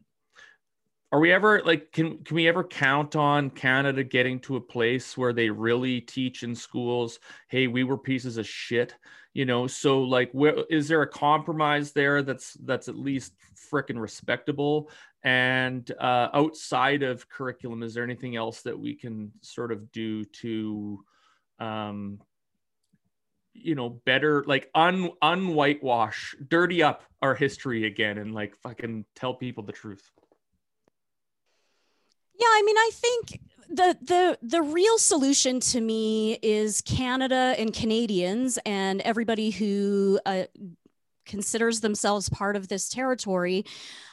are 1.13 1.21
we 1.21 1.33
ever 1.33 1.63
like 1.65 1.93
can 1.93 2.19
can 2.25 2.35
we 2.35 2.49
ever 2.49 2.65
count 2.65 3.17
on 3.17 3.51
Canada 3.51 4.03
getting 4.03 4.41
to 4.41 4.57
a 4.57 4.61
place 4.61 5.17
where 5.17 5.33
they 5.33 5.49
really 5.51 6.01
teach 6.01 6.43
in 6.43 6.55
schools? 6.55 7.21
Hey, 7.49 7.69
we 7.69 7.85
were 7.85 7.99
pieces 7.99 8.39
of 8.39 8.47
shit, 8.47 8.95
you 9.33 9.45
know. 9.45 9.67
So 9.67 10.03
like, 10.03 10.31
where 10.33 10.65
is 10.69 10.89
there 10.89 11.03
a 11.03 11.09
compromise 11.09 11.93
there 11.93 12.23
that's 12.23 12.55
that's 12.55 12.89
at 12.89 12.97
least 12.97 13.35
freaking 13.71 14.01
respectable 14.01 14.91
and 15.27 15.91
uh, 15.99 16.29
outside 16.35 17.03
of 17.03 17.29
curriculum, 17.29 17.83
is 17.83 17.95
there 17.95 18.05
anything 18.05 18.37
else 18.37 18.63
that 18.63 18.79
we 18.79 18.95
can 18.95 19.33
sort 19.41 19.73
of 19.73 19.91
do 19.91 20.25
to, 20.25 21.05
um, 21.59 22.21
you 23.53 23.75
know, 23.75 23.89
better 23.89 24.45
like 24.47 24.71
un 24.77 25.11
unwhitewash, 25.25 26.49
dirty 26.49 26.81
up 26.81 27.03
our 27.23 27.35
history 27.35 27.87
again, 27.87 28.19
and 28.19 28.37
like 28.37 28.55
fucking 28.59 29.05
tell 29.17 29.35
people 29.35 29.65
the 29.65 29.73
truth? 29.73 30.13
Yeah, 32.39 32.47
I 32.49 32.63
mean, 32.65 32.77
I 32.77 32.91
think 32.93 33.41
the 33.69 33.97
the 34.03 34.39
the 34.43 34.63
real 34.63 34.99
solution 34.99 35.61
to 35.61 35.81
me 35.81 36.39
is 36.43 36.81
Canada 36.83 37.55
and 37.59 37.73
Canadians 37.73 38.59
and 38.65 39.01
everybody 39.01 39.51
who 39.51 40.21
uh, 40.27 40.45
considers 41.27 41.81
themselves 41.81 42.29
part 42.29 42.57
of 42.57 42.69
this 42.69 42.89
territory, 42.89 43.65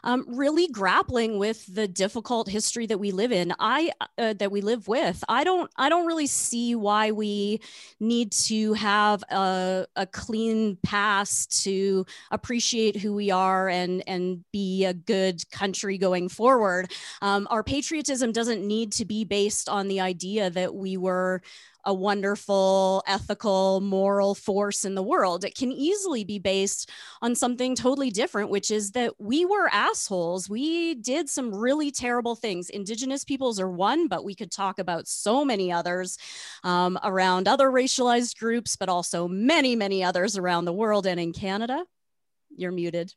um, 0.04 0.26
really 0.28 0.68
grappling 0.68 1.40
with 1.40 1.66
the 1.74 1.88
difficult 1.88 2.50
history 2.50 2.86
that 2.88 3.00
we 3.00 3.12
live 3.12 3.32
in. 3.32 3.54
I 3.60 3.92
uh, 4.18 4.34
that 4.34 4.52
we 4.52 4.62
live 4.62 4.88
with. 4.88 5.24
I 5.30 5.44
don't. 5.44 5.70
I 5.78 5.90
don't 5.90 6.06
really 6.06 6.28
see 6.28 6.76
why 6.76 7.12
we 7.12 7.62
need 8.00 8.32
to 8.34 8.74
have 8.74 9.24
a, 9.30 9.86
a 9.96 10.06
clean 10.06 10.78
past 10.84 11.64
to 11.64 12.06
appreciate 12.32 12.98
who 12.98 13.14
we 13.14 13.32
are 13.32 13.70
and 13.70 14.04
and 14.08 14.44
be 14.52 14.86
a 14.86 14.94
good 14.94 15.50
country 15.52 15.98
going 15.98 16.30
forward. 16.30 16.92
Um, 17.22 17.48
our 17.50 17.64
patriotism 17.64 18.32
doesn't 18.32 18.66
need 18.66 18.92
to 18.94 19.06
be 19.06 19.24
based 19.24 19.70
on 19.70 19.88
the 19.88 20.02
idea 20.02 20.50
that 20.50 20.74
we 20.74 20.98
were 20.98 21.42
a 21.86 21.94
wonderful, 21.94 23.04
ethical, 23.08 23.82
moral 23.82 24.36
force 24.36 24.86
in 24.86 24.96
the 24.96 25.04
world. 25.04 25.44
It 25.44 25.56
can 25.56 25.72
easily 25.72 26.24
be 26.24 26.40
based 26.40 26.90
on 27.22 27.36
something 27.36 27.76
totally 27.76 28.10
different, 28.10 28.50
which 28.50 28.72
is 28.72 28.92
that 28.92 29.14
we 29.20 29.46
were 29.46 29.70
assholes. 29.72 30.50
We 30.50 30.96
did 30.96 31.30
some 31.30 31.54
really 31.54 31.92
terrible 31.92 32.36
things. 32.36 32.70
Indigenous 32.70 33.24
peoples 33.24 33.60
are 33.60 33.70
one, 33.70 34.08
but 34.08 34.24
we 34.24 34.36
could 34.36 34.52
talk 34.52 34.80
about 34.80 35.08
so 35.08 35.44
many 35.44 35.72
others 35.72 36.18
um, 36.64 36.98
around 37.04 37.48
other 37.48 37.70
racialized 37.70 38.38
groups, 38.38 38.76
but 38.76 38.90
also 38.90 39.28
many, 39.28 39.76
many 39.76 40.04
others 40.04 40.38
around 40.38 40.66
the 40.66 40.74
world 40.74 41.06
and 41.06 41.20
in 41.20 41.34
Canada. 41.34 41.84
You're 42.56 42.72
muted. 42.72 43.14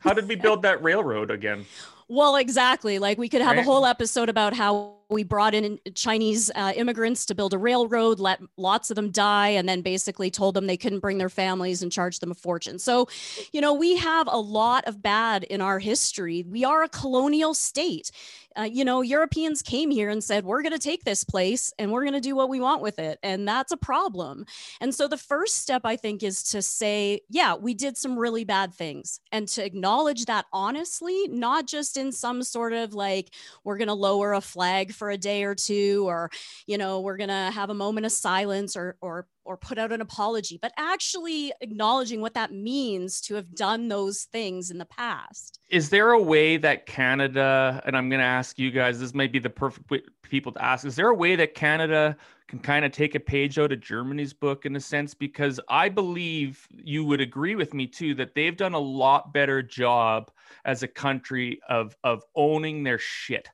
How 0.00 0.12
did 0.12 0.28
we 0.28 0.34
build 0.34 0.62
that 0.62 0.82
railroad 0.82 1.30
again? 1.30 1.66
Well, 2.12 2.34
exactly. 2.34 2.98
Like 2.98 3.18
we 3.18 3.28
could 3.28 3.40
have 3.40 3.52
right. 3.52 3.60
a 3.60 3.62
whole 3.62 3.86
episode 3.86 4.28
about 4.28 4.52
how 4.52 4.99
we 5.10 5.24
brought 5.24 5.54
in 5.54 5.78
Chinese 5.94 6.50
uh, 6.54 6.72
immigrants 6.76 7.26
to 7.26 7.34
build 7.34 7.52
a 7.52 7.58
railroad, 7.58 8.20
let 8.20 8.40
lots 8.56 8.90
of 8.90 8.96
them 8.96 9.10
die, 9.10 9.48
and 9.48 9.68
then 9.68 9.82
basically 9.82 10.30
told 10.30 10.54
them 10.54 10.66
they 10.66 10.76
couldn't 10.76 11.00
bring 11.00 11.18
their 11.18 11.28
families 11.28 11.82
and 11.82 11.90
charged 11.90 12.22
them 12.22 12.30
a 12.30 12.34
fortune. 12.34 12.78
So, 12.78 13.08
you 13.52 13.60
know, 13.60 13.74
we 13.74 13.96
have 13.96 14.28
a 14.30 14.38
lot 14.38 14.86
of 14.86 15.02
bad 15.02 15.44
in 15.44 15.60
our 15.60 15.78
history. 15.78 16.44
We 16.48 16.64
are 16.64 16.82
a 16.82 16.88
colonial 16.88 17.54
state 17.54 18.10
uh, 18.58 18.62
you 18.62 18.84
know, 18.84 19.00
Europeans 19.00 19.62
came 19.62 19.90
here 19.90 20.10
and 20.10 20.22
said, 20.22 20.44
we're 20.44 20.62
going 20.62 20.72
to 20.72 20.78
take 20.78 21.04
this 21.04 21.22
place 21.22 21.72
and 21.78 21.92
we're 21.92 22.02
going 22.02 22.14
to 22.14 22.20
do 22.20 22.34
what 22.34 22.48
we 22.48 22.60
want 22.60 22.82
with 22.82 22.98
it. 22.98 23.18
And 23.22 23.46
that's 23.46 23.70
a 23.70 23.76
problem. 23.76 24.44
And 24.80 24.94
so 24.94 25.06
the 25.06 25.16
first 25.16 25.58
step, 25.58 25.82
I 25.84 25.96
think, 25.96 26.22
is 26.22 26.42
to 26.44 26.60
say, 26.60 27.20
yeah, 27.28 27.54
we 27.54 27.74
did 27.74 27.96
some 27.96 28.18
really 28.18 28.44
bad 28.44 28.74
things 28.74 29.20
and 29.30 29.46
to 29.48 29.64
acknowledge 29.64 30.24
that 30.24 30.46
honestly, 30.52 31.28
not 31.28 31.66
just 31.66 31.96
in 31.96 32.10
some 32.10 32.42
sort 32.42 32.72
of 32.72 32.92
like, 32.92 33.30
we're 33.62 33.78
going 33.78 33.88
to 33.88 33.94
lower 33.94 34.32
a 34.32 34.40
flag 34.40 34.92
for 35.00 35.10
a 35.10 35.16
day 35.16 35.44
or 35.44 35.54
two, 35.54 36.04
or, 36.06 36.30
you 36.66 36.76
know, 36.76 37.00
we're 37.00 37.16
going 37.16 37.30
to 37.30 37.50
have 37.54 37.70
a 37.70 37.74
moment 37.74 38.04
of 38.04 38.12
silence 38.12 38.76
or, 38.76 38.96
or, 39.00 39.26
or 39.46 39.56
put 39.56 39.78
out 39.78 39.92
an 39.92 40.02
apology, 40.02 40.58
but 40.60 40.72
actually 40.76 41.52
acknowledging 41.62 42.20
what 42.20 42.34
that 42.34 42.52
means 42.52 43.22
to 43.22 43.34
have 43.34 43.54
done 43.54 43.88
those 43.88 44.24
things 44.30 44.70
in 44.70 44.76
the 44.76 44.84
past. 44.84 45.58
Is 45.70 45.88
there 45.88 46.12
a 46.12 46.22
way 46.22 46.58
that 46.58 46.84
Canada, 46.84 47.82
and 47.86 47.96
I'm 47.96 48.10
going 48.10 48.20
to 48.20 48.26
ask 48.26 48.58
you 48.58 48.70
guys, 48.70 49.00
this 49.00 49.14
might 49.14 49.32
be 49.32 49.38
the 49.38 49.48
perfect 49.48 49.90
people 50.22 50.52
to 50.52 50.62
ask, 50.62 50.84
is 50.84 50.96
there 50.96 51.08
a 51.08 51.14
way 51.14 51.34
that 51.34 51.54
Canada 51.54 52.14
can 52.46 52.58
kind 52.58 52.84
of 52.84 52.92
take 52.92 53.14
a 53.14 53.20
page 53.20 53.58
out 53.58 53.72
of 53.72 53.80
Germany's 53.80 54.34
book 54.34 54.66
in 54.66 54.76
a 54.76 54.80
sense? 54.80 55.14
Because 55.14 55.58
I 55.68 55.88
believe 55.88 56.68
you 56.76 57.06
would 57.06 57.22
agree 57.22 57.54
with 57.54 57.72
me 57.72 57.86
too 57.86 58.14
that 58.16 58.34
they've 58.34 58.56
done 58.56 58.74
a 58.74 58.78
lot 58.78 59.32
better 59.32 59.62
job 59.62 60.30
as 60.64 60.82
a 60.82 60.88
country 60.88 61.60
of, 61.68 61.96
of 62.04 62.22
owning 62.34 62.82
their 62.82 62.98
shit 62.98 63.48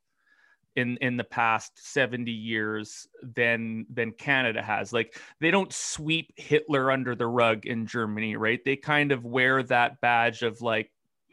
in 0.76 0.98
in 1.00 1.16
the 1.16 1.24
past 1.24 1.72
70 1.92 2.30
years 2.30 3.08
than 3.22 3.86
than 3.92 4.12
Canada 4.12 4.62
has. 4.62 4.92
Like 4.92 5.18
they 5.40 5.50
don't 5.50 5.72
sweep 5.72 6.32
Hitler 6.36 6.92
under 6.92 7.14
the 7.14 7.26
rug 7.26 7.66
in 7.66 7.86
Germany, 7.86 8.36
right? 8.36 8.60
They 8.64 8.76
kind 8.76 9.10
of 9.10 9.24
wear 9.24 9.62
that 9.64 10.00
badge 10.00 10.42
of 10.42 10.60
like 10.60 10.90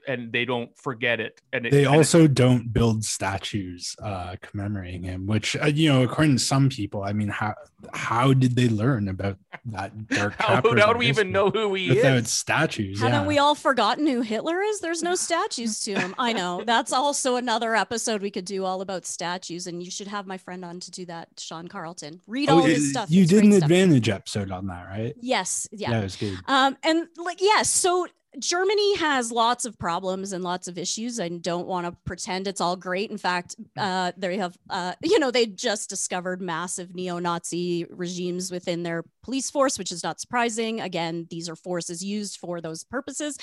and 0.07 0.31
they 0.31 0.45
don't 0.45 0.77
forget 0.77 1.19
it. 1.19 1.41
And 1.51 1.65
it, 1.65 1.71
they 1.71 1.85
also 1.85 2.27
don't 2.27 2.71
build 2.71 3.03
statues 3.03 3.95
uh, 4.01 4.35
commemorating 4.41 5.03
him, 5.03 5.25
which 5.25 5.55
uh, 5.55 5.65
you 5.65 5.91
know, 5.91 6.03
according 6.03 6.37
to 6.37 6.43
some 6.43 6.69
people, 6.69 7.03
I 7.03 7.13
mean, 7.13 7.29
how 7.29 7.53
how 7.93 8.33
did 8.33 8.55
they 8.55 8.69
learn 8.69 9.07
about 9.07 9.37
that 9.65 10.07
dark? 10.07 10.35
how, 10.39 10.55
how 10.55 10.93
do 10.93 10.99
we 10.99 11.07
even 11.07 11.31
know 11.31 11.49
who 11.49 11.73
he 11.73 11.89
without 11.89 12.17
is? 12.17 12.31
statues? 12.31 12.99
Haven't 12.99 13.21
yeah. 13.21 13.27
we 13.27 13.37
all 13.37 13.55
forgotten 13.55 14.07
who 14.07 14.21
Hitler 14.21 14.61
is? 14.61 14.79
There's 14.79 15.03
no 15.03 15.15
statues 15.15 15.79
to 15.81 15.95
him. 15.95 16.15
I 16.17 16.33
know 16.33 16.63
that's 16.65 16.93
also 16.93 17.35
another 17.35 17.75
episode 17.75 18.21
we 18.21 18.31
could 18.31 18.45
do 18.45 18.65
all 18.65 18.81
about 18.81 19.05
statues, 19.05 19.67
and 19.67 19.83
you 19.83 19.91
should 19.91 20.07
have 20.07 20.27
my 20.27 20.37
friend 20.37 20.63
on 20.65 20.79
to 20.81 20.91
do 20.91 21.05
that, 21.05 21.29
Sean 21.37 21.67
Carleton. 21.67 22.21
Read 22.27 22.49
oh, 22.49 22.57
all 22.57 22.63
his 22.63 22.91
stuff. 22.91 23.09
You 23.09 23.23
it's 23.23 23.31
did 23.31 23.43
an 23.43 23.53
advantage 23.53 24.09
episode 24.09 24.51
on 24.51 24.67
that, 24.67 24.87
right? 24.87 25.13
Yes. 25.19 25.67
Yeah. 25.71 25.91
That 25.91 26.03
was 26.03 26.15
good. 26.15 26.37
Um, 26.47 26.77
and 26.83 27.07
like 27.17 27.41
yes, 27.41 27.57
yeah, 27.57 27.61
so 27.63 28.07
Germany 28.39 28.97
has 28.97 29.31
lots 29.31 29.65
of 29.65 29.77
problems 29.77 30.33
and 30.33 30.43
lots 30.43 30.67
of 30.67 30.77
issues. 30.77 31.19
I 31.19 31.29
don't 31.29 31.67
want 31.67 31.85
to 31.85 31.95
pretend 32.05 32.47
it's 32.47 32.61
all 32.61 32.75
great. 32.75 33.11
In 33.11 33.17
fact, 33.17 33.55
uh, 33.77 34.11
they 34.17 34.37
have, 34.37 34.57
uh, 34.69 34.93
you 35.03 35.19
know, 35.19 35.31
they 35.31 35.45
just 35.45 35.89
discovered 35.89 36.41
massive 36.41 36.95
neo 36.95 37.19
Nazi 37.19 37.85
regimes 37.89 38.51
within 38.51 38.83
their 38.83 39.03
police 39.23 39.49
force, 39.49 39.77
which 39.77 39.91
is 39.91 40.03
not 40.03 40.19
surprising. 40.19 40.81
Again, 40.81 41.27
these 41.29 41.49
are 41.49 41.55
forces 41.55 42.03
used 42.03 42.37
for 42.37 42.61
those 42.61 42.83
purposes. 42.83 43.37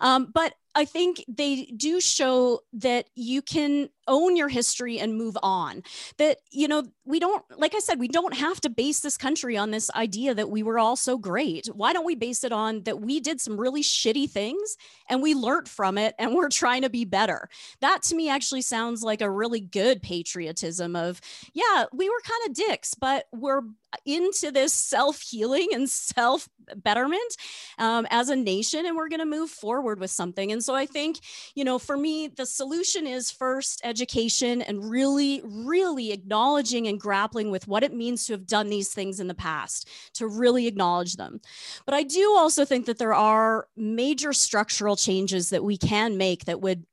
Um, 0.00 0.30
but 0.32 0.54
I 0.74 0.84
think 0.84 1.24
they 1.26 1.64
do 1.76 2.00
show 2.00 2.60
that 2.74 3.08
you 3.14 3.42
can 3.42 3.88
own 4.06 4.36
your 4.36 4.48
history 4.48 4.98
and 4.98 5.16
move 5.16 5.36
on. 5.42 5.82
That, 6.18 6.38
you 6.50 6.68
know, 6.68 6.84
we 7.04 7.18
don't, 7.20 7.44
like 7.56 7.74
I 7.74 7.78
said, 7.78 7.98
we 7.98 8.08
don't 8.08 8.34
have 8.34 8.60
to 8.62 8.70
base 8.70 9.00
this 9.00 9.16
country 9.16 9.56
on 9.56 9.70
this 9.70 9.90
idea 9.92 10.34
that 10.34 10.50
we 10.50 10.62
were 10.62 10.78
all 10.78 10.96
so 10.96 11.16
great. 11.16 11.66
Why 11.68 11.92
don't 11.92 12.04
we 12.04 12.16
base 12.16 12.44
it 12.44 12.52
on 12.52 12.82
that 12.82 13.00
we 13.00 13.20
did 13.20 13.40
some 13.40 13.58
really 13.58 13.82
shitty 13.82 14.28
things 14.30 14.76
and 15.08 15.22
we 15.22 15.34
learned 15.34 15.68
from 15.68 15.96
it 15.96 16.14
and 16.18 16.34
we're 16.34 16.48
trying 16.48 16.82
to 16.82 16.90
be 16.90 17.04
better? 17.04 17.48
That 17.80 18.02
to 18.04 18.14
me 18.14 18.28
actually 18.28 18.62
sounds 18.62 19.02
like 19.02 19.22
a 19.22 19.30
really 19.30 19.60
good 19.60 20.02
patriotism 20.02 20.96
of, 20.96 21.20
yeah, 21.52 21.84
we 21.92 22.08
were 22.08 22.20
kind 22.22 22.48
of 22.48 22.54
dicks, 22.54 22.94
but 22.94 23.26
we're 23.32 23.62
into 24.04 24.50
this 24.50 24.72
self 24.72 25.20
healing 25.20 25.68
and 25.72 25.88
self 25.88 26.48
betterment 26.76 27.36
um, 27.78 28.06
as 28.10 28.28
a 28.28 28.36
nation, 28.36 28.86
and 28.86 28.96
we're 28.96 29.08
going 29.08 29.20
to 29.20 29.26
move 29.26 29.50
forward 29.50 29.98
with 29.98 30.10
something. 30.10 30.52
And 30.52 30.59
so 30.62 30.74
I 30.74 30.86
think, 30.86 31.20
you 31.54 31.64
know, 31.64 31.78
for 31.78 31.96
me, 31.96 32.28
the 32.28 32.46
solution 32.46 33.06
is 33.06 33.30
first 33.30 33.80
education 33.84 34.62
and 34.62 34.90
really, 34.90 35.40
really 35.44 36.12
acknowledging 36.12 36.86
and 36.86 37.00
grappling 37.00 37.50
with 37.50 37.68
what 37.68 37.82
it 37.82 37.94
means 37.94 38.26
to 38.26 38.32
have 38.32 38.46
done 38.46 38.68
these 38.68 38.92
things 38.92 39.20
in 39.20 39.28
the 39.28 39.34
past, 39.34 39.88
to 40.14 40.26
really 40.26 40.66
acknowledge 40.66 41.16
them. 41.16 41.40
But 41.86 41.94
I 41.94 42.02
do 42.02 42.34
also 42.36 42.64
think 42.64 42.86
that 42.86 42.98
there 42.98 43.14
are 43.14 43.66
major 43.76 44.32
structural 44.32 44.96
changes 44.96 45.50
that 45.50 45.64
we 45.64 45.76
can 45.76 46.16
make 46.16 46.44
that 46.44 46.60
would 46.60 46.84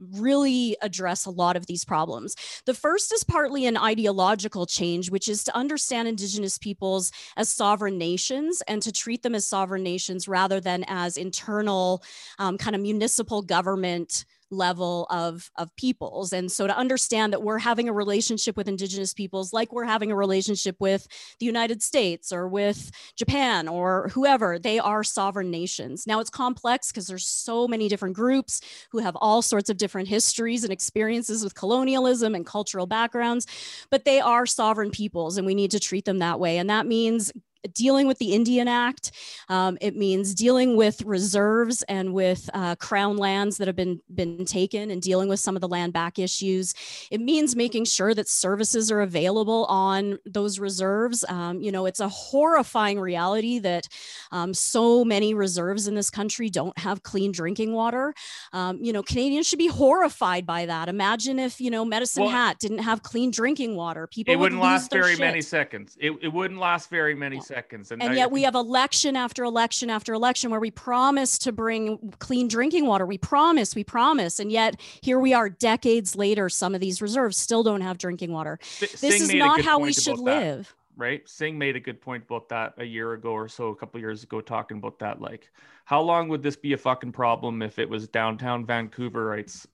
really 0.00 0.76
address 0.82 1.24
a 1.26 1.30
lot 1.30 1.56
of 1.56 1.66
these 1.66 1.84
problems. 1.84 2.34
The 2.66 2.74
first 2.74 3.12
is 3.12 3.24
partly 3.24 3.66
an 3.66 3.76
ideological 3.76 4.66
change, 4.66 5.10
which 5.10 5.28
is 5.28 5.44
to 5.44 5.56
understand 5.56 6.08
Indigenous 6.08 6.58
peoples 6.58 7.12
as 7.36 7.48
sovereign 7.48 7.98
nations 7.98 8.62
and 8.68 8.82
to 8.82 8.92
treat 8.92 9.22
them 9.22 9.34
as 9.34 9.46
sovereign 9.46 9.82
nations 9.82 10.28
rather 10.28 10.60
than 10.60 10.84
as 10.88 11.16
internal 11.16 12.02
um, 12.38 12.58
kind 12.58 12.76
of 12.76 12.82
municipal 12.82 13.42
government 13.42 14.24
level 14.50 15.06
of 15.10 15.50
of 15.56 15.74
peoples. 15.76 16.32
And 16.32 16.50
so 16.50 16.66
to 16.66 16.76
understand 16.76 17.32
that 17.32 17.42
we're 17.42 17.58
having 17.58 17.88
a 17.88 17.92
relationship 17.92 18.56
with 18.56 18.68
indigenous 18.68 19.12
peoples 19.12 19.52
like 19.52 19.72
we're 19.72 19.84
having 19.84 20.10
a 20.10 20.16
relationship 20.16 20.76
with 20.80 21.06
the 21.40 21.46
united 21.46 21.82
states 21.82 22.32
or 22.32 22.48
with 22.48 22.90
japan 23.16 23.68
or 23.68 24.08
whoever 24.12 24.58
they 24.58 24.78
are 24.78 25.02
sovereign 25.04 25.50
nations. 25.50 26.06
Now 26.06 26.20
it's 26.20 26.30
complex 26.30 26.90
because 26.92 27.06
there's 27.06 27.26
so 27.26 27.66
many 27.66 27.88
different 27.88 28.14
groups 28.14 28.60
who 28.92 28.98
have 28.98 29.16
all 29.16 29.42
sorts 29.42 29.70
of 29.70 29.76
different 29.76 30.08
histories 30.08 30.64
and 30.64 30.72
experiences 30.72 31.42
with 31.42 31.54
colonialism 31.54 32.34
and 32.34 32.46
cultural 32.46 32.86
backgrounds 32.86 33.46
but 33.90 34.04
they 34.04 34.20
are 34.20 34.46
sovereign 34.46 34.90
peoples 34.90 35.36
and 35.36 35.46
we 35.46 35.54
need 35.54 35.70
to 35.70 35.80
treat 35.80 36.04
them 36.04 36.18
that 36.18 36.40
way. 36.40 36.58
And 36.58 36.70
that 36.70 36.86
means 36.86 37.32
dealing 37.74 38.06
with 38.06 38.18
the 38.18 38.32
Indian 38.32 38.68
Act. 38.68 39.12
Um, 39.48 39.78
it 39.80 39.96
means 39.96 40.34
dealing 40.34 40.76
with 40.76 41.02
reserves 41.02 41.82
and 41.88 42.12
with 42.12 42.48
uh, 42.54 42.76
crown 42.76 43.16
lands 43.16 43.58
that 43.58 43.66
have 43.66 43.76
been 43.76 44.00
been 44.14 44.44
taken 44.44 44.90
and 44.90 45.02
dealing 45.02 45.28
with 45.28 45.40
some 45.40 45.56
of 45.56 45.60
the 45.60 45.68
land 45.68 45.92
back 45.92 46.18
issues. 46.18 46.74
It 47.10 47.20
means 47.20 47.56
making 47.56 47.84
sure 47.84 48.14
that 48.14 48.28
services 48.28 48.90
are 48.90 49.00
available 49.00 49.66
on 49.66 50.18
those 50.24 50.58
reserves. 50.58 51.24
Um, 51.28 51.60
you 51.60 51.72
know, 51.72 51.86
it's 51.86 52.00
a 52.00 52.08
horrifying 52.08 53.00
reality 53.00 53.58
that 53.60 53.88
um, 54.32 54.54
so 54.54 55.04
many 55.04 55.34
reserves 55.34 55.88
in 55.88 55.94
this 55.94 56.10
country 56.10 56.50
don't 56.50 56.76
have 56.78 57.02
clean 57.02 57.32
drinking 57.32 57.72
water. 57.72 58.14
Um, 58.52 58.78
you 58.80 58.92
know, 58.92 59.02
Canadians 59.02 59.46
should 59.46 59.58
be 59.58 59.68
horrified 59.68 60.46
by 60.46 60.66
that. 60.66 60.88
Imagine 60.88 61.38
if 61.38 61.60
you 61.60 61.70
know 61.70 61.84
Medicine 61.84 62.24
well, 62.24 62.32
Hat 62.32 62.58
didn't 62.58 62.78
have 62.78 63.02
clean 63.02 63.30
drinking 63.30 63.76
water. 63.76 64.06
People 64.06 64.34
it 64.34 64.36
wouldn't 64.36 64.60
would 64.60 64.66
last 64.66 64.90
very 64.90 65.12
shit. 65.12 65.20
many 65.20 65.40
seconds. 65.40 65.96
It, 66.00 66.12
it 66.22 66.32
wouldn't 66.32 66.60
last 66.60 66.90
very 66.90 67.14
many 67.14 67.40
seconds 67.40 67.55
seconds. 67.56 67.90
And, 67.90 68.02
and 68.02 68.14
yet 68.14 68.30
we 68.30 68.42
have 68.42 68.54
election 68.54 69.16
after 69.16 69.44
election 69.44 69.88
after 69.88 70.12
election 70.12 70.50
where 70.50 70.60
we 70.60 70.70
promise 70.70 71.38
to 71.38 71.52
bring 71.52 72.14
clean 72.18 72.48
drinking 72.48 72.86
water. 72.86 73.06
We 73.06 73.18
promise, 73.18 73.74
we 73.74 73.84
promise. 73.84 74.38
And 74.38 74.52
yet 74.52 74.80
here 75.00 75.18
we 75.18 75.32
are 75.32 75.48
decades 75.48 76.16
later, 76.16 76.48
some 76.48 76.74
of 76.74 76.80
these 76.80 77.00
reserves 77.00 77.36
still 77.36 77.62
don't 77.62 77.80
have 77.80 77.98
drinking 77.98 78.32
water. 78.32 78.58
this 78.80 79.02
is 79.02 79.32
not 79.32 79.62
how 79.62 79.78
we 79.78 79.92
should 79.92 80.18
live. 80.18 80.66
That, 80.66 81.00
right? 81.02 81.28
Singh 81.28 81.58
made 81.58 81.76
a 81.76 81.80
good 81.80 82.00
point 82.00 82.24
about 82.24 82.48
that 82.50 82.74
a 82.78 82.84
year 82.84 83.14
ago 83.14 83.30
or 83.30 83.48
so, 83.48 83.68
a 83.68 83.76
couple 83.76 84.00
years 84.00 84.22
ago, 84.22 84.40
talking 84.40 84.76
about 84.76 84.98
that. 84.98 85.20
Like, 85.20 85.50
how 85.84 86.02
long 86.02 86.28
would 86.28 86.42
this 86.42 86.56
be 86.56 86.74
a 86.74 86.78
fucking 86.78 87.12
problem 87.12 87.62
if 87.62 87.78
it 87.78 87.88
was 87.88 88.06
downtown 88.08 88.66
Vancouverites 88.66 89.66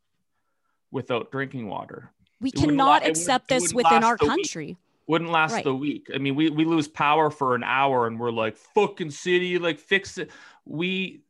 without 0.92 1.32
drinking 1.32 1.68
water? 1.68 2.12
We 2.40 2.50
it 2.50 2.56
cannot 2.56 3.06
accept 3.06 3.48
this 3.48 3.72
within 3.72 4.04
our 4.04 4.16
country. 4.16 4.66
Week 4.66 4.76
wouldn't 5.06 5.30
last 5.30 5.52
right. 5.52 5.64
the 5.64 5.74
week. 5.74 6.08
I 6.14 6.18
mean, 6.18 6.34
we, 6.34 6.50
we 6.50 6.64
lose 6.64 6.88
power 6.88 7.30
for 7.30 7.54
an 7.54 7.64
hour 7.64 8.06
and 8.06 8.18
we're 8.18 8.30
like, 8.30 8.56
fucking 8.56 9.10
city, 9.10 9.58
like 9.58 9.78
fix 9.78 10.18
it. 10.18 10.30
We 10.64 11.22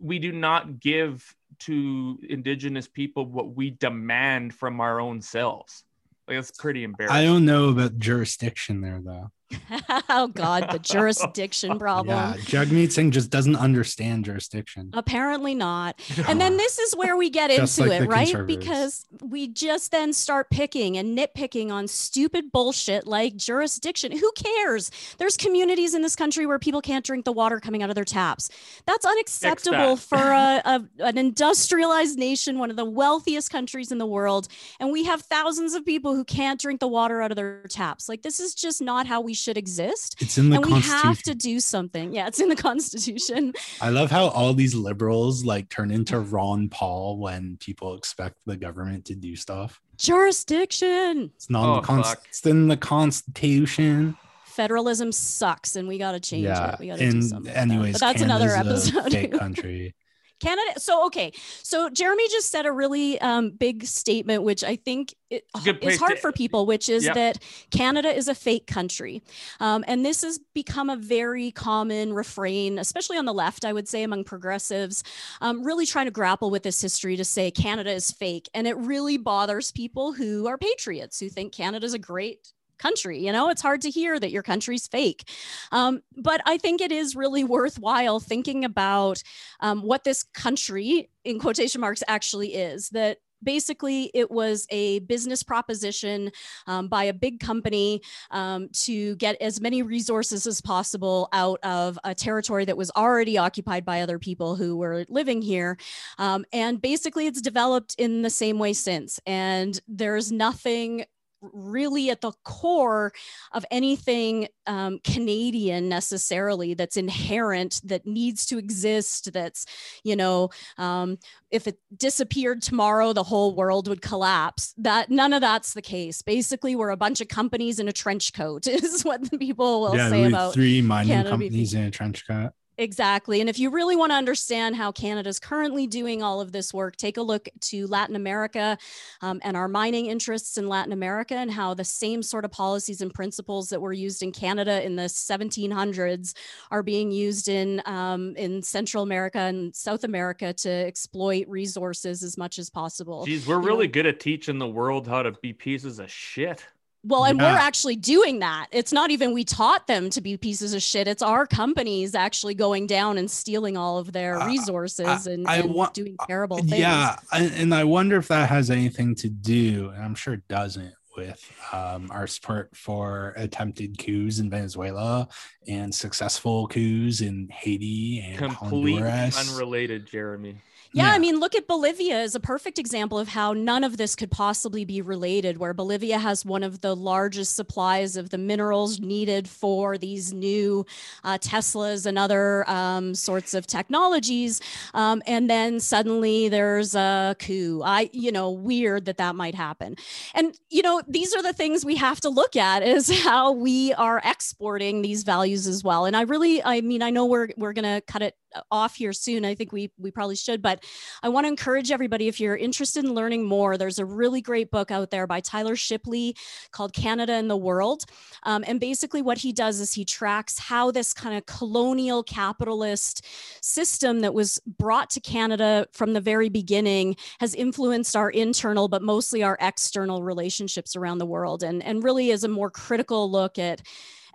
we 0.00 0.18
do 0.18 0.32
not 0.32 0.80
give 0.80 1.34
to 1.60 2.18
indigenous 2.28 2.86
people 2.86 3.26
what 3.26 3.54
we 3.54 3.70
demand 3.70 4.54
from 4.54 4.80
our 4.80 5.00
own 5.00 5.20
selves. 5.20 5.84
Like 6.26 6.36
that's 6.36 6.52
pretty 6.52 6.84
embarrassing. 6.84 7.16
I 7.16 7.24
don't 7.24 7.44
know 7.44 7.70
about 7.70 7.98
jurisdiction 7.98 8.80
there 8.80 9.00
though. 9.02 9.30
oh 10.08 10.28
God, 10.28 10.68
the 10.70 10.78
jurisdiction 10.78 11.78
problem. 11.78 12.16
Yeah, 12.16 12.34
Jagmeet 12.36 12.92
Singh 12.92 13.10
just 13.10 13.30
doesn't 13.30 13.56
understand 13.56 14.24
jurisdiction. 14.24 14.90
Apparently 14.92 15.54
not. 15.54 16.00
And 16.28 16.38
then 16.40 16.58
this 16.58 16.78
is 16.78 16.94
where 16.94 17.16
we 17.16 17.30
get 17.30 17.50
into 17.50 17.84
like 17.84 18.02
it, 18.02 18.06
right? 18.06 18.46
Because 18.46 19.06
we 19.22 19.48
just 19.48 19.92
then 19.92 20.12
start 20.12 20.50
picking 20.50 20.98
and 20.98 21.16
nitpicking 21.16 21.70
on 21.70 21.88
stupid 21.88 22.52
bullshit 22.52 23.06
like 23.06 23.34
jurisdiction. 23.36 24.12
Who 24.12 24.30
cares? 24.32 24.90
There's 25.16 25.38
communities 25.38 25.94
in 25.94 26.02
this 26.02 26.14
country 26.14 26.44
where 26.44 26.58
people 26.58 26.82
can't 26.82 27.04
drink 27.04 27.24
the 27.24 27.32
water 27.32 27.60
coming 27.60 27.82
out 27.82 27.88
of 27.88 27.94
their 27.94 28.04
taps. 28.04 28.50
That's 28.84 29.06
unacceptable 29.06 29.96
that. 29.96 29.98
for 29.98 30.18
a, 30.18 30.60
a, 30.64 30.84
an 30.98 31.16
industrialized 31.16 32.18
nation, 32.18 32.58
one 32.58 32.68
of 32.70 32.76
the 32.76 32.84
wealthiest 32.84 33.50
countries 33.50 33.90
in 33.90 33.96
the 33.96 34.06
world. 34.06 34.48
And 34.78 34.92
we 34.92 35.04
have 35.04 35.22
thousands 35.22 35.72
of 35.72 35.86
people 35.86 36.14
who 36.14 36.24
can't 36.24 36.60
drink 36.60 36.80
the 36.80 36.88
water 36.88 37.22
out 37.22 37.30
of 37.30 37.36
their 37.36 37.62
taps. 37.68 38.08
Like, 38.08 38.20
this 38.20 38.38
is 38.38 38.54
just 38.54 38.82
not 38.82 39.06
how 39.06 39.22
we 39.22 39.34
should 39.38 39.56
exist. 39.56 40.16
It's 40.20 40.36
in 40.38 40.50
the 40.50 40.56
And 40.56 40.66
we 40.66 40.80
have 40.80 41.22
to 41.22 41.34
do 41.34 41.60
something. 41.60 42.12
Yeah, 42.12 42.26
it's 42.26 42.40
in 42.40 42.48
the 42.48 42.56
Constitution. 42.56 43.54
I 43.80 43.90
love 43.90 44.10
how 44.10 44.28
all 44.28 44.52
these 44.54 44.74
liberals 44.74 45.44
like 45.44 45.68
turn 45.68 45.90
into 45.90 46.18
Ron 46.20 46.68
Paul 46.68 47.18
when 47.18 47.56
people 47.58 47.94
expect 47.94 48.36
the 48.46 48.56
government 48.56 49.04
to 49.06 49.14
do 49.14 49.36
stuff. 49.36 49.80
Jurisdiction. 49.96 51.30
It's 51.36 51.50
not 51.50 51.64
in 51.64 51.70
Oh, 51.70 51.74
the 51.80 51.86
const- 51.86 52.16
it's 52.28 52.46
in 52.46 52.68
the 52.68 52.76
Constitution. 52.76 54.16
federalism 54.44 55.12
sucks 55.12 55.76
and 55.76 55.86
we 55.86 55.98
got 55.98 56.12
to 56.12 56.20
change 56.20 56.44
yeah. 56.44 56.72
it. 56.74 56.80
We 56.80 56.88
got 56.88 56.98
to 56.98 57.10
do 57.10 57.22
something. 57.22 57.50
about 57.52 57.56
it. 57.68 57.70
anyways, 57.70 57.92
but 57.94 58.00
that's 58.00 58.22
another 58.22 58.48
Canada's 58.48 58.92
a 58.94 58.98
episode. 58.98 59.12
Fake 59.12 59.32
country. 59.38 59.94
Canada. 60.40 60.78
So 60.78 61.06
okay. 61.06 61.32
So 61.62 61.88
Jeremy 61.90 62.28
just 62.28 62.50
said 62.50 62.66
a 62.66 62.72
really 62.72 63.20
um, 63.20 63.50
big 63.50 63.84
statement, 63.86 64.42
which 64.42 64.62
I 64.64 64.76
think 64.76 65.14
It's 65.30 65.44
is 65.82 65.98
hard 65.98 66.16
to- 66.16 66.20
for 66.20 66.32
people, 66.32 66.64
which 66.66 66.88
is 66.88 67.04
Yep. 67.04 67.14
that 67.14 67.38
Canada 67.70 68.08
is 68.14 68.28
a 68.28 68.34
fake 68.34 68.66
country, 68.66 69.22
um, 69.60 69.84
and 69.86 70.04
this 70.04 70.22
has 70.22 70.38
become 70.54 70.88
a 70.90 70.96
very 70.96 71.50
common 71.50 72.12
refrain, 72.14 72.78
especially 72.78 73.18
on 73.18 73.24
the 73.26 73.34
left, 73.34 73.64
I 73.64 73.72
would 73.72 73.88
say, 73.88 74.02
among 74.02 74.24
progressives, 74.24 75.02
um, 75.40 75.62
really 75.64 75.84
trying 75.86 76.06
to 76.06 76.10
grapple 76.10 76.50
with 76.50 76.62
this 76.62 76.80
history 76.80 77.16
to 77.16 77.24
say 77.24 77.50
Canada 77.50 77.90
is 77.92 78.10
fake, 78.10 78.48
and 78.54 78.66
it 78.66 78.76
really 78.76 79.18
bothers 79.18 79.70
people 79.70 80.12
who 80.14 80.46
are 80.46 80.56
patriots 80.56 81.20
who 81.20 81.28
think 81.28 81.52
Canada 81.52 81.84
is 81.84 81.94
a 81.94 81.98
great 81.98 82.52
country 82.78 83.18
you 83.18 83.32
know? 83.32 83.48
It's 83.50 83.62
hard 83.62 83.82
to 83.82 83.90
hear 83.90 84.18
that 84.18 84.30
your 84.30 84.42
country's 84.42 84.86
fake. 84.86 85.28
Um, 85.72 86.00
but 86.16 86.40
i 86.46 86.58
think 86.58 86.80
it 86.80 86.92
is 86.92 87.16
really 87.16 87.44
worthwhile 87.58 88.20
thinking 88.20 88.64
about 88.64 89.22
um, 89.60 89.82
what 89.82 90.04
this 90.04 90.22
country 90.22 91.10
in 91.24 91.38
quotation 91.38 91.80
marks 91.80 92.02
actually 92.08 92.54
is. 92.54 92.88
That 92.90 93.18
basically 93.42 94.10
it 94.14 94.30
was 94.30 94.66
a 94.70 95.00
business 95.00 95.42
proposition 95.42 96.30
um, 96.66 96.88
by 96.88 97.04
a 97.04 97.12
big 97.12 97.40
company 97.40 98.02
um, 98.30 98.68
to 98.72 99.16
get 99.16 99.40
as 99.40 99.60
many 99.60 99.82
resources 99.82 100.46
as 100.46 100.60
possible 100.60 101.28
out 101.32 101.60
of 101.62 101.98
a 102.04 102.14
territory 102.14 102.64
that 102.64 102.76
was 102.76 102.90
already 102.96 103.38
occupied 103.38 103.84
by 103.84 104.00
other 104.00 104.18
people 104.18 104.56
who 104.56 104.76
were 104.76 105.04
living 105.08 105.42
here. 105.42 105.78
Um, 106.18 106.44
and 106.52 106.80
basically 106.80 107.26
it's 107.26 107.40
developed 107.40 107.94
in 107.98 108.22
the 108.22 108.30
same 108.30 108.58
way 108.58 108.72
since. 108.72 109.20
And 109.26 109.78
there's 109.86 110.32
nothing 110.32 111.04
really 111.40 112.10
at 112.10 112.20
the 112.20 112.32
core 112.44 113.12
of 113.52 113.64
anything 113.70 114.48
um, 114.66 114.98
Canadian 115.04 115.88
necessarily 115.88 116.74
that's 116.74 116.96
inherent 116.96 117.80
that 117.84 118.06
needs 118.06 118.46
to 118.46 118.58
exist. 118.58 119.32
That's, 119.32 119.66
you 120.04 120.16
know, 120.16 120.50
um, 120.76 121.18
if 121.50 121.66
it 121.66 121.78
disappeared 121.96 122.62
tomorrow, 122.62 123.12
the 123.12 123.22
whole 123.22 123.54
world 123.54 123.88
would 123.88 124.02
collapse. 124.02 124.74
That 124.78 125.10
none 125.10 125.32
of 125.32 125.40
that's 125.40 125.74
the 125.74 125.82
case. 125.82 126.22
Basically, 126.22 126.76
we're 126.76 126.90
a 126.90 126.96
bunch 126.96 127.20
of 127.20 127.28
companies 127.28 127.78
in 127.78 127.88
a 127.88 127.92
trench 127.92 128.32
coat, 128.32 128.66
is 128.66 129.04
what 129.04 129.30
the 129.30 129.38
people 129.38 129.82
will 129.82 129.96
yeah, 129.96 130.10
say 130.10 130.24
about 130.24 130.54
three 130.54 130.82
mining 130.82 131.12
Canada 131.12 131.30
companies 131.30 131.74
in 131.74 131.84
a 131.84 131.90
trench 131.90 132.26
coat. 132.26 132.52
Exactly. 132.78 133.40
And 133.40 133.50
if 133.50 133.58
you 133.58 133.70
really 133.70 133.96
want 133.96 134.12
to 134.12 134.16
understand 134.16 134.76
how 134.76 134.92
Canada's 134.92 135.40
currently 135.40 135.88
doing 135.88 136.22
all 136.22 136.40
of 136.40 136.52
this 136.52 136.72
work, 136.72 136.94
take 136.94 137.16
a 137.16 137.22
look 137.22 137.48
to 137.62 137.88
Latin 137.88 138.14
America 138.14 138.78
um, 139.20 139.40
and 139.42 139.56
our 139.56 139.66
mining 139.66 140.06
interests 140.06 140.56
in 140.56 140.68
Latin 140.68 140.92
America 140.92 141.34
and 141.34 141.50
how 141.50 141.74
the 141.74 141.84
same 141.84 142.22
sort 142.22 142.44
of 142.44 142.52
policies 142.52 143.00
and 143.00 143.12
principles 143.12 143.68
that 143.70 143.80
were 143.80 143.92
used 143.92 144.22
in 144.22 144.30
Canada 144.30 144.84
in 144.84 144.94
the 144.94 145.02
1700s 145.02 146.34
are 146.70 146.84
being 146.84 147.10
used 147.10 147.48
in, 147.48 147.82
um, 147.84 148.36
in 148.36 148.62
Central 148.62 149.02
America 149.02 149.40
and 149.40 149.74
South 149.74 150.04
America 150.04 150.52
to 150.52 150.70
exploit 150.70 151.48
resources 151.48 152.22
as 152.22 152.38
much 152.38 152.60
as 152.60 152.70
possible. 152.70 153.24
Geez, 153.24 153.44
we're 153.44 153.60
you 153.60 153.66
really 153.66 153.88
know. 153.88 153.92
good 153.92 154.06
at 154.06 154.20
teaching 154.20 154.58
the 154.58 154.68
world 154.68 155.08
how 155.08 155.24
to 155.24 155.32
be 155.32 155.52
pieces 155.52 155.98
of 155.98 156.12
shit. 156.12 156.64
Well, 157.04 157.24
and 157.24 157.38
Yeah. 157.38 157.52
we're 157.52 157.58
actually 157.58 157.96
doing 157.96 158.40
that. 158.40 158.66
It's 158.72 158.92
not 158.92 159.10
even 159.10 159.32
we 159.32 159.44
taught 159.44 159.86
them 159.86 160.10
to 160.10 160.20
be 160.20 160.36
pieces 160.36 160.74
of 160.74 160.82
shit. 160.82 161.06
It's 161.06 161.22
our 161.22 161.46
companies 161.46 162.14
actually 162.14 162.54
going 162.54 162.86
down 162.86 163.18
and 163.18 163.30
stealing 163.30 163.76
all 163.76 163.98
of 163.98 164.12
their 164.12 164.40
Uh, 164.40 164.46
resources 164.46 165.26
and, 165.26 165.46
I 165.46 165.58
and 165.58 165.72
wa- 165.74 165.90
doing 165.90 166.16
terrible 166.26 166.58
things. 166.58 166.72
Yeah, 166.78 167.16
and, 167.32 167.52
and 167.54 167.74
I 167.74 167.84
wonder 167.84 168.16
if 168.16 168.28
that 168.28 168.48
has 168.48 168.68
anything 168.70 169.14
to 169.16 169.28
do, 169.28 169.90
and 169.94 170.02
I'm 170.04 170.14
sure 170.16 170.34
it 170.34 170.48
doesn't, 170.48 170.92
with 171.16 171.42
um, 171.72 172.10
our 172.12 172.26
support 172.26 172.76
for 172.76 173.32
attempted 173.36 173.98
coups 173.98 174.38
in 174.40 174.50
Venezuela 174.50 175.28
and 175.68 175.94
successful 175.94 176.66
coups 176.68 177.20
in 177.20 177.48
Haiti 177.52 178.20
and 178.20 178.38
Completely 178.38 178.94
Honduras. 179.02 179.50
unrelated, 179.52 180.06
Jeremy. 180.06 180.60
Yeah, 180.92 181.10
I 181.10 181.18
mean, 181.18 181.38
look 181.38 181.54
at 181.54 181.66
Bolivia 181.66 182.18
as 182.18 182.34
a 182.34 182.40
perfect 182.40 182.78
example 182.78 183.18
of 183.18 183.28
how 183.28 183.52
none 183.52 183.84
of 183.84 183.98
this 183.98 184.16
could 184.16 184.30
possibly 184.30 184.84
be 184.86 185.02
related, 185.02 185.58
where 185.58 185.74
Bolivia 185.74 186.18
has 186.18 186.46
one 186.46 186.62
of 186.62 186.80
the 186.80 186.96
largest 186.96 187.56
supplies 187.56 188.16
of 188.16 188.30
the 188.30 188.38
minerals 188.38 188.98
needed 188.98 189.48
for 189.48 189.98
these 189.98 190.32
new 190.32 190.86
uh, 191.24 191.36
Teslas 191.38 192.06
and 192.06 192.18
other 192.18 192.68
um, 192.70 193.14
sorts 193.14 193.52
of 193.52 193.66
technologies. 193.66 194.60
Um, 194.94 195.22
and 195.26 195.50
then 195.50 195.78
suddenly 195.78 196.48
there's 196.48 196.94
a 196.94 197.36
coup. 197.38 197.82
I, 197.84 198.08
you 198.12 198.32
know, 198.32 198.50
weird 198.50 199.04
that 199.06 199.18
that 199.18 199.34
might 199.34 199.54
happen. 199.54 199.96
And, 200.34 200.56
you 200.70 200.80
know, 200.82 201.02
these 201.06 201.34
are 201.34 201.42
the 201.42 201.52
things 201.52 201.84
we 201.84 201.96
have 201.96 202.20
to 202.22 202.30
look 202.30 202.56
at 202.56 202.82
is 202.82 203.10
how 203.24 203.52
we 203.52 203.92
are 203.94 204.22
exporting 204.24 205.02
these 205.02 205.22
values 205.22 205.66
as 205.66 205.84
well. 205.84 206.06
And 206.06 206.16
I 206.16 206.22
really, 206.22 206.62
I 206.64 206.80
mean, 206.80 207.02
I 207.02 207.10
know 207.10 207.26
we're, 207.26 207.48
we're 207.58 207.74
going 207.74 207.84
to 207.84 208.00
cut 208.06 208.22
it 208.22 208.34
off 208.70 208.96
here 208.96 209.12
soon. 209.12 209.44
I 209.44 209.54
think 209.54 209.72
we, 209.72 209.90
we 209.98 210.10
probably 210.10 210.36
should, 210.36 210.62
but 210.62 210.84
I 211.22 211.28
want 211.28 211.44
to 211.44 211.48
encourage 211.48 211.90
everybody 211.90 212.28
if 212.28 212.40
you're 212.40 212.56
interested 212.56 213.04
in 213.04 213.14
learning 213.14 213.44
more, 213.44 213.76
there's 213.76 213.98
a 213.98 214.04
really 214.04 214.40
great 214.40 214.70
book 214.70 214.90
out 214.90 215.10
there 215.10 215.26
by 215.26 215.40
Tyler 215.40 215.76
Shipley 215.76 216.36
called 216.70 216.92
Canada 216.92 217.34
and 217.34 217.50
the 217.50 217.56
World. 217.56 218.04
Um, 218.44 218.64
and 218.66 218.80
basically, 218.80 219.22
what 219.22 219.38
he 219.38 219.52
does 219.52 219.80
is 219.80 219.92
he 219.92 220.04
tracks 220.04 220.58
how 220.58 220.90
this 220.90 221.12
kind 221.12 221.36
of 221.36 221.46
colonial 221.46 222.22
capitalist 222.22 223.24
system 223.62 224.20
that 224.20 224.34
was 224.34 224.60
brought 224.66 225.10
to 225.10 225.20
Canada 225.20 225.86
from 225.92 226.12
the 226.12 226.20
very 226.20 226.48
beginning 226.48 227.16
has 227.40 227.54
influenced 227.54 228.16
our 228.16 228.30
internal, 228.30 228.88
but 228.88 229.02
mostly 229.02 229.42
our 229.42 229.58
external 229.60 230.22
relationships 230.22 230.96
around 230.96 231.18
the 231.18 231.26
world, 231.26 231.62
and, 231.62 231.82
and 231.82 232.02
really 232.02 232.30
is 232.30 232.44
a 232.44 232.48
more 232.48 232.70
critical 232.70 233.30
look 233.30 233.58
at 233.58 233.82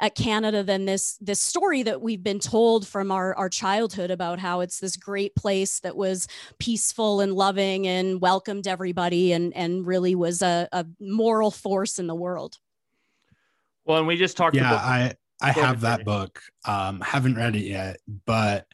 at 0.04 0.16
Canada 0.16 0.64
than 0.64 0.84
this 0.84 1.18
this 1.22 1.40
story 1.40 1.82
that 1.82 2.02
we've 2.02 2.22
been 2.22 2.40
told 2.40 2.86
from 2.86 3.10
our 3.10 3.34
our 3.36 3.48
childhood 3.48 4.12
about 4.12 4.38
how 4.38 4.60
it's 4.60 4.82
this 4.82 4.98
great 4.98 5.34
place 5.34 5.80
that 5.80 5.96
was 5.96 6.28
peaceful 6.60 7.22
and 7.22 7.32
loving 7.32 7.88
and 7.88 8.20
welcomed 8.20 8.68
everybody 8.68 9.32
and 9.32 9.56
and 9.56 9.88
really 9.88 10.14
was 10.14 10.42
a, 10.42 10.68
a 10.74 10.86
moral 11.00 11.50
force 11.50 12.00
in 12.00 12.08
the 12.08 12.14
world. 12.16 12.58
Well, 13.86 14.00
and 14.00 14.06
we 14.06 14.18
just 14.18 14.36
talked 14.36 14.58
yeah, 14.58 14.74
about 14.74 14.84
I 14.84 15.14
I 15.42 15.54
Go 15.54 15.62
have 15.62 15.82
that 15.82 16.00
Jeremy. 16.00 16.04
book. 16.04 16.42
Um, 16.66 17.00
haven't 17.00 17.36
read 17.36 17.56
it 17.56 17.64
yet, 17.64 17.98
but 18.26 18.68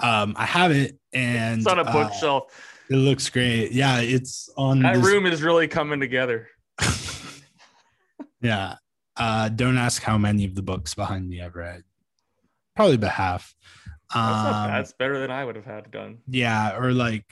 um, 0.00 0.34
I 0.36 0.46
have 0.46 0.72
it, 0.72 0.98
and 1.12 1.60
it's 1.60 1.66
on 1.68 1.78
a 1.78 1.82
uh, 1.82 1.92
bookshelf. 1.92 2.84
it 2.90 2.96
looks 2.96 3.30
great. 3.30 3.70
Yeah, 3.70 4.00
it's 4.00 4.50
on 4.56 4.80
that 4.82 4.96
this- 4.96 5.06
room 5.06 5.26
is 5.26 5.44
really 5.44 5.68
coming 5.68 6.00
together. 6.00 6.48
yeah. 8.40 8.74
Uh, 9.16 9.48
don't 9.48 9.78
ask 9.78 10.02
how 10.02 10.18
many 10.18 10.44
of 10.44 10.54
the 10.54 10.62
books 10.62 10.94
behind 10.94 11.28
me 11.28 11.40
I've 11.40 11.56
read. 11.56 11.82
Probably 12.74 12.96
about 12.96 13.12
half. 13.12 13.54
That's 14.14 14.16
Um, 14.16 14.44
bad. 14.44 14.68
That's 14.78 14.92
better 14.92 15.18
than 15.18 15.30
I 15.30 15.44
would 15.44 15.56
have 15.56 15.64
had 15.64 15.90
done. 15.90 16.18
yeah, 16.28 16.76
or 16.78 16.92
like 16.92 17.24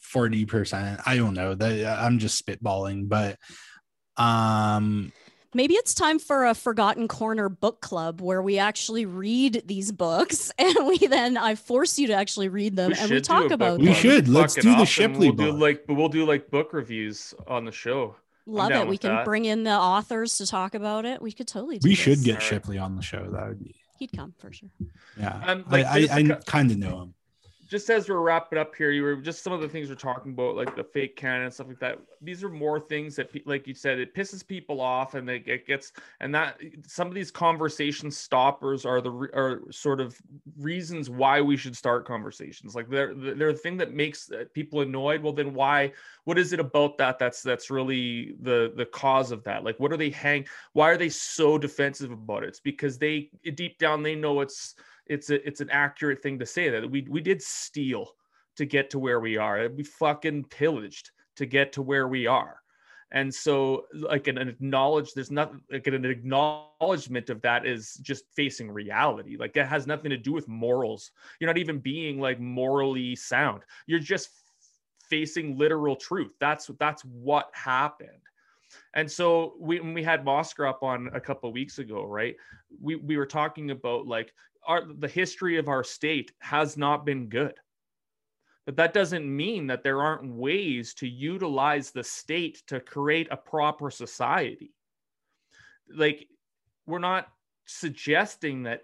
forty 0.00 0.44
percent. 0.44 1.00
I 1.06 1.16
don't 1.16 1.34
know. 1.34 1.54
That 1.54 1.98
I'm 2.02 2.18
just 2.18 2.44
spitballing, 2.44 3.08
but 3.08 3.38
um, 4.16 5.12
Maybe 5.54 5.74
it's 5.74 5.94
time 5.94 6.18
for 6.18 6.44
a 6.44 6.54
Forgotten 6.54 7.08
Corner 7.08 7.48
book 7.48 7.80
club 7.80 8.20
where 8.20 8.42
we 8.42 8.58
actually 8.58 9.06
read 9.06 9.62
these 9.64 9.90
books 9.92 10.52
and 10.58 10.74
we 10.86 10.98
then 10.98 11.36
I 11.38 11.54
force 11.54 11.98
you 11.98 12.08
to 12.08 12.12
actually 12.14 12.48
read 12.48 12.76
them 12.76 12.92
and 12.92 13.00
we 13.00 13.06
should 13.06 13.08
do 13.08 13.16
a 13.16 13.20
talk 13.22 13.50
about 13.50 13.78
We 13.78 13.86
them. 13.86 13.94
club. 13.94 14.02
should. 14.02 14.28
Let's 14.28 14.54
do 14.54 14.62
the 14.62 14.68
awesome. 14.70 14.84
Shipley 14.86 15.28
we'll 15.30 15.36
do 15.36 15.52
book. 15.52 15.60
like, 15.60 15.86
but 15.86 15.94
we'll 15.94 16.08
do 16.10 16.26
like 16.26 16.50
book 16.50 16.72
reviews 16.74 17.32
on 17.46 17.64
the 17.64 17.72
show. 17.72 18.16
Love 18.48 18.72
it. 18.72 18.88
We 18.88 18.96
can 18.98 19.10
that. 19.14 19.24
bring 19.24 19.44
in 19.44 19.62
the 19.64 19.70
authors 19.72 20.38
to 20.38 20.46
talk 20.46 20.74
about 20.74 21.04
it. 21.04 21.20
We 21.20 21.32
could 21.32 21.46
totally 21.46 21.78
do 21.78 21.88
we 21.88 21.94
should 21.94 22.22
get 22.24 22.36
Alright. 22.36 22.48
Shipley 22.48 22.78
on 22.78 22.96
the 22.96 23.02
show. 23.02 23.28
That 23.30 23.48
would 23.48 23.62
be 23.62 23.74
He'd 23.98 24.12
come 24.16 24.32
for 24.38 24.52
sure. 24.52 24.70
yeah. 25.18 25.40
Um, 25.44 25.64
I 25.68 25.70
like, 25.72 25.86
I, 25.86 25.98
there's 25.98 26.10
a 26.10 26.14
I 26.14 26.22
cou- 26.22 26.40
kind 26.46 26.70
of 26.70 26.78
know 26.78 27.02
him. 27.02 27.14
Just 27.68 27.90
as 27.90 28.08
we're 28.08 28.20
wrapping 28.20 28.58
up 28.58 28.74
here, 28.74 28.90
you 28.90 29.02
were 29.02 29.16
just 29.16 29.44
some 29.44 29.52
of 29.52 29.60
the 29.60 29.68
things 29.68 29.90
we're 29.90 29.94
talking 29.94 30.32
about, 30.32 30.56
like 30.56 30.74
the 30.74 30.82
fake 30.82 31.16
canon 31.16 31.42
and 31.42 31.52
stuff 31.52 31.68
like 31.68 31.78
that. 31.80 31.98
These 32.22 32.42
are 32.42 32.48
more 32.48 32.80
things 32.80 33.14
that, 33.16 33.30
like 33.46 33.66
you 33.66 33.74
said, 33.74 33.98
it 33.98 34.14
pisses 34.14 34.46
people 34.46 34.80
off, 34.80 35.14
and 35.14 35.28
they, 35.28 35.36
it 35.36 35.66
gets, 35.66 35.92
and 36.20 36.34
that 36.34 36.58
some 36.86 37.08
of 37.08 37.14
these 37.14 37.30
conversation 37.30 38.10
stoppers 38.10 38.86
are 38.86 39.02
the 39.02 39.10
are 39.10 39.60
sort 39.70 40.00
of 40.00 40.18
reasons 40.58 41.10
why 41.10 41.42
we 41.42 41.58
should 41.58 41.76
start 41.76 42.06
conversations. 42.06 42.74
Like 42.74 42.88
they're 42.88 43.12
they're 43.14 43.52
the 43.52 43.58
thing 43.58 43.76
that 43.76 43.92
makes 43.92 44.32
uh, 44.32 44.44
people 44.54 44.80
annoyed. 44.80 45.22
Well, 45.22 45.34
then 45.34 45.52
why? 45.52 45.92
What 46.24 46.38
is 46.38 46.54
it 46.54 46.60
about 46.60 46.96
that 46.96 47.18
that's 47.18 47.42
that's 47.42 47.70
really 47.70 48.34
the 48.40 48.72
the 48.74 48.86
cause 48.86 49.30
of 49.30 49.44
that? 49.44 49.62
Like, 49.62 49.78
what 49.78 49.92
are 49.92 49.98
they 49.98 50.10
hang? 50.10 50.46
Why 50.72 50.88
are 50.88 50.96
they 50.96 51.10
so 51.10 51.58
defensive 51.58 52.12
about 52.12 52.44
it? 52.44 52.48
It's 52.48 52.60
because 52.60 52.96
they 52.96 53.30
deep 53.54 53.78
down 53.78 54.02
they 54.02 54.14
know 54.14 54.40
it's 54.40 54.74
it's 55.08 55.30
a, 55.30 55.46
it's 55.46 55.60
an 55.60 55.70
accurate 55.70 56.22
thing 56.22 56.38
to 56.38 56.46
say 56.46 56.68
that 56.70 56.88
we 56.90 57.06
we 57.08 57.20
did 57.20 57.42
steal 57.42 58.12
to 58.56 58.66
get 58.66 58.90
to 58.90 58.98
where 58.98 59.20
we 59.20 59.36
are. 59.36 59.68
We 59.68 59.84
fucking 59.84 60.44
pillaged 60.44 61.10
to 61.36 61.46
get 61.46 61.72
to 61.74 61.82
where 61.82 62.08
we 62.08 62.26
are. 62.26 62.60
And 63.10 63.34
so, 63.34 63.86
like 63.94 64.26
an, 64.26 64.36
an 64.36 64.48
acknowledge, 64.48 65.14
there's 65.14 65.30
not 65.30 65.54
like 65.72 65.86
an 65.86 66.04
acknowledgement 66.04 67.30
of 67.30 67.40
that 67.40 67.64
is 67.64 67.94
just 68.02 68.24
facing 68.36 68.70
reality. 68.70 69.36
Like 69.38 69.56
it 69.56 69.66
has 69.66 69.86
nothing 69.86 70.10
to 70.10 70.18
do 70.18 70.32
with 70.32 70.46
morals. 70.46 71.12
You're 71.40 71.48
not 71.48 71.56
even 71.56 71.78
being 71.78 72.20
like 72.20 72.38
morally 72.38 73.16
sound. 73.16 73.62
You're 73.86 73.98
just 73.98 74.28
facing 75.08 75.56
literal 75.56 75.96
truth. 75.96 76.32
That's 76.38 76.70
that's 76.78 77.02
what 77.02 77.50
happened. 77.54 78.10
And 78.94 79.10
so 79.10 79.54
we 79.58 79.80
when 79.80 79.94
we 79.94 80.02
had 80.02 80.24
Moscrop 80.24 80.82
on 80.82 81.08
a 81.14 81.20
couple 81.20 81.50
weeks 81.50 81.78
ago, 81.78 82.04
right? 82.04 82.36
We 82.80 82.96
we 82.96 83.16
were 83.16 83.26
talking 83.26 83.70
about 83.70 84.06
like 84.06 84.34
our 84.68 84.84
the 84.84 85.08
history 85.08 85.56
of 85.56 85.68
our 85.68 85.82
state 85.82 86.32
has 86.38 86.76
not 86.76 87.04
been 87.04 87.28
good. 87.28 87.54
But 88.66 88.76
that 88.76 88.92
doesn't 88.92 89.24
mean 89.24 89.66
that 89.68 89.82
there 89.82 90.02
aren't 90.02 90.30
ways 90.30 90.92
to 90.94 91.08
utilize 91.08 91.90
the 91.90 92.04
state 92.04 92.62
to 92.66 92.80
create 92.80 93.26
a 93.30 93.36
proper 93.36 93.90
society. 93.90 94.74
Like 95.90 96.28
we're 96.86 96.98
not 96.98 97.28
suggesting 97.64 98.64
that 98.64 98.82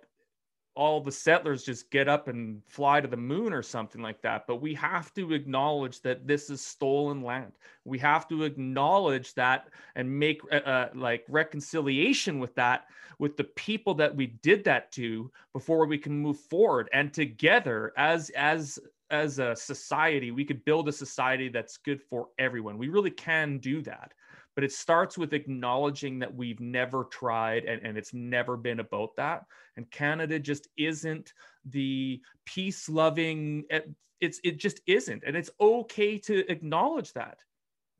all 0.76 1.00
the 1.00 1.12
settlers 1.12 1.62
just 1.62 1.90
get 1.90 2.08
up 2.08 2.26
and 2.26 2.60
fly 2.66 3.00
to 3.00 3.06
the 3.06 3.16
moon 3.16 3.52
or 3.52 3.62
something 3.62 4.02
like 4.02 4.20
that. 4.22 4.46
But 4.46 4.56
we 4.56 4.74
have 4.74 5.14
to 5.14 5.32
acknowledge 5.32 6.00
that 6.02 6.26
this 6.26 6.50
is 6.50 6.60
stolen 6.60 7.22
land. 7.22 7.52
We 7.84 7.98
have 7.98 8.26
to 8.28 8.42
acknowledge 8.42 9.34
that 9.34 9.68
and 9.94 10.18
make 10.18 10.40
uh, 10.50 10.56
uh, 10.56 10.88
like 10.94 11.24
reconciliation 11.28 12.40
with 12.40 12.54
that, 12.56 12.86
with 13.18 13.36
the 13.36 13.44
people 13.44 13.94
that 13.94 14.14
we 14.14 14.26
did 14.26 14.64
that 14.64 14.90
to 14.92 15.30
before 15.52 15.86
we 15.86 15.98
can 15.98 16.18
move 16.18 16.40
forward. 16.40 16.88
And 16.92 17.12
together, 17.12 17.92
as 17.96 18.30
as 18.30 18.78
as 19.10 19.38
a 19.38 19.54
society, 19.54 20.32
we 20.32 20.44
could 20.44 20.64
build 20.64 20.88
a 20.88 20.92
society 20.92 21.48
that's 21.48 21.76
good 21.76 22.02
for 22.02 22.28
everyone. 22.38 22.78
We 22.78 22.88
really 22.88 23.10
can 23.10 23.58
do 23.58 23.80
that 23.82 24.12
but 24.54 24.64
it 24.64 24.72
starts 24.72 25.18
with 25.18 25.32
acknowledging 25.32 26.18
that 26.20 26.34
we've 26.34 26.60
never 26.60 27.04
tried 27.04 27.64
and, 27.64 27.84
and 27.84 27.98
it's 27.98 28.14
never 28.14 28.56
been 28.56 28.80
about 28.80 29.16
that. 29.16 29.44
And 29.76 29.90
canada 29.90 30.38
just 30.38 30.68
isn't 30.76 31.32
the 31.64 32.20
peace 32.44 32.88
loving 32.88 33.64
eh, 33.70 33.80
it's 34.20 34.40
it 34.44 34.58
just 34.58 34.80
isn't. 34.86 35.22
And 35.26 35.36
it's 35.36 35.50
okay 35.60 36.18
to 36.18 36.50
acknowledge 36.50 37.12
that 37.12 37.38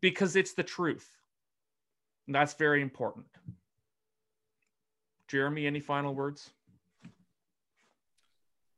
because 0.01 0.37
it's 0.37 0.55
the 0.55 0.63
truth. 0.63 1.09
And 2.27 2.35
that's 2.35 2.55
very 2.55 2.83
important. 2.83 3.27
Jeremy 5.29 5.67
any 5.67 5.81
final 5.81 6.15
words? 6.15 6.51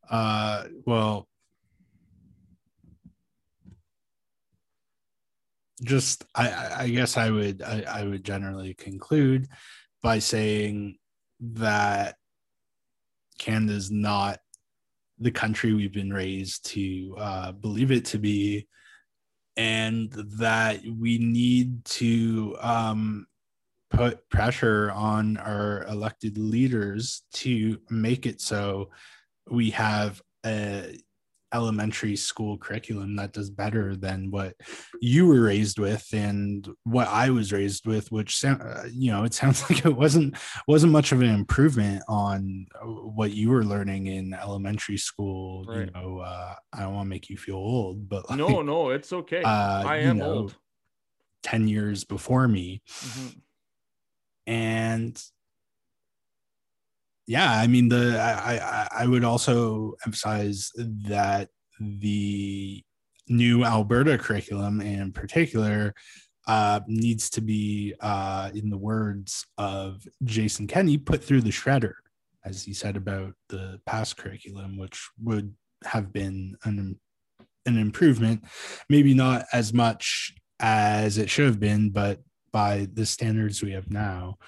Uh 0.08 0.64
well 0.84 1.28
just 5.82 6.24
I, 6.34 6.72
I 6.78 6.88
guess 6.88 7.16
I 7.16 7.30
would 7.30 7.62
I, 7.62 7.84
I 7.88 8.04
would 8.04 8.24
generally 8.24 8.74
conclude 8.74 9.48
by 10.02 10.18
saying 10.18 10.98
that 11.40 12.16
Canada's 13.38 13.90
not 13.90 14.40
the 15.18 15.30
country 15.30 15.72
we've 15.72 15.92
been 15.92 16.12
raised 16.12 16.66
to 16.66 17.14
uh, 17.18 17.52
believe 17.52 17.90
it 17.90 18.04
to 18.06 18.18
be, 18.18 18.66
and 19.56 20.10
that 20.38 20.80
we 20.98 21.18
need 21.18 21.84
to 21.86 22.56
um, 22.60 23.26
put 23.90 24.28
pressure 24.28 24.90
on 24.92 25.36
our 25.36 25.84
elected 25.84 26.38
leaders 26.38 27.22
to 27.32 27.78
make 27.90 28.26
it 28.26 28.40
so 28.40 28.90
we 29.48 29.70
have 29.70 30.20
a 30.44 30.98
elementary 31.56 32.14
school 32.14 32.58
curriculum 32.58 33.16
that 33.16 33.32
does 33.32 33.50
better 33.50 33.96
than 33.96 34.30
what 34.30 34.54
you 35.00 35.26
were 35.26 35.40
raised 35.40 35.78
with 35.78 36.06
and 36.12 36.68
what 36.84 37.08
I 37.08 37.30
was 37.30 37.52
raised 37.52 37.86
with 37.86 38.12
which 38.12 38.44
uh, 38.44 38.84
you 38.92 39.10
know 39.10 39.24
it 39.24 39.34
sounds 39.34 39.62
like 39.70 39.84
it 39.84 39.96
wasn't 39.96 40.36
wasn't 40.68 40.92
much 40.92 41.12
of 41.12 41.22
an 41.22 41.34
improvement 41.34 42.02
on 42.08 42.66
uh, 42.80 42.86
what 42.86 43.32
you 43.32 43.50
were 43.50 43.64
learning 43.64 44.06
in 44.06 44.34
elementary 44.34 44.98
school 44.98 45.64
right. 45.64 45.86
you 45.86 45.90
know 45.92 46.18
uh, 46.18 46.54
I 46.72 46.80
don't 46.80 46.94
want 46.94 47.06
to 47.06 47.10
make 47.10 47.30
you 47.30 47.36
feel 47.36 47.56
old 47.56 48.08
but 48.08 48.28
like, 48.28 48.38
no 48.44 48.62
no 48.62 48.90
it's 48.90 49.12
okay 49.12 49.42
uh, 49.42 49.82
I 49.84 49.96
am 49.98 50.18
know, 50.18 50.32
old 50.32 50.56
10 51.42 51.68
years 51.68 52.04
before 52.04 52.46
me 52.46 52.82
mm-hmm. 52.88 53.38
and 54.46 55.22
yeah, 57.26 57.52
I 57.52 57.66
mean 57.66 57.88
the 57.88 58.18
I, 58.20 58.88
I 59.02 59.06
would 59.06 59.24
also 59.24 59.94
emphasize 60.04 60.70
that 61.08 61.48
the 61.80 62.82
new 63.28 63.64
Alberta 63.64 64.16
curriculum 64.18 64.80
in 64.80 65.12
particular 65.12 65.94
uh, 66.46 66.80
needs 66.86 67.28
to 67.30 67.40
be, 67.40 67.94
uh, 68.00 68.50
in 68.54 68.70
the 68.70 68.78
words 68.78 69.46
of 69.58 70.06
Jason 70.24 70.66
Kenney, 70.66 70.96
put 70.96 71.22
through 71.22 71.40
the 71.40 71.50
shredder, 71.50 71.94
as 72.44 72.62
he 72.62 72.72
said 72.72 72.96
about 72.96 73.34
the 73.48 73.80
past 73.84 74.16
curriculum, 74.16 74.78
which 74.78 75.08
would 75.22 75.52
have 75.84 76.12
been 76.12 76.56
an 76.64 76.98
an 77.66 77.78
improvement, 77.78 78.44
maybe 78.88 79.12
not 79.12 79.44
as 79.52 79.74
much 79.74 80.32
as 80.60 81.18
it 81.18 81.28
should 81.28 81.46
have 81.46 81.58
been, 81.58 81.90
but 81.90 82.20
by 82.52 82.86
the 82.94 83.04
standards 83.04 83.60
we 83.60 83.72
have 83.72 83.90
now 83.90 84.38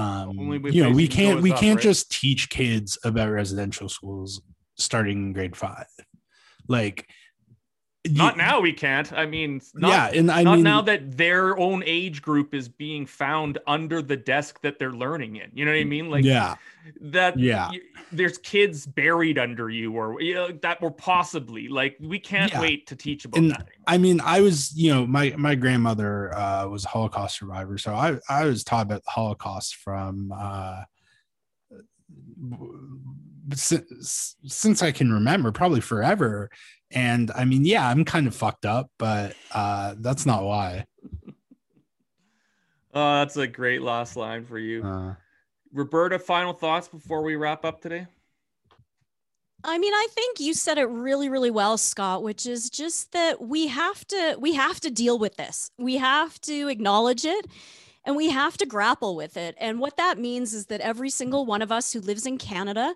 um 0.00 0.64
you 0.66 0.82
know 0.82 0.90
we 0.90 1.06
can't 1.06 1.42
we 1.42 1.52
can't 1.52 1.76
right? 1.76 1.82
just 1.82 2.10
teach 2.10 2.48
kids 2.48 2.98
about 3.04 3.30
residential 3.30 3.88
schools 3.88 4.40
starting 4.76 5.26
in 5.26 5.32
grade 5.32 5.56
five 5.56 5.86
like 6.68 7.08
not 8.08 8.36
you, 8.36 8.42
now 8.42 8.60
we 8.60 8.72
can't. 8.72 9.12
I 9.12 9.26
mean 9.26 9.60
not, 9.74 9.88
yeah 9.90 10.18
and 10.18 10.30
i 10.30 10.42
not 10.42 10.54
mean 10.54 10.64
now 10.64 10.80
that 10.82 11.18
their 11.18 11.58
own 11.58 11.82
age 11.84 12.22
group 12.22 12.54
is 12.54 12.66
being 12.66 13.04
found 13.04 13.58
under 13.66 14.00
the 14.00 14.16
desk 14.16 14.60
that 14.62 14.78
they're 14.78 14.92
learning 14.92 15.36
in. 15.36 15.50
You 15.52 15.66
know 15.66 15.72
what 15.72 15.80
i 15.80 15.84
mean? 15.84 16.10
Like 16.10 16.24
yeah. 16.24 16.54
that 17.02 17.38
yeah. 17.38 17.70
you, 17.70 17.82
there's 18.10 18.38
kids 18.38 18.86
buried 18.86 19.38
under 19.38 19.68
you 19.68 19.92
or 19.92 20.20
you 20.20 20.32
know 20.32 20.48
that 20.62 20.80
were 20.80 20.90
possibly 20.90 21.68
like 21.68 21.96
we 22.00 22.18
can't 22.18 22.52
yeah. 22.52 22.60
wait 22.60 22.86
to 22.86 22.96
teach 22.96 23.26
about 23.26 23.38
and, 23.38 23.50
that 23.50 23.60
anymore. 23.60 23.84
i 23.86 23.98
mean 23.98 24.20
i 24.22 24.40
was 24.40 24.74
you 24.74 24.90
know 24.90 25.06
my 25.06 25.34
my 25.36 25.54
grandmother 25.54 26.34
uh 26.34 26.66
was 26.66 26.86
a 26.86 26.88
holocaust 26.88 27.38
survivor. 27.38 27.76
So 27.76 27.94
i 27.94 28.16
i 28.30 28.46
was 28.46 28.64
taught 28.64 28.86
about 28.86 29.04
the 29.04 29.10
holocaust 29.10 29.76
from 29.76 30.32
uh 30.34 30.84
since, 33.54 34.36
since 34.46 34.82
i 34.82 34.90
can 34.92 35.12
remember 35.12 35.52
probably 35.52 35.80
forever. 35.80 36.50
And 36.92 37.30
i 37.36 37.44
mean 37.44 37.64
yeah 37.64 37.88
i'm 37.88 38.04
kind 38.04 38.26
of 38.26 38.34
fucked 38.34 38.66
up 38.66 38.90
but 38.98 39.34
uh 39.52 39.94
that's 39.98 40.26
not 40.26 40.44
why. 40.44 40.86
Oh 42.92 43.18
that's 43.20 43.36
a 43.36 43.46
great 43.46 43.82
last 43.82 44.16
line 44.16 44.44
for 44.44 44.58
you. 44.58 44.82
Uh, 44.82 45.14
Roberta, 45.72 46.18
final 46.18 46.52
thoughts 46.52 46.88
before 46.88 47.22
we 47.22 47.36
wrap 47.36 47.64
up 47.64 47.80
today? 47.80 48.06
I 49.62 49.78
mean, 49.78 49.92
I 49.92 50.08
think 50.10 50.40
you 50.40 50.54
said 50.54 50.78
it 50.78 50.86
really, 50.86 51.28
really 51.28 51.50
well, 51.50 51.76
Scott, 51.76 52.22
which 52.22 52.46
is 52.46 52.70
just 52.70 53.12
that 53.12 53.42
we 53.42 53.66
have 53.66 54.06
to 54.08 54.36
we 54.40 54.54
have 54.54 54.80
to 54.80 54.90
deal 54.90 55.18
with 55.18 55.36
this. 55.36 55.70
We 55.78 55.98
have 55.98 56.40
to 56.42 56.68
acknowledge 56.68 57.24
it 57.24 57.46
and 58.04 58.16
we 58.16 58.30
have 58.30 58.56
to 58.58 58.66
grapple 58.66 59.14
with 59.16 59.36
it. 59.36 59.54
And 59.58 59.78
what 59.78 59.96
that 59.96 60.18
means 60.18 60.54
is 60.54 60.66
that 60.66 60.80
every 60.80 61.10
single 61.10 61.44
one 61.44 61.62
of 61.62 61.70
us 61.70 61.92
who 61.92 62.00
lives 62.00 62.26
in 62.26 62.38
Canada 62.38 62.94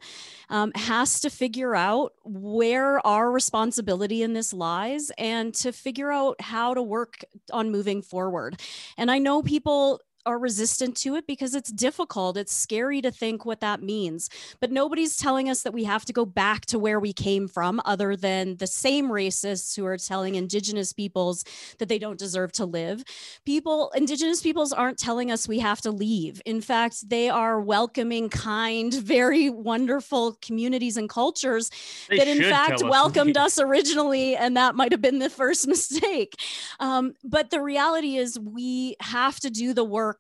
um, 0.48 0.72
has 0.74 1.20
to 1.20 1.30
figure 1.30 1.74
out 1.74 2.14
where 2.24 3.04
our 3.06 3.30
responsibility 3.30 4.22
in 4.22 4.32
this 4.32 4.52
lies 4.52 5.10
and 5.18 5.54
to 5.56 5.72
figure 5.72 6.10
out 6.10 6.40
how 6.40 6.74
to 6.74 6.82
work 6.82 7.18
on 7.52 7.70
moving 7.70 8.02
forward. 8.02 8.60
And 8.96 9.10
I 9.10 9.18
know 9.18 9.42
people 9.42 10.00
are 10.26 10.38
resistant 10.38 10.96
to 10.98 11.16
it 11.16 11.26
because 11.26 11.54
it's 11.54 11.70
difficult. 11.70 12.36
It's 12.36 12.54
scary 12.54 13.00
to 13.02 13.10
think 13.10 13.44
what 13.44 13.60
that 13.60 13.82
means. 13.82 14.30
But 14.60 14.70
nobody's 14.70 15.16
telling 15.16 15.48
us 15.48 15.62
that 15.62 15.72
we 15.72 15.84
have 15.84 16.04
to 16.06 16.12
go 16.12 16.24
back 16.24 16.66
to 16.66 16.78
where 16.78 17.00
we 17.00 17.12
came 17.12 17.48
from, 17.48 17.80
other 17.84 18.16
than 18.16 18.56
the 18.56 18.66
same 18.66 19.08
racists 19.08 19.76
who 19.76 19.86
are 19.86 19.96
telling 19.96 20.34
Indigenous 20.34 20.92
peoples 20.92 21.44
that 21.78 21.88
they 21.88 21.98
don't 21.98 22.18
deserve 22.18 22.52
to 22.52 22.64
live. 22.64 23.04
People, 23.44 23.90
Indigenous 23.94 24.42
peoples 24.42 24.72
aren't 24.72 24.98
telling 24.98 25.30
us 25.30 25.48
we 25.48 25.58
have 25.60 25.80
to 25.82 25.90
leave. 25.90 26.40
In 26.44 26.60
fact, 26.60 27.08
they 27.08 27.28
are 27.28 27.60
welcoming, 27.60 28.28
kind, 28.28 28.92
very 29.04 29.50
wonderful 29.50 30.38
communities 30.40 30.96
and 30.96 31.08
cultures 31.08 31.70
They 32.08 32.18
that 32.18 32.28
in 32.28 32.42
fact 32.42 32.74
us 32.74 32.84
welcomed 32.84 33.36
us 33.46 33.58
originally 33.58 34.36
and 34.36 34.56
that 34.56 34.74
might 34.74 34.92
have 34.92 35.00
been 35.00 35.18
the 35.18 35.30
first 35.30 35.66
mistake 35.74 36.34
um, 36.80 37.14
but 37.22 37.50
the 37.50 37.60
reality 37.60 38.16
is 38.16 38.38
we 38.38 38.96
have 39.00 39.40
to 39.40 39.50
do 39.50 39.72
the 39.72 39.84
work 39.84 40.13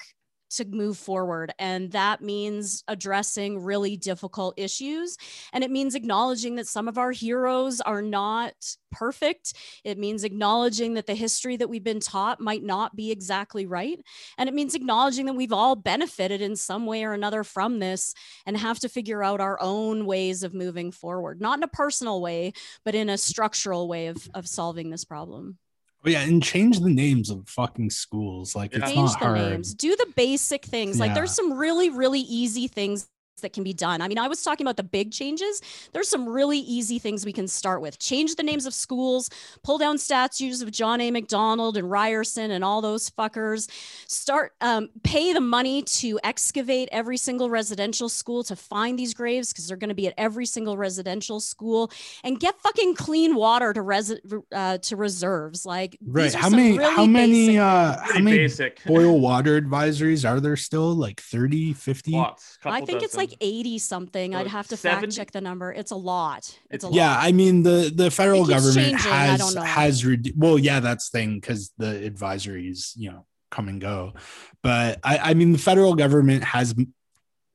to 0.56 0.64
move 0.66 0.96
forward 0.96 1.52
and 1.58 1.92
that 1.92 2.20
means 2.20 2.84
addressing 2.88 3.62
really 3.62 3.96
difficult 3.96 4.54
issues 4.56 5.16
and 5.52 5.64
it 5.64 5.70
means 5.70 5.94
acknowledging 5.94 6.56
that 6.56 6.66
some 6.66 6.88
of 6.88 6.98
our 6.98 7.10
heroes 7.10 7.80
are 7.80 8.02
not 8.02 8.54
perfect 8.90 9.54
it 9.82 9.98
means 9.98 10.22
acknowledging 10.22 10.94
that 10.94 11.06
the 11.06 11.14
history 11.14 11.56
that 11.56 11.68
we've 11.68 11.82
been 11.82 12.00
taught 12.00 12.40
might 12.40 12.62
not 12.62 12.94
be 12.94 13.10
exactly 13.10 13.66
right 13.66 14.00
and 14.38 14.48
it 14.48 14.54
means 14.54 14.74
acknowledging 14.74 15.26
that 15.26 15.34
we've 15.34 15.52
all 15.52 15.74
benefited 15.74 16.40
in 16.40 16.54
some 16.54 16.86
way 16.86 17.04
or 17.04 17.12
another 17.12 17.42
from 17.42 17.78
this 17.78 18.14
and 18.46 18.56
have 18.56 18.78
to 18.80 18.88
figure 18.88 19.22
out 19.22 19.40
our 19.40 19.58
own 19.60 20.06
ways 20.06 20.42
of 20.42 20.54
moving 20.54 20.92
forward, 20.92 21.40
not 21.40 21.58
in 21.58 21.62
a 21.62 21.68
personal 21.68 22.20
way, 22.20 22.52
but 22.84 22.94
in 22.94 23.08
a 23.08 23.18
structural 23.18 23.88
way 23.88 24.08
of, 24.08 24.28
of 24.34 24.46
solving 24.46 24.90
this 24.90 25.04
problem. 25.04 25.58
Oh, 26.06 26.10
yeah, 26.10 26.20
and 26.20 26.42
change 26.42 26.80
the 26.80 26.90
names 26.90 27.30
of 27.30 27.48
fucking 27.48 27.88
schools. 27.90 28.54
Like 28.54 28.72
Yeah. 28.72 28.80
it's 28.80 28.88
Change 28.92 29.10
not 29.10 29.20
the 29.20 29.24
hard. 29.26 29.38
names, 29.38 29.74
do 29.74 29.96
the 29.96 30.12
basic 30.16 30.64
things. 30.64 31.00
Like 31.00 31.14
there's 31.14 31.34
some 31.34 31.54
really, 31.54 31.88
really 31.90 32.20
easy 32.20 32.68
things 32.68 33.06
that 33.42 33.52
can 33.52 33.64
be 33.64 33.72
done. 33.72 34.00
I 34.00 34.08
mean, 34.08 34.18
I 34.18 34.28
was 34.28 34.42
talking 34.42 34.64
about 34.66 34.76
the 34.76 34.82
big 34.84 35.10
changes. 35.12 35.60
There's 35.92 36.08
some 36.08 36.28
really 36.28 36.58
easy 36.58 36.98
things 36.98 37.24
we 37.26 37.32
can 37.32 37.48
start 37.48 37.80
with. 37.80 37.98
Change 37.98 38.36
the 38.36 38.42
names 38.42 38.64
of 38.66 38.74
schools, 38.74 39.28
pull 39.62 39.76
down 39.78 39.98
statues 39.98 40.62
of 40.62 40.70
John 40.70 41.00
A. 41.00 41.10
Macdonald 41.10 41.76
and 41.76 41.90
Ryerson 41.90 42.50
and 42.50 42.62
all 42.64 42.80
those 42.80 43.10
fuckers. 43.10 43.68
Start 44.08 44.52
um, 44.60 44.88
pay 45.02 45.32
the 45.32 45.40
money 45.40 45.82
to 45.82 46.18
excavate 46.22 46.88
every 46.92 47.16
single 47.16 47.50
residential 47.50 48.08
school 48.08 48.44
to 48.44 48.56
find 48.56 48.98
these 48.98 49.14
graves 49.14 49.52
because 49.52 49.66
they're 49.66 49.76
going 49.76 49.88
to 49.88 49.94
be 49.94 50.06
at 50.06 50.14
every 50.16 50.46
single 50.46 50.76
residential 50.76 51.40
school 51.40 51.90
and 52.22 52.38
get 52.38 52.58
fucking 52.60 52.94
clean 52.94 53.34
water 53.34 53.72
to 53.72 53.82
res- 53.82 54.14
uh, 54.52 54.78
to 54.78 54.96
reserves. 54.96 55.66
Like 55.66 55.98
Right. 56.04 56.24
these 56.24 56.34
are 56.34 56.38
How 56.38 56.48
some 56.50 56.56
many 56.58 56.78
really 56.78 56.94
how 56.94 57.06
many 57.06 57.46
basic 57.46 57.60
uh 57.60 57.96
things. 57.96 58.12
how 58.12 58.18
many 58.20 58.36
basic. 58.38 58.84
boil 58.84 59.20
water 59.20 59.60
advisories 59.60 60.28
are 60.28 60.40
there 60.40 60.56
still? 60.56 60.94
Like 60.94 61.20
30, 61.20 61.72
50? 61.72 62.12
Lots. 62.12 62.58
I 62.64 62.70
couple 62.80 62.86
think 62.86 63.02
it's 63.02 63.16
like 63.16 63.23
dozen. 63.30 63.38
80 63.40 63.78
something. 63.78 64.34
I'd 64.34 64.46
have 64.46 64.68
to 64.68 64.76
70? 64.76 65.06
fact 65.06 65.16
check 65.16 65.30
the 65.32 65.40
number. 65.40 65.72
It's 65.72 65.90
a 65.90 65.96
lot. 65.96 66.38
It's, 66.38 66.58
It's- 66.70 66.82
a 66.84 66.86
lot. 66.88 66.94
Yeah, 66.94 67.16
I 67.18 67.32
mean 67.32 67.62
the 67.62 67.92
the 67.94 68.10
federal 68.10 68.46
government 68.46 68.98
changing, 68.98 68.98
has 68.98 69.54
has 69.54 70.02
redu- 70.02 70.36
well, 70.36 70.58
yeah, 70.58 70.80
that's 70.80 71.10
thing 71.10 71.40
because 71.40 71.72
the 71.78 72.10
advisories, 72.10 72.92
you 72.96 73.10
know, 73.10 73.26
come 73.50 73.68
and 73.68 73.80
go. 73.80 74.14
But 74.62 75.00
I, 75.04 75.18
I 75.18 75.34
mean, 75.34 75.52
the 75.52 75.58
federal 75.58 75.94
government 75.94 76.44
has 76.44 76.74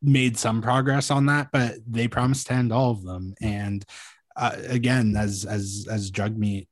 made 0.01 0.37
some 0.37 0.61
progress 0.61 1.11
on 1.11 1.25
that, 1.25 1.49
but 1.51 1.75
they 1.85 2.07
promised 2.07 2.47
to 2.47 2.53
end 2.53 2.71
all 2.71 2.91
of 2.91 3.03
them. 3.03 3.33
And 3.41 3.83
uh, 4.35 4.55
again, 4.67 5.15
as 5.17 5.45
as 5.45 5.87
as 5.89 6.11
Jagmeet 6.11 6.67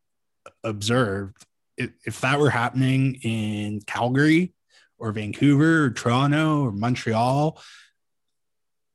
observed, 0.63 1.45
if, 1.77 1.91
if 2.05 2.21
that 2.21 2.39
were 2.39 2.49
happening 2.49 3.15
in 3.15 3.81
Calgary 3.81 4.53
or 4.97 5.11
Vancouver 5.11 5.85
or 5.85 5.89
Toronto 5.91 6.63
or 6.63 6.71
Montreal, 6.71 7.61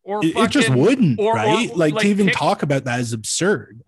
or 0.04 0.24
it, 0.24 0.36
it 0.36 0.50
just 0.50 0.70
wouldn't, 0.70 1.18
or- 1.20 1.32
or, 1.32 1.34
right? 1.34 1.68
like, 1.76 1.94
like, 1.94 2.02
to 2.02 2.08
even 2.08 2.26
pick- 2.26 2.36
talk 2.36 2.62
about 2.62 2.84
that 2.84 3.00
is 3.00 3.12
absurd. 3.12 3.82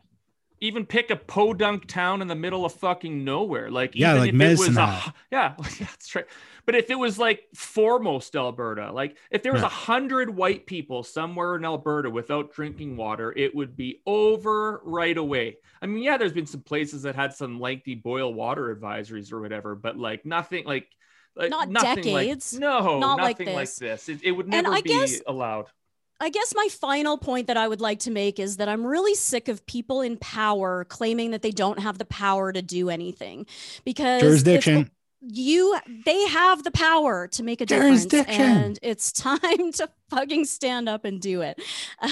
even 0.61 0.87
pick 0.87 1.11
a 1.11 1.17
podunk 1.17 1.87
town 1.87 2.23
in 2.23 2.29
the 2.29 2.35
middle 2.35 2.65
of 2.65 2.73
fucking 2.75 3.23
nowhere. 3.25 3.71
Like 3.71 3.95
Yeah, 3.95 4.11
even 4.13 4.21
like 4.21 4.29
if 4.31 4.35
it 4.35 4.59
was 4.59 4.71
Medicine 4.71 4.79
a 4.79 5.15
yeah, 5.31 5.55
that's 5.79 6.15
right. 6.15 6.25
But 6.67 6.75
if 6.75 6.89
it 6.89 6.99
was 6.99 7.19
like 7.19 7.43
Foremost 7.55 8.35
Alberta, 8.35 8.91
like 8.91 9.19
if 9.31 9.43
there 9.43 9.53
was 9.53 9.61
a 9.61 9.67
Yeah. 9.67 9.69
hundred 9.71 10.31
white 10.31 10.65
people 10.67 11.03
somewhere 11.03 11.57
in 11.57 11.65
Alberta 11.67 12.09
without 12.09 12.53
drinking 12.55 12.97
water, 12.97 13.35
it 13.37 13.55
would 13.55 13.77
be 13.77 14.01
over 14.07 14.81
right 14.85 15.19
away. 15.19 15.59
I 15.83 15.87
mean, 15.87 16.03
yeah, 16.03 16.17
there's 16.17 16.33
been 16.33 16.47
some 16.47 16.63
places 16.63 17.03
that 17.03 17.15
had 17.15 17.35
some 17.35 17.61
lengthy 17.61 17.95
boil 17.97 18.33
water 18.33 18.75
advisories 18.75 19.31
or 19.33 19.41
whatever, 19.43 19.75
but 19.75 19.99
like 19.99 20.25
nothing 20.25 20.65
like. 20.65 20.89
Like, 21.37 21.51
Not 21.51 21.69
nothing 21.69 22.15
like- 22.15 22.27
decades. 22.29 22.57
no, 22.57 23.01
Not 23.01 23.19
like 23.19 23.41
nothing 23.41 23.55
like 23.57 23.65
this. 23.69 23.77
this. 23.77 24.09
It, 24.09 24.21
it 24.23 24.31
would 24.31 24.47
And 24.47 24.53
never 24.53 24.73
I 24.73 24.81
be 24.83 24.91
guess- 24.91 25.21
allowed. 25.27 25.67
I 26.25 26.31
guess 26.31 26.55
my 26.57 26.69
final 26.71 27.19
point 27.19 27.49
that 27.49 27.59
I 27.59 27.69
would 27.69 27.83
like 27.83 27.99
to 28.01 28.11
make 28.11 28.41
is 28.41 28.57
that 28.57 28.67
I'm 28.67 28.87
really 28.87 29.15
sick 29.15 29.49
of 29.49 29.67
people 29.67 30.01
in 30.01 30.17
power 30.17 30.87
claiming 30.87 31.33
that 31.33 31.43
they 31.43 31.51
don't 31.51 31.79
have 31.81 31.99
the 31.99 32.07
power 32.07 32.51
to 32.51 32.63
do 32.63 32.89
anything 32.89 33.45
because 33.85 34.23
if 34.23 34.29
Jurisdiction. 34.29 34.91
You 35.27 35.79
they 36.05 36.27
have 36.29 36.65
the 36.65 36.71
power 36.71 37.27
to 37.29 37.43
make 37.43 37.61
a 37.61 37.67
difference 37.67 38.13
and 38.13 38.79
it's 38.83 39.13
time 39.13 39.73
to 39.73 39.89
fucking 40.11 40.45
stand 40.45 40.89
up 40.89 41.05
and 41.05 41.21
do 41.21 41.41
it 41.41 41.61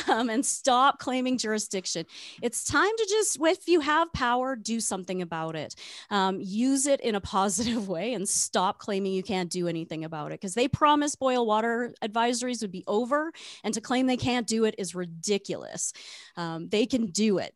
um, 0.09 0.31
and 0.31 0.45
stop 0.45 0.99
claiming 0.99 1.39
jurisdiction. 1.39 2.07
It's 2.41 2.65
time 2.65 2.91
to 2.97 3.07
just 3.09 3.39
if 3.41 3.69
you 3.69 3.81
have 3.81 4.13
power 4.13 4.57
do 4.57 4.81
something 4.81 5.23
about 5.23 5.57
it. 5.57 5.75
Um, 6.11 6.39
use 6.41 6.87
it 6.87 7.01
in 7.01 7.15
a 7.15 7.21
positive 7.33 7.89
way 7.89 8.15
and 8.15 8.29
stop 8.29 8.79
claiming 8.79 9.13
you 9.13 9.23
can't 9.23 9.51
do 9.51 9.69
anything 9.69 10.05
about 10.05 10.33
it 10.33 10.41
because 10.41 10.55
they 10.55 10.69
promised 10.69 11.19
boil 11.19 11.47
water 11.47 11.95
advisories 12.03 12.63
would 12.63 12.73
be 12.73 12.85
over 12.87 13.33
and 13.65 13.75
to 13.75 13.81
claim 13.81 14.07
they 14.07 14.17
can't 14.17 14.47
do 14.47 14.65
it 14.65 14.75
is 14.79 14.95
ridiculous. 14.95 15.93
Um, 16.37 16.69
they 16.69 16.87
can 16.87 17.07
do 17.07 17.39
it 17.39 17.55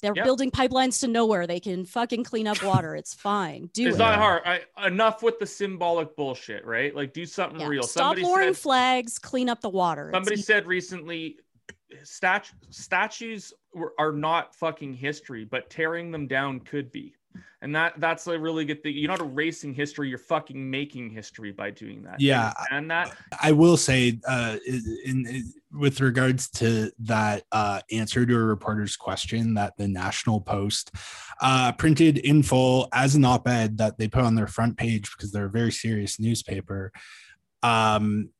they're 0.00 0.14
Yep. 0.14 0.24
building 0.24 0.50
pipelines 0.50 1.00
to 1.00 1.08
nowhere 1.08 1.46
they 1.46 1.60
can 1.60 1.84
fucking 1.84 2.24
clean 2.24 2.46
up 2.46 2.62
water 2.62 2.94
it's 2.94 3.14
fine 3.14 3.68
do 3.72 3.86
it's 3.88 3.96
it 3.96 3.98
not 3.98 4.18
hard. 4.18 4.42
I, 4.46 4.86
enough 4.86 5.22
with 5.22 5.38
the 5.38 5.46
symbolic 5.46 6.14
bullshit, 6.16 6.64
right? 6.64 6.94
Like, 6.94 7.12
do 7.12 7.26
something 7.26 7.60
Yeah. 7.60 7.66
real. 7.68 7.82
Stop 7.82 8.02
Somebody 8.16 8.22
lowering 8.22 8.54
said, 8.54 8.62
flags, 8.62 9.18
clean 9.18 9.48
up 9.48 9.60
the 9.60 9.68
water. 9.68 10.08
It's 10.10 10.16
Somebody 10.16 10.34
easy. 10.34 10.42
said 10.42 10.66
recently, 10.66 11.38
stat- 12.04 12.50
statues 12.70 13.52
were, 13.74 13.94
are 13.98 14.12
not 14.12 14.54
fucking 14.54 14.94
history, 14.94 15.44
but 15.44 15.68
tearing 15.70 16.10
them 16.10 16.26
down 16.26 16.60
could 16.60 16.90
be. 16.92 17.14
And 17.60 17.74
that 17.74 17.94
that's 17.98 18.26
a 18.26 18.38
really 18.38 18.64
good 18.64 18.82
thing. 18.82 18.96
You're 18.96 19.10
not 19.10 19.20
erasing 19.20 19.74
history; 19.74 20.08
you're 20.08 20.18
fucking 20.18 20.70
making 20.70 21.10
history 21.10 21.50
by 21.50 21.70
doing 21.70 22.02
that. 22.04 22.20
Yeah. 22.20 22.52
and 22.70 22.90
that 22.90 23.16
I 23.42 23.52
will 23.52 23.76
say, 23.76 24.20
uh, 24.28 24.58
in, 24.66 25.26
in 25.26 25.52
with 25.72 26.00
regards 26.00 26.48
to 26.50 26.90
that 27.00 27.44
uh, 27.52 27.80
answer 27.90 28.24
to 28.24 28.34
a 28.34 28.42
reporter's 28.42 28.96
question 28.96 29.54
that 29.54 29.76
the 29.76 29.88
National 29.88 30.40
Post 30.40 30.92
uh, 31.40 31.72
printed 31.72 32.18
in 32.18 32.42
full 32.42 32.88
as 32.92 33.14
an 33.14 33.24
op-ed 33.24 33.78
that 33.78 33.98
they 33.98 34.08
put 34.08 34.24
on 34.24 34.34
their 34.34 34.46
front 34.46 34.76
page 34.76 35.10
because 35.16 35.32
they're 35.32 35.46
a 35.46 35.50
very 35.50 35.72
serious 35.72 36.18
newspaper. 36.18 36.92
Um, 37.62 38.30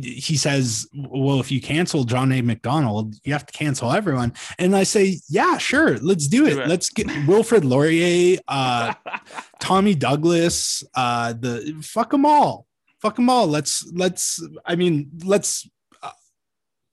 he 0.00 0.36
says, 0.36 0.86
"Well, 0.94 1.40
if 1.40 1.50
you 1.50 1.60
cancel 1.60 2.04
John 2.04 2.32
A. 2.32 2.42
Macdonald, 2.42 3.14
you 3.24 3.32
have 3.32 3.46
to 3.46 3.52
cancel 3.52 3.92
everyone." 3.92 4.32
And 4.58 4.76
I 4.76 4.84
say, 4.84 5.20
"Yeah, 5.28 5.58
sure, 5.58 5.98
let's 5.98 6.26
do 6.28 6.46
it. 6.46 6.54
Do 6.54 6.60
it. 6.60 6.68
Let's 6.68 6.90
get 6.90 7.06
Wilfrid 7.26 7.64
Laurier, 7.64 8.38
uh, 8.48 8.94
Tommy 9.60 9.94
Douglas, 9.94 10.84
uh, 10.94 11.32
the 11.32 11.78
fuck 11.82 12.10
them 12.10 12.26
all, 12.26 12.66
fuck 13.00 13.16
them 13.16 13.30
all. 13.30 13.46
Let's 13.46 13.90
let's. 13.92 14.44
I 14.64 14.76
mean, 14.76 15.10
let's 15.24 15.68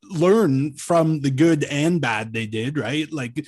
learn 0.09 0.73
from 0.73 1.21
the 1.21 1.31
good 1.31 1.63
and 1.65 2.01
bad 2.01 2.33
they 2.33 2.45
did. 2.45 2.77
Right? 2.77 3.11
Like, 3.11 3.45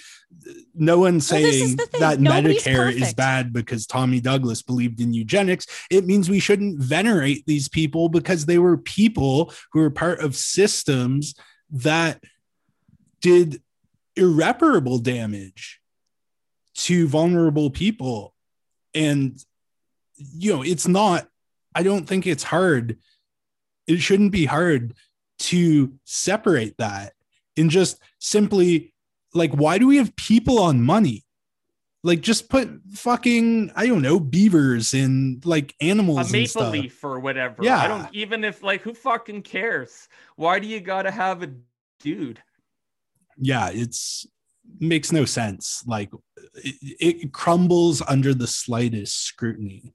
no 0.73 0.99
Well, 0.99 1.15
is 1.15 1.27
saying 1.27 1.77
thing. 1.77 1.99
that 1.99 2.19
Nobody's 2.19 2.63
Medicare 2.63 2.91
is 2.91 3.13
bad 3.13 3.51
because 3.53 3.85
Tommy 3.85 4.19
Douglas 4.19 4.61
believed 4.61 5.01
in 5.01 5.13
eugenics. 5.13 5.65
It 5.89 6.05
means 6.05 6.29
we 6.29 6.39
shouldn't 6.39 6.79
venerate 6.79 7.45
these 7.45 7.67
people 7.67 8.09
because 8.09 8.45
they 8.45 8.57
were 8.57 8.77
people 8.77 9.53
who 9.71 9.79
were 9.81 9.89
part 9.89 10.19
of 10.19 10.35
systems 10.35 11.35
that 11.71 12.23
did 13.21 13.61
irreparable 14.15 14.99
damage 14.99 15.79
to 16.73 17.07
vulnerable 17.07 17.69
people 17.69 18.33
and 18.93 19.43
you 20.17 20.53
know 20.53 20.61
it's 20.61 20.87
not 20.87 21.27
i 21.75 21.83
don't 21.83 22.07
think 22.07 22.27
it's 22.27 22.43
hard 22.43 22.97
it 23.87 23.97
shouldn't 23.97 24.31
be 24.31 24.45
hard 24.45 24.93
to 25.41 25.93
separate 26.05 26.77
that 26.77 27.13
and 27.57 27.69
just 27.69 27.99
simply 28.19 28.93
like 29.33 29.51
why 29.53 29.77
do 29.77 29.87
we 29.87 29.97
have 29.97 30.15
people 30.15 30.59
on 30.59 30.81
money 30.81 31.25
like 32.03 32.21
just 32.21 32.49
put 32.49 32.69
fucking 32.93 33.71
i 33.75 33.85
don't 33.87 34.01
know 34.01 34.19
beavers 34.19 34.93
and 34.93 35.45
like 35.45 35.75
animals 35.81 36.29
a 36.29 36.31
maple 36.31 36.69
leaf 36.69 37.03
or 37.03 37.19
whatever. 37.19 37.57
Yeah. 37.61 37.77
I 37.77 37.87
don't 37.87 38.07
even 38.13 38.43
if 38.43 38.63
like 38.63 38.81
who 38.81 38.93
fucking 38.93 39.43
cares? 39.43 40.07
Why 40.35 40.59
do 40.59 40.67
you 40.67 40.79
gotta 40.79 41.11
have 41.11 41.43
a 41.43 41.51
dude? 41.99 42.41
yeah 43.41 43.69
it's 43.73 44.25
makes 44.79 45.11
no 45.11 45.25
sense 45.25 45.83
like 45.87 46.11
it, 46.53 46.75
it 46.99 47.33
crumbles 47.33 48.01
under 48.07 48.33
the 48.33 48.47
slightest 48.47 49.23
scrutiny 49.23 49.93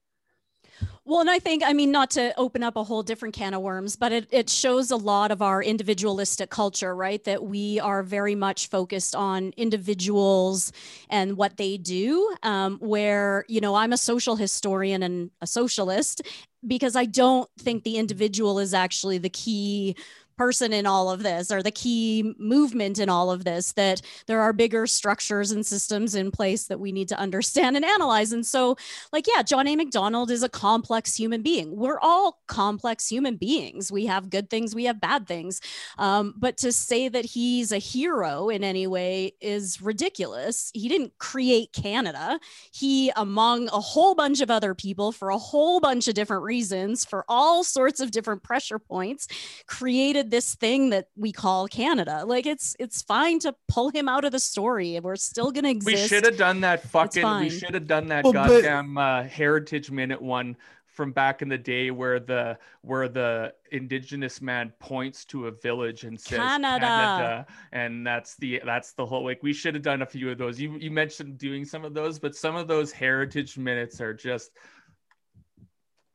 Well, 1.04 1.20
and 1.20 1.30
I 1.30 1.38
think, 1.38 1.62
I 1.64 1.72
mean, 1.72 1.92
not 1.92 2.10
to 2.12 2.34
open 2.36 2.64
up 2.64 2.76
a 2.76 2.82
whole 2.82 3.02
different 3.02 3.34
can 3.34 3.54
of 3.54 3.62
worms, 3.62 3.94
but 3.94 4.10
it, 4.12 4.26
it 4.32 4.50
shows 4.50 4.90
a 4.90 4.96
lot 4.96 5.30
of 5.30 5.40
our 5.40 5.62
individualistic 5.62 6.50
culture, 6.50 6.94
right? 6.96 7.22
That 7.24 7.44
we 7.44 7.78
are 7.78 8.02
very 8.02 8.34
much 8.34 8.68
focused 8.68 9.14
on 9.14 9.52
individuals 9.56 10.72
and 11.08 11.36
what 11.36 11.56
they 11.58 11.76
do. 11.76 12.34
Um, 12.42 12.78
where, 12.78 13.44
you 13.48 13.60
know, 13.60 13.76
I'm 13.76 13.92
a 13.92 13.96
social 13.96 14.34
historian 14.36 15.02
and 15.04 15.30
a 15.40 15.46
socialist 15.46 16.22
because 16.66 16.96
I 16.96 17.04
don't 17.04 17.48
think 17.58 17.84
the 17.84 17.96
individual 17.98 18.58
is 18.58 18.74
actually 18.74 19.18
the 19.18 19.30
key 19.30 19.94
person 20.36 20.72
in 20.72 20.86
all 20.86 21.10
of 21.10 21.22
this 21.22 21.50
or 21.50 21.62
the 21.62 21.70
key 21.70 22.34
movement 22.38 22.98
in 22.98 23.08
all 23.08 23.30
of 23.30 23.44
this 23.44 23.72
that 23.72 24.02
there 24.26 24.40
are 24.40 24.52
bigger 24.52 24.86
structures 24.86 25.50
and 25.50 25.64
systems 25.64 26.14
in 26.14 26.30
place 26.30 26.64
that 26.64 26.80
we 26.80 26.92
need 26.92 27.08
to 27.08 27.18
understand 27.18 27.76
and 27.76 27.84
analyze. 27.84 28.32
And 28.32 28.44
so 28.44 28.76
like 29.12 29.26
yeah 29.26 29.42
john 29.42 29.66
a. 29.66 29.76
Macdonald 29.76 30.30
is 30.30 30.42
a 30.42 30.48
complex 30.48 31.14
human 31.14 31.42
being. 31.42 31.76
We're 31.76 32.00
all 32.00 32.40
complex 32.46 33.08
human 33.08 33.36
beings. 33.36 33.92
We 33.92 34.06
have 34.06 34.30
good 34.30 34.50
things 34.50 34.74
we 34.74 34.84
have 34.84 35.00
bad 35.00 35.26
things. 35.26 35.60
Um, 35.98 36.34
but 36.36 36.56
to 36.58 36.72
say 36.72 37.08
that 37.08 37.24
he's 37.24 37.72
a 37.72 37.78
hero 37.78 38.48
in 38.48 38.64
any 38.64 38.86
way 38.86 39.34
is 39.40 39.80
ridiculous. 39.80 40.70
He 40.74 40.88
didn't 40.88 41.18
create 41.18 41.72
canada. 41.72 42.38
He 42.72 43.10
among 43.16 43.68
a 43.68 43.80
whole 43.80 44.14
bunch 44.14 44.40
of 44.40 44.50
other 44.50 44.74
people 44.74 45.12
for 45.12 45.30
a 45.30 45.38
whole 45.38 45.80
bunch 45.80 46.08
of 46.08 46.14
different 46.14 46.42
reasons 46.42 47.04
for 47.04 47.24
all 47.28 47.64
sorts 47.64 48.00
of 48.00 48.10
different 48.10 48.42
pressure 48.42 48.78
points 48.78 49.28
created 49.66 50.25
this 50.30 50.54
thing 50.54 50.90
that 50.90 51.08
we 51.16 51.32
call 51.32 51.68
Canada. 51.68 52.24
Like 52.26 52.46
it's 52.46 52.76
it's 52.78 53.02
fine 53.02 53.38
to 53.40 53.54
pull 53.68 53.90
him 53.90 54.08
out 54.08 54.24
of 54.24 54.32
the 54.32 54.38
story. 54.38 54.98
We're 55.00 55.16
still 55.16 55.50
gonna 55.50 55.70
exist. 55.70 56.02
We 56.02 56.08
should 56.08 56.24
have 56.24 56.36
done 56.36 56.60
that 56.60 56.82
fucking. 56.82 57.40
We 57.40 57.50
should 57.50 57.74
have 57.74 57.86
done 57.86 58.08
that 58.08 58.24
well, 58.24 58.32
goddamn 58.32 58.94
but... 58.94 59.00
uh, 59.00 59.22
Heritage 59.24 59.90
Minute 59.90 60.20
one 60.20 60.56
from 60.96 61.12
back 61.12 61.42
in 61.42 61.48
the 61.48 61.58
day 61.58 61.90
where 61.90 62.18
the 62.18 62.58
where 62.80 63.06
the 63.06 63.52
indigenous 63.70 64.40
man 64.40 64.72
points 64.80 65.26
to 65.26 65.46
a 65.46 65.50
village 65.50 66.04
and 66.04 66.18
says 66.18 66.38
Canada. 66.38 66.86
Canada. 66.86 67.46
and 67.72 68.04
that's 68.04 68.34
the 68.36 68.62
that's 68.64 68.92
the 68.92 69.04
whole 69.04 69.22
like 69.22 69.42
we 69.42 69.52
should 69.52 69.74
have 69.74 69.82
done 69.82 70.02
a 70.02 70.06
few 70.06 70.30
of 70.30 70.38
those 70.38 70.58
you 70.58 70.76
you 70.78 70.90
mentioned 70.90 71.36
doing 71.36 71.64
some 71.64 71.84
of 71.84 71.92
those 71.92 72.18
but 72.18 72.34
some 72.34 72.56
of 72.56 72.66
those 72.66 72.90
heritage 72.90 73.58
minutes 73.58 74.00
are 74.00 74.14
just 74.14 74.50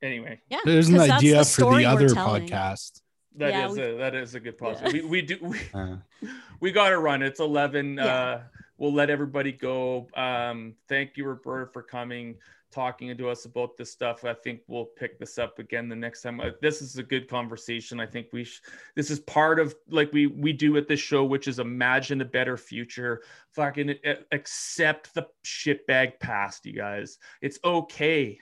anyway 0.01 0.41
yeah 0.49 0.57
there's 0.66 0.89
an 0.89 0.99
idea 0.99 1.38
the 1.38 1.45
for 1.45 1.78
the 1.78 1.86
other 1.86 2.09
podcast 2.09 3.01
that 3.38 3.54
yeah, 3.54 3.70
is 3.70 3.78
a 3.78 3.98
that 3.98 4.16
is 4.16 4.36
a 4.36 4.40
good 4.40 4.58
positive. 4.58 4.94
Yeah. 4.94 5.02
We, 5.04 5.08
we 5.08 5.22
do 5.22 5.38
we, 5.42 5.60
uh, 5.74 5.96
we 6.60 6.72
got 6.72 6.90
to 6.90 7.00
run. 7.00 7.22
It's 7.22 7.40
eleven. 7.40 7.96
Yeah. 7.96 8.06
Uh, 8.06 8.42
we'll 8.78 8.94
let 8.94 9.10
everybody 9.10 9.52
go. 9.52 10.08
Um, 10.16 10.74
thank 10.90 11.16
you, 11.16 11.26
Roberta, 11.26 11.72
for 11.72 11.84
coming, 11.84 12.36
talking 12.72 13.16
to 13.16 13.30
us 13.30 13.46
about 13.46 13.78
this 13.78 13.92
stuff. 13.92 14.26
I 14.26 14.34
think 14.34 14.62
we'll 14.68 14.86
pick 14.86 15.20
this 15.20 15.38
up 15.38 15.60
again 15.60 15.88
the 15.88 15.96
next 15.96 16.24
time. 16.24 16.42
Uh, 16.42 16.50
this 16.62 16.82
is 16.82 16.98
a 16.98 17.04
good 17.04 17.30
conversation. 17.30 18.00
I 18.00 18.06
think 18.06 18.28
we. 18.34 18.44
Sh- 18.44 18.62
this 18.96 19.10
is 19.10 19.20
part 19.22 19.60
of 19.60 19.76
like 19.90 20.12
we 20.12 20.28
we 20.28 20.52
do 20.52 20.76
at 20.78 20.88
this 20.88 21.00
show, 21.00 21.24
which 21.24 21.48
is 21.48 21.60
imagine 21.60 22.22
a 22.22 22.26
better 22.26 22.58
future. 22.58 23.22
Fucking 23.54 23.96
accept 24.32 25.14
the 25.14 25.28
shitbag 25.46 26.20
past, 26.20 26.66
you 26.66 26.74
guys. 26.74 27.18
It's 27.42 27.60
okay. 27.64 28.40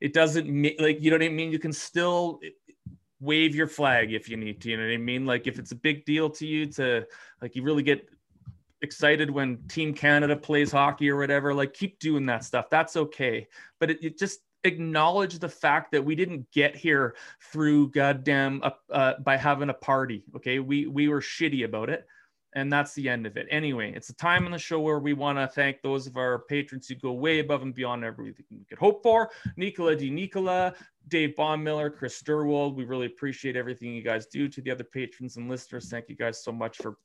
It 0.00 0.14
doesn't 0.14 0.48
mean 0.48 0.76
like 0.78 1.02
you 1.02 1.10
know 1.10 1.16
what 1.16 1.24
I 1.24 1.28
mean. 1.28 1.52
You 1.52 1.58
can 1.58 1.72
still 1.72 2.40
wave 3.20 3.54
your 3.54 3.66
flag 3.66 4.12
if 4.12 4.28
you 4.28 4.36
need 4.36 4.60
to. 4.62 4.70
You 4.70 4.76
know 4.76 4.84
what 4.84 4.92
I 4.92 4.96
mean? 4.96 5.26
Like 5.26 5.46
if 5.46 5.58
it's 5.58 5.72
a 5.72 5.76
big 5.76 6.04
deal 6.04 6.30
to 6.30 6.46
you 6.46 6.66
to 6.66 7.06
like 7.40 7.54
you 7.54 7.62
really 7.62 7.82
get 7.82 8.08
excited 8.82 9.30
when 9.30 9.58
Team 9.68 9.92
Canada 9.92 10.36
plays 10.36 10.72
hockey 10.72 11.10
or 11.10 11.16
whatever, 11.16 11.52
like 11.52 11.74
keep 11.74 11.98
doing 11.98 12.26
that 12.26 12.44
stuff. 12.44 12.70
That's 12.70 12.96
okay. 12.96 13.46
But 13.78 13.90
it, 13.90 14.02
it 14.02 14.18
just 14.18 14.40
acknowledge 14.64 15.38
the 15.38 15.48
fact 15.48 15.92
that 15.92 16.04
we 16.04 16.14
didn't 16.14 16.50
get 16.50 16.76
here 16.76 17.14
through 17.52 17.90
goddamn 17.90 18.60
uh, 18.62 18.70
uh, 18.90 19.14
by 19.20 19.36
having 19.36 19.70
a 19.70 19.74
party. 19.74 20.24
Okay, 20.36 20.58
we 20.58 20.86
we 20.86 21.08
were 21.08 21.20
shitty 21.20 21.64
about 21.64 21.90
it 21.90 22.06
and 22.54 22.72
that's 22.72 22.94
the 22.94 23.08
end 23.08 23.26
of 23.26 23.36
it. 23.36 23.46
Anyway, 23.50 23.92
it's 23.94 24.10
a 24.10 24.14
time 24.14 24.44
on 24.44 24.52
the 24.52 24.58
show 24.58 24.80
where 24.80 24.98
we 24.98 25.12
want 25.12 25.38
to 25.38 25.46
thank 25.46 25.82
those 25.82 26.06
of 26.06 26.16
our 26.16 26.40
patrons 26.40 26.88
who 26.88 26.94
go 26.96 27.12
way 27.12 27.38
above 27.38 27.62
and 27.62 27.74
beyond 27.74 28.04
everything 28.04 28.44
we 28.50 28.64
could 28.64 28.78
hope 28.78 29.02
for. 29.02 29.30
Nicola 29.56 29.94
D. 29.94 30.10
Nicola, 30.10 30.74
Dave 31.08 31.34
Baumiller, 31.36 31.94
Chris 31.94 32.20
Sturwold. 32.22 32.74
We 32.74 32.84
really 32.84 33.06
appreciate 33.06 33.56
everything 33.56 33.94
you 33.94 34.02
guys 34.02 34.26
do. 34.26 34.48
To 34.48 34.60
the 34.60 34.70
other 34.70 34.84
patrons 34.84 35.36
and 35.36 35.48
listeners, 35.48 35.88
thank 35.88 36.08
you 36.08 36.16
guys 36.16 36.42
so 36.42 36.52
much 36.52 36.76
for 36.76 36.96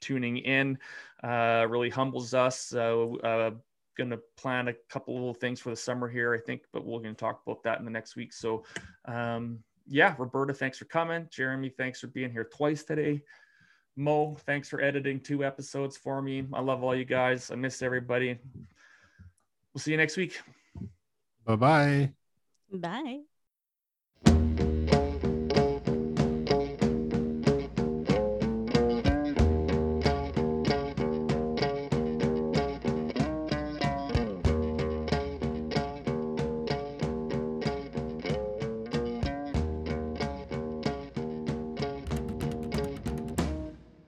tuning 0.00 0.38
in. 0.38 0.78
Uh, 1.22 1.66
really 1.68 1.90
humbles 1.90 2.34
us. 2.34 2.72
Uh, 2.74 3.12
uh, 3.24 3.50
going 3.96 4.10
to 4.10 4.20
plan 4.36 4.68
a 4.68 4.74
couple 4.88 5.14
little 5.14 5.34
things 5.34 5.60
for 5.60 5.70
the 5.70 5.76
summer 5.76 6.08
here, 6.08 6.32
I 6.32 6.38
think, 6.38 6.62
but 6.72 6.86
we're 6.86 7.00
going 7.00 7.14
to 7.14 7.20
talk 7.20 7.42
about 7.44 7.62
that 7.64 7.80
in 7.80 7.84
the 7.84 7.90
next 7.90 8.14
week. 8.16 8.32
So, 8.32 8.64
um, 9.06 9.58
yeah, 9.88 10.14
Roberta, 10.16 10.54
thanks 10.54 10.78
for 10.78 10.84
coming. 10.84 11.26
Jeremy, 11.30 11.68
thanks 11.70 12.00
for 12.00 12.06
being 12.06 12.30
here 12.30 12.44
twice 12.44 12.84
today. 12.84 13.22
Mo, 13.96 14.36
thanks 14.46 14.68
for 14.68 14.80
editing 14.80 15.18
two 15.18 15.44
episodes 15.44 15.96
for 15.96 16.22
me. 16.22 16.46
I 16.52 16.60
love 16.60 16.84
all 16.84 16.94
you 16.94 17.04
guys. 17.04 17.50
I 17.50 17.56
miss 17.56 17.82
everybody. 17.82 18.38
We'll 19.74 19.80
see 19.80 19.90
you 19.90 19.96
next 19.96 20.16
week. 20.16 20.40
Bye-bye. 21.44 22.12
Bye. 22.72 23.20